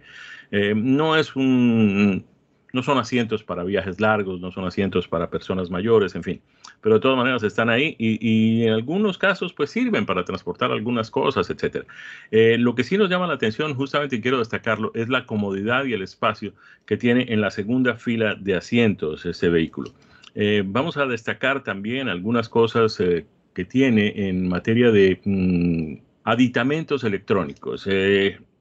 eh, 0.52 0.72
no 0.76 1.16
es 1.16 1.34
un 1.34 2.24
no 2.72 2.82
son 2.82 2.98
asientos 2.98 3.42
para 3.44 3.64
viajes 3.64 4.00
largos, 4.00 4.40
no 4.40 4.50
son 4.50 4.64
asientos 4.64 5.06
para 5.06 5.30
personas 5.30 5.70
mayores, 5.70 6.14
en 6.14 6.22
fin. 6.22 6.40
Pero 6.80 6.96
de 6.96 7.00
todas 7.00 7.16
maneras 7.16 7.42
están 7.42 7.68
ahí 7.68 7.94
y, 7.98 8.64
en 8.64 8.72
algunos 8.72 9.18
casos 9.18 9.52
pues 9.52 9.70
sirven 9.70 10.06
para 10.06 10.24
transportar 10.24 10.72
algunas 10.72 11.10
cosas, 11.10 11.50
etc. 11.50 11.86
Eh, 12.30 12.56
lo 12.58 12.74
que 12.74 12.84
sí 12.84 12.96
nos 12.96 13.10
llama 13.10 13.26
la 13.26 13.34
atención, 13.34 13.74
justamente 13.74 14.16
y 14.16 14.20
quiero 14.20 14.38
destacarlo, 14.38 14.90
es 14.94 15.08
la 15.08 15.26
comodidad 15.26 15.84
y 15.84 15.92
el 15.92 16.02
espacio 16.02 16.54
que 16.86 16.96
tiene 16.96 17.26
en 17.28 17.40
la 17.40 17.50
segunda 17.50 17.96
fila 17.96 18.34
de 18.34 18.56
asientos 18.56 19.26
este 19.26 19.48
vehículo. 19.48 19.92
Eh, 20.34 20.62
vamos 20.64 20.96
a 20.96 21.06
destacar 21.06 21.62
también 21.62 22.08
algunas 22.08 22.48
cosas 22.48 22.98
eh, 23.00 23.26
que 23.54 23.66
tiene 23.66 24.28
en 24.28 24.48
materia 24.48 24.90
de 24.90 25.20
mm, 25.24 25.96
aditamentos 26.24 27.04
electrónicos. 27.04 27.86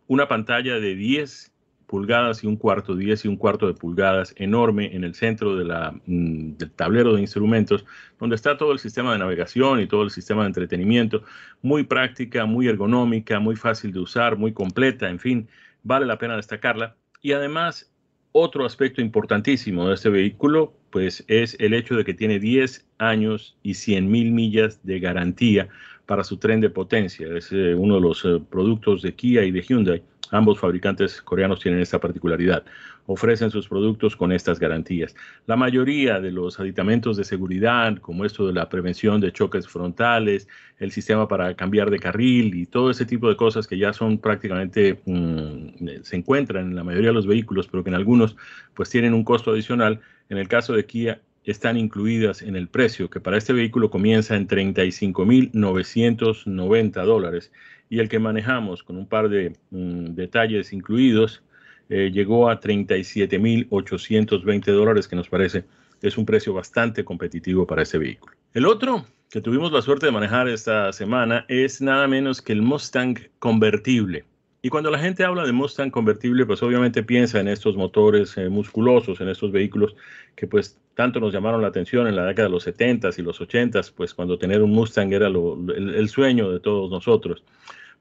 una 0.07 0.27
pantalla 0.27 0.81
de 0.81 0.95
10 0.95 1.50
pulgadas 1.91 2.41
y 2.41 2.47
un 2.47 2.55
cuarto, 2.55 2.95
10 2.95 3.25
y 3.25 3.27
un 3.27 3.35
cuarto 3.35 3.67
de 3.67 3.73
pulgadas, 3.73 4.33
enorme 4.37 4.95
en 4.95 5.03
el 5.03 5.13
centro 5.13 5.57
de 5.57 5.65
la, 5.65 5.91
mm, 6.05 6.53
del 6.57 6.71
tablero 6.71 7.15
de 7.15 7.21
instrumentos, 7.21 7.85
donde 8.17 8.37
está 8.37 8.57
todo 8.57 8.71
el 8.71 8.79
sistema 8.79 9.11
de 9.11 9.19
navegación 9.19 9.81
y 9.81 9.87
todo 9.87 10.03
el 10.03 10.09
sistema 10.09 10.43
de 10.43 10.47
entretenimiento, 10.47 11.23
muy 11.61 11.83
práctica, 11.83 12.45
muy 12.45 12.69
ergonómica, 12.69 13.41
muy 13.41 13.57
fácil 13.57 13.91
de 13.91 13.99
usar, 13.99 14.37
muy 14.37 14.53
completa, 14.53 15.09
en 15.09 15.19
fin, 15.19 15.49
vale 15.83 16.05
la 16.05 16.17
pena 16.17 16.37
destacarla. 16.37 16.95
Y 17.21 17.33
además, 17.33 17.91
otro 18.31 18.65
aspecto 18.65 19.01
importantísimo 19.01 19.89
de 19.89 19.95
este 19.95 20.09
vehículo, 20.09 20.73
pues 20.91 21.25
es 21.27 21.57
el 21.59 21.73
hecho 21.73 21.95
de 21.95 22.05
que 22.05 22.13
tiene 22.13 22.39
10 22.39 22.85
años 22.99 23.57
y 23.63 23.73
100 23.73 24.09
mil 24.09 24.31
millas 24.31 24.79
de 24.83 25.01
garantía 25.01 25.67
para 26.05 26.23
su 26.23 26.37
tren 26.37 26.61
de 26.61 26.69
potencia. 26.69 27.27
Es 27.35 27.51
eh, 27.51 27.75
uno 27.75 27.95
de 27.95 28.01
los 28.01 28.23
eh, 28.23 28.41
productos 28.49 29.01
de 29.01 29.13
Kia 29.13 29.43
y 29.43 29.51
de 29.51 29.61
Hyundai 29.61 30.03
Ambos 30.31 30.59
fabricantes 30.59 31.21
coreanos 31.21 31.59
tienen 31.59 31.81
esta 31.81 31.99
particularidad. 31.99 32.63
Ofrecen 33.05 33.51
sus 33.51 33.67
productos 33.67 34.15
con 34.15 34.31
estas 34.31 34.59
garantías. 34.59 35.13
La 35.45 35.57
mayoría 35.57 36.19
de 36.19 36.31
los 36.31 36.59
aditamentos 36.59 37.17
de 37.17 37.25
seguridad, 37.25 37.97
como 37.97 38.23
esto 38.23 38.47
de 38.47 38.53
la 38.53 38.69
prevención 38.69 39.19
de 39.19 39.33
choques 39.33 39.67
frontales, 39.67 40.47
el 40.79 40.91
sistema 40.91 41.27
para 41.27 41.53
cambiar 41.55 41.91
de 41.91 41.99
carril 41.99 42.55
y 42.55 42.65
todo 42.65 42.89
ese 42.89 43.05
tipo 43.05 43.27
de 43.27 43.35
cosas 43.35 43.67
que 43.67 43.77
ya 43.77 43.91
son 43.91 44.17
prácticamente, 44.17 45.01
mm, 45.05 46.01
se 46.03 46.15
encuentran 46.15 46.67
en 46.67 46.75
la 46.75 46.83
mayoría 46.83 47.09
de 47.09 47.15
los 47.15 47.27
vehículos, 47.27 47.67
pero 47.67 47.83
que 47.83 47.89
en 47.89 47.95
algunos 47.95 48.37
pues 48.73 48.89
tienen 48.89 49.13
un 49.13 49.23
costo 49.23 49.51
adicional. 49.51 49.99
En 50.29 50.37
el 50.37 50.47
caso 50.47 50.73
de 50.73 50.85
Kia, 50.85 51.21
están 51.43 51.77
incluidas 51.77 52.41
en 52.41 52.55
el 52.55 52.67
precio, 52.67 53.07
que 53.09 53.19
para 53.19 53.37
este 53.37 53.53
vehículo 53.53 53.89
comienza 53.89 54.35
en 54.35 54.47
35.990 54.47 57.05
dólares 57.05 57.51
y 57.89 57.99
el 57.99 58.09
que 58.09 58.19
manejamos 58.19 58.83
con 58.83 58.97
un 58.97 59.07
par 59.07 59.29
de 59.29 59.53
mm, 59.71 60.13
detalles 60.13 60.73
incluidos 60.73 61.41
eh, 61.89 62.11
llegó 62.13 62.49
a 62.49 62.59
37.820 62.59 64.71
dólares, 64.71 65.07
que 65.07 65.15
nos 65.15 65.29
parece 65.29 65.63
es 66.01 66.17
un 66.17 66.25
precio 66.25 66.53
bastante 66.53 67.03
competitivo 67.03 67.67
para 67.67 67.83
ese 67.83 67.97
vehículo. 67.97 68.33
El 68.53 68.65
otro 68.65 69.05
que 69.29 69.41
tuvimos 69.41 69.71
la 69.71 69.81
suerte 69.81 70.07
de 70.07 70.11
manejar 70.11 70.47
esta 70.47 70.91
semana 70.93 71.45
es 71.47 71.81
nada 71.81 72.07
menos 72.07 72.41
que 72.41 72.53
el 72.53 72.61
Mustang 72.61 73.17
convertible. 73.39 74.25
Y 74.63 74.69
cuando 74.69 74.91
la 74.91 74.99
gente 74.99 75.23
habla 75.23 75.43
de 75.43 75.51
Mustang 75.53 75.89
convertible, 75.89 76.45
pues 76.45 76.61
obviamente 76.61 77.01
piensa 77.01 77.39
en 77.39 77.47
estos 77.47 77.75
motores 77.75 78.37
eh, 78.37 78.47
musculosos, 78.47 79.19
en 79.19 79.29
estos 79.29 79.51
vehículos 79.51 79.95
que 80.35 80.45
pues 80.45 80.79
tanto 80.93 81.19
nos 81.19 81.33
llamaron 81.33 81.63
la 81.63 81.69
atención 81.69 82.05
en 82.05 82.15
la 82.15 82.25
década 82.25 82.47
de 82.47 82.51
los 82.51 82.67
70s 82.67 83.17
y 83.17 83.23
los 83.23 83.41
80s, 83.41 83.91
pues 83.91 84.13
cuando 84.13 84.37
tener 84.37 84.61
un 84.61 84.69
Mustang 84.69 85.11
era 85.13 85.29
el, 85.29 86.09
sueño 86.09 86.51
de 86.51 86.59
todos 86.59 86.91
nosotros. 86.91 87.43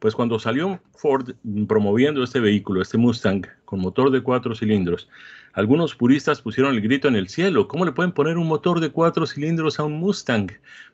Pues 0.00 0.14
cuando 0.14 0.38
salió 0.38 0.78
Ford 0.96 1.30
promoviendo 1.66 2.22
este 2.22 2.40
vehículo, 2.40 2.82
este 2.82 2.98
Mustang 2.98 3.46
con 3.64 3.80
motor 3.80 4.10
de 4.10 4.22
cuatro 4.22 4.54
cilindros, 4.54 5.08
algunos 5.54 5.94
puristas 5.94 6.42
pusieron 6.42 6.74
el 6.74 6.82
grito 6.82 7.08
en 7.08 7.16
el 7.16 7.30
cielo. 7.30 7.68
¿Cómo 7.68 7.86
le 7.86 7.92
pueden 7.92 8.12
poner 8.12 8.36
un 8.36 8.46
motor 8.46 8.80
de 8.80 8.90
cuatro 8.90 9.26
cilindros 9.26 9.80
a 9.80 9.84
un 9.84 9.94
Mustang? 9.94 10.50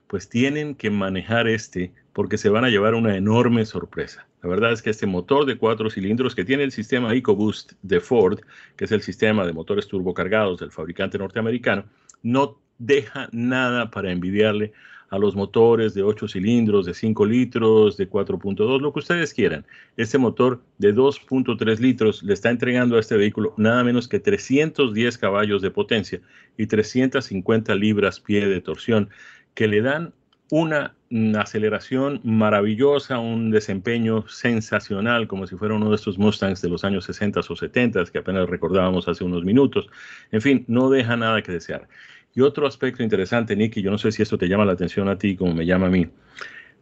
Pues 0.06 0.28
tienen 0.28 0.76
que 0.76 0.90
manejar 0.90 1.48
este 1.48 1.92
porque 2.12 2.38
se 2.38 2.50
van 2.50 2.64
a 2.64 2.70
llevar 2.70 2.94
una 2.94 3.16
enorme 3.16 3.64
sorpresa. 3.66 4.26
La 4.47 4.51
verdad 4.51 4.70
es 4.70 4.80
que 4.80 4.90
este 4.90 5.09
motor 5.09 5.44
de 5.44 5.59
cuatro 5.59 5.90
cilindros 5.90 6.36
que 6.36 6.44
tiene 6.44 6.62
el 6.62 6.70
sistema 6.70 7.12
EcoBoost 7.12 7.72
de 7.82 7.99
Ford, 7.99 8.38
que 8.76 8.84
es 8.84 8.92
el 8.92 9.03
sistema 9.03 9.44
de 9.44 9.53
motores 9.53 9.88
turbocargados 9.88 10.61
del 10.61 10.70
fabricante 10.70 11.18
norteamericano, 11.18 11.86
no 12.22 12.57
deja 12.78 13.28
nada 13.32 13.90
para 13.90 14.12
envidiarle 14.12 14.72
a 15.11 15.18
los 15.18 15.34
motores 15.34 15.94
de 15.94 16.05
8 16.05 16.28
cilindros, 16.28 16.86
de 16.86 16.94
5 16.94 17.26
litros, 17.26 17.97
de 17.97 18.09
4.2, 18.09 18.80
lo 18.80 18.92
que 18.92 19.01
ustedes 19.01 19.34
quieran. 19.34 19.66
Este 19.97 20.16
motor 20.16 20.62
de 20.78 20.94
2.3 20.94 21.80
litros 21.80 22.22
le 22.22 22.32
está 22.32 22.49
entregando 22.49 22.97
a 22.97 23.01
este 23.01 23.16
vehículo 23.16 23.53
nada 23.57 23.82
menos 23.82 24.07
que 24.07 24.20
310 24.20 25.18
caballos 25.18 25.61
de 25.61 25.72
potencia 25.72 26.20
y 26.57 26.68
350 26.68 27.74
libras 27.74 28.20
pie 28.20 28.47
de 28.47 28.61
torsión 28.61 29.11
que 29.55 29.66
le 29.66 29.80
dan 29.80 30.12
una, 30.51 30.94
aceleración 31.38 32.20
maravillosa, 32.24 33.18
un 33.18 33.51
desempeño 33.51 34.26
sensacional, 34.28 35.28
como 35.28 35.47
si 35.47 35.57
fuera 35.57 35.74
uno 35.74 35.90
de 35.90 35.97
estos 35.97 36.18
Mustangs 36.18 36.61
de 36.62 36.68
los 36.68 36.84
años 36.84 37.05
60 37.05 37.40
o 37.40 37.57
70 37.57 38.05
que 38.07 38.18
apenas 38.18 38.49
recordábamos 38.49 39.07
hace 39.09 39.22
unos 39.24 39.44
minutos. 39.44 39.88
En 40.32 40.42
fin, 40.42 40.64
no 40.66 40.90
deja 40.90 41.16
nada 41.16 41.42
que 41.42 41.53
desear. 41.53 41.88
Y 42.34 42.40
otro 42.42 42.66
aspecto 42.66 43.03
interesante, 43.03 43.57
Nicky, 43.57 43.82
yo 43.82 43.90
no 43.90 43.99
sé 43.99 44.12
si 44.12 44.22
esto 44.22 44.36
te 44.36 44.49
llama 44.49 44.64
la 44.64 44.72
atención 44.72 45.09
a 45.09 45.16
ti 45.16 45.36
como 45.36 45.55
me 45.55 45.64
llama 45.64 45.86
a 45.86 45.90
mí, 45.90 46.09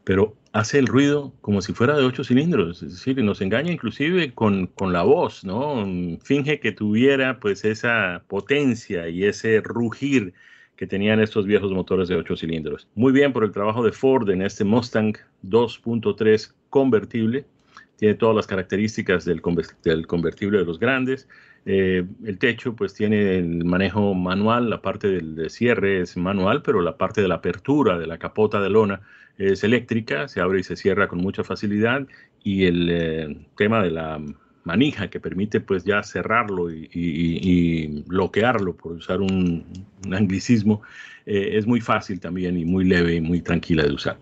pero 0.02 0.36
hace 0.52 0.78
el 0.78 0.86
ruido 0.86 1.32
como 1.40 1.62
si 1.62 1.72
fuera 1.72 1.96
de 1.96 2.04
ocho 2.04 2.24
cilindros, 2.24 2.82
es 2.82 2.92
decir, 2.92 3.22
nos 3.22 3.40
engaña 3.40 3.72
inclusive 3.72 4.32
con, 4.34 4.66
con 4.68 4.92
la 4.92 5.02
voz, 5.02 5.44
¿no? 5.44 5.86
Finge 6.22 6.60
que 6.60 6.72
tuviera 6.72 7.40
pues 7.40 7.64
esa 7.64 8.24
potencia 8.28 9.08
y 9.08 9.24
ese 9.24 9.60
rugir 9.60 10.34
que 10.76 10.86
tenían 10.86 11.20
estos 11.20 11.46
viejos 11.46 11.72
motores 11.72 12.08
de 12.08 12.16
8 12.16 12.36
cilindros. 12.36 12.88
Muy 12.94 13.12
bien 13.12 13.32
por 13.32 13.44
el 13.44 13.52
trabajo 13.52 13.84
de 13.84 13.92
Ford 13.92 14.28
en 14.30 14.42
este 14.42 14.64
Mustang 14.64 15.16
2.3 15.46 16.52
convertible. 16.70 17.46
Tiene 17.96 18.14
todas 18.14 18.34
las 18.34 18.46
características 18.46 19.24
del, 19.24 19.40
convertible 19.40 20.58
de 20.58 20.64
los 20.64 20.80
grandes. 20.80 21.28
Eh, 21.66 22.04
el 22.24 22.38
techo 22.38 22.74
pues 22.74 22.92
tiene 22.92 23.38
el 23.38 23.64
manejo 23.64 24.14
manual, 24.14 24.68
la 24.68 24.82
parte 24.82 25.08
del 25.08 25.48
cierre 25.48 26.00
es 26.00 26.16
manual, 26.16 26.62
pero 26.62 26.82
la 26.82 26.98
parte 26.98 27.22
de 27.22 27.28
la 27.28 27.36
apertura 27.36 27.98
de 27.98 28.06
la 28.06 28.18
capota 28.18 28.60
de 28.60 28.68
lona 28.68 29.00
es 29.38 29.64
eléctrica, 29.64 30.28
se 30.28 30.40
abre 30.40 30.60
y 30.60 30.64
se 30.64 30.76
cierra 30.76 31.08
con 31.08 31.20
mucha 31.20 31.42
facilidad 31.42 32.06
y 32.42 32.66
el 32.66 32.88
eh, 32.90 33.46
tema 33.56 33.82
de 33.82 33.90
la 33.90 34.20
manija 34.64 35.08
que 35.08 35.20
permite 35.20 35.60
pues 35.60 35.84
ya 35.84 36.02
cerrarlo 36.02 36.70
y, 36.70 38.02
bloquearlo, 38.06 38.76
por 38.76 38.92
usar 38.92 39.20
un, 39.20 39.64
anglicismo, 40.10 40.82
eh, 41.26 41.50
es 41.52 41.66
muy 41.66 41.80
fácil 41.80 42.20
también 42.20 42.58
y 42.58 42.64
muy 42.64 42.84
leve 42.84 43.14
y 43.14 43.20
muy 43.20 43.40
tranquila 43.40 43.84
de 43.84 43.92
usar. 43.92 44.18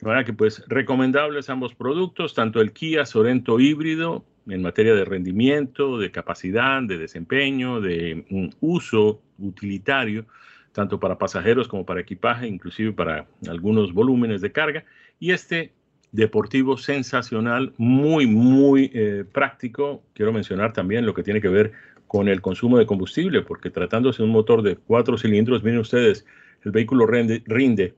De 0.00 0.06
manera 0.06 0.24
que 0.24 0.32
pues 0.32 0.62
recomendables 0.68 1.48
ambos 1.48 1.74
productos, 1.74 2.34
tanto 2.34 2.60
el 2.60 2.72
Kia 2.72 3.06
Sorento 3.06 3.58
híbrido 3.58 4.24
en 4.46 4.62
materia 4.62 4.94
de 4.94 5.04
rendimiento, 5.04 5.98
de 5.98 6.10
capacidad, 6.10 6.82
de 6.82 6.98
desempeño, 6.98 7.80
de 7.80 8.24
un 8.30 8.54
uso 8.60 9.20
utilitario, 9.38 10.26
tanto 10.72 11.00
para 11.00 11.18
pasajeros 11.18 11.68
como 11.68 11.86
para 11.86 12.00
equipaje, 12.00 12.46
inclusive 12.46 12.92
para 12.92 13.26
algunos 13.48 13.92
volúmenes 13.92 14.42
de 14.42 14.52
carga, 14.52 14.84
y 15.18 15.32
este 15.32 15.72
deportivo 16.16 16.76
sensacional, 16.76 17.72
muy, 17.76 18.26
muy 18.26 18.90
eh, 18.94 19.24
práctico. 19.30 20.02
Quiero 20.14 20.32
mencionar 20.32 20.72
también 20.72 21.06
lo 21.06 21.14
que 21.14 21.22
tiene 21.22 21.40
que 21.40 21.48
ver 21.48 21.72
con 22.06 22.28
el 22.28 22.40
consumo 22.40 22.78
de 22.78 22.86
combustible, 22.86 23.42
porque 23.42 23.70
tratándose 23.70 24.18
de 24.18 24.24
un 24.24 24.32
motor 24.32 24.62
de 24.62 24.76
cuatro 24.76 25.18
cilindros, 25.18 25.62
miren 25.62 25.80
ustedes, 25.80 26.24
el 26.64 26.72
vehículo 26.72 27.06
rinde, 27.06 27.42
rinde 27.46 27.94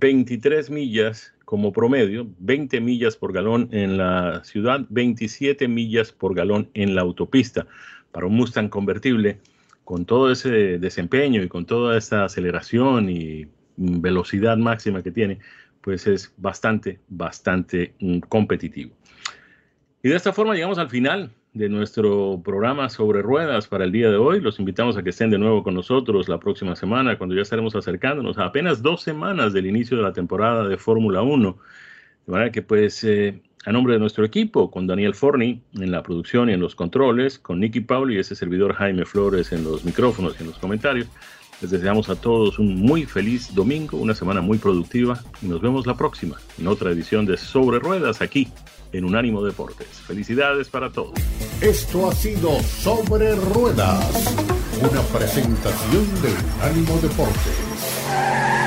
23 0.00 0.70
millas 0.70 1.34
como 1.44 1.72
promedio, 1.72 2.28
20 2.38 2.80
millas 2.80 3.16
por 3.16 3.32
galón 3.32 3.68
en 3.72 3.96
la 3.96 4.42
ciudad, 4.44 4.86
27 4.88 5.68
millas 5.68 6.12
por 6.12 6.34
galón 6.34 6.68
en 6.74 6.94
la 6.94 7.02
autopista. 7.02 7.66
Para 8.10 8.26
un 8.26 8.34
Mustang 8.36 8.68
convertible, 8.68 9.38
con 9.84 10.04
todo 10.04 10.30
ese 10.30 10.78
desempeño 10.78 11.42
y 11.42 11.48
con 11.48 11.66
toda 11.66 11.98
esa 11.98 12.24
aceleración 12.24 13.08
y 13.10 13.46
velocidad 13.76 14.56
máxima 14.56 15.02
que 15.02 15.10
tiene, 15.10 15.38
pues 15.82 16.06
es 16.06 16.32
bastante, 16.36 17.00
bastante 17.08 17.94
mm, 18.00 18.20
competitivo. 18.20 18.94
Y 20.02 20.08
de 20.08 20.16
esta 20.16 20.32
forma 20.32 20.54
llegamos 20.54 20.78
al 20.78 20.88
final 20.88 21.32
de 21.52 21.68
nuestro 21.68 22.40
programa 22.42 22.88
sobre 22.88 23.20
ruedas 23.20 23.66
para 23.66 23.84
el 23.84 23.92
día 23.92 24.10
de 24.10 24.16
hoy. 24.16 24.40
Los 24.40 24.58
invitamos 24.58 24.96
a 24.96 25.02
que 25.02 25.10
estén 25.10 25.30
de 25.30 25.38
nuevo 25.38 25.62
con 25.62 25.74
nosotros 25.74 26.28
la 26.28 26.40
próxima 26.40 26.74
semana, 26.76 27.18
cuando 27.18 27.34
ya 27.34 27.42
estaremos 27.42 27.76
acercándonos 27.76 28.38
a 28.38 28.46
apenas 28.46 28.82
dos 28.82 29.02
semanas 29.02 29.52
del 29.52 29.66
inicio 29.66 29.96
de 29.96 30.02
la 30.02 30.12
temporada 30.12 30.66
de 30.66 30.78
Fórmula 30.78 31.22
1. 31.22 31.58
De 32.26 32.32
manera 32.32 32.50
que, 32.50 32.62
pues, 32.62 33.04
eh, 33.04 33.42
a 33.64 33.72
nombre 33.72 33.94
de 33.94 34.00
nuestro 34.00 34.24
equipo, 34.24 34.70
con 34.70 34.86
Daniel 34.86 35.14
Forni 35.14 35.62
en 35.74 35.90
la 35.90 36.02
producción 36.02 36.48
y 36.48 36.54
en 36.54 36.60
los 36.60 36.74
controles, 36.74 37.38
con 37.38 37.60
Nicky 37.60 37.80
Pauli 37.80 38.16
y 38.16 38.18
ese 38.18 38.34
servidor 38.34 38.72
Jaime 38.74 39.04
Flores 39.04 39.52
en 39.52 39.62
los 39.64 39.84
micrófonos 39.84 40.34
y 40.38 40.42
en 40.42 40.48
los 40.48 40.58
comentarios, 40.58 41.08
les 41.62 41.70
deseamos 41.70 42.08
a 42.08 42.16
todos 42.16 42.58
un 42.58 42.74
muy 42.74 43.06
feliz 43.06 43.54
domingo, 43.54 43.96
una 43.96 44.14
semana 44.14 44.40
muy 44.40 44.58
productiva 44.58 45.22
y 45.40 45.46
nos 45.46 45.60
vemos 45.60 45.86
la 45.86 45.96
próxima 45.96 46.36
en 46.58 46.66
otra 46.66 46.90
edición 46.90 47.24
de 47.24 47.36
Sobre 47.36 47.78
Ruedas 47.78 48.20
aquí 48.20 48.48
en 48.92 49.04
Unánimo 49.04 49.42
Deportes. 49.44 49.86
Felicidades 49.86 50.68
para 50.68 50.90
todos. 50.90 51.14
Esto 51.60 52.10
ha 52.10 52.14
sido 52.14 52.60
Sobre 52.60 53.36
Ruedas, 53.36 54.34
una 54.80 55.00
presentación 55.02 56.04
de 56.20 56.34
Unánimo 56.56 56.98
Deportes. 57.00 58.61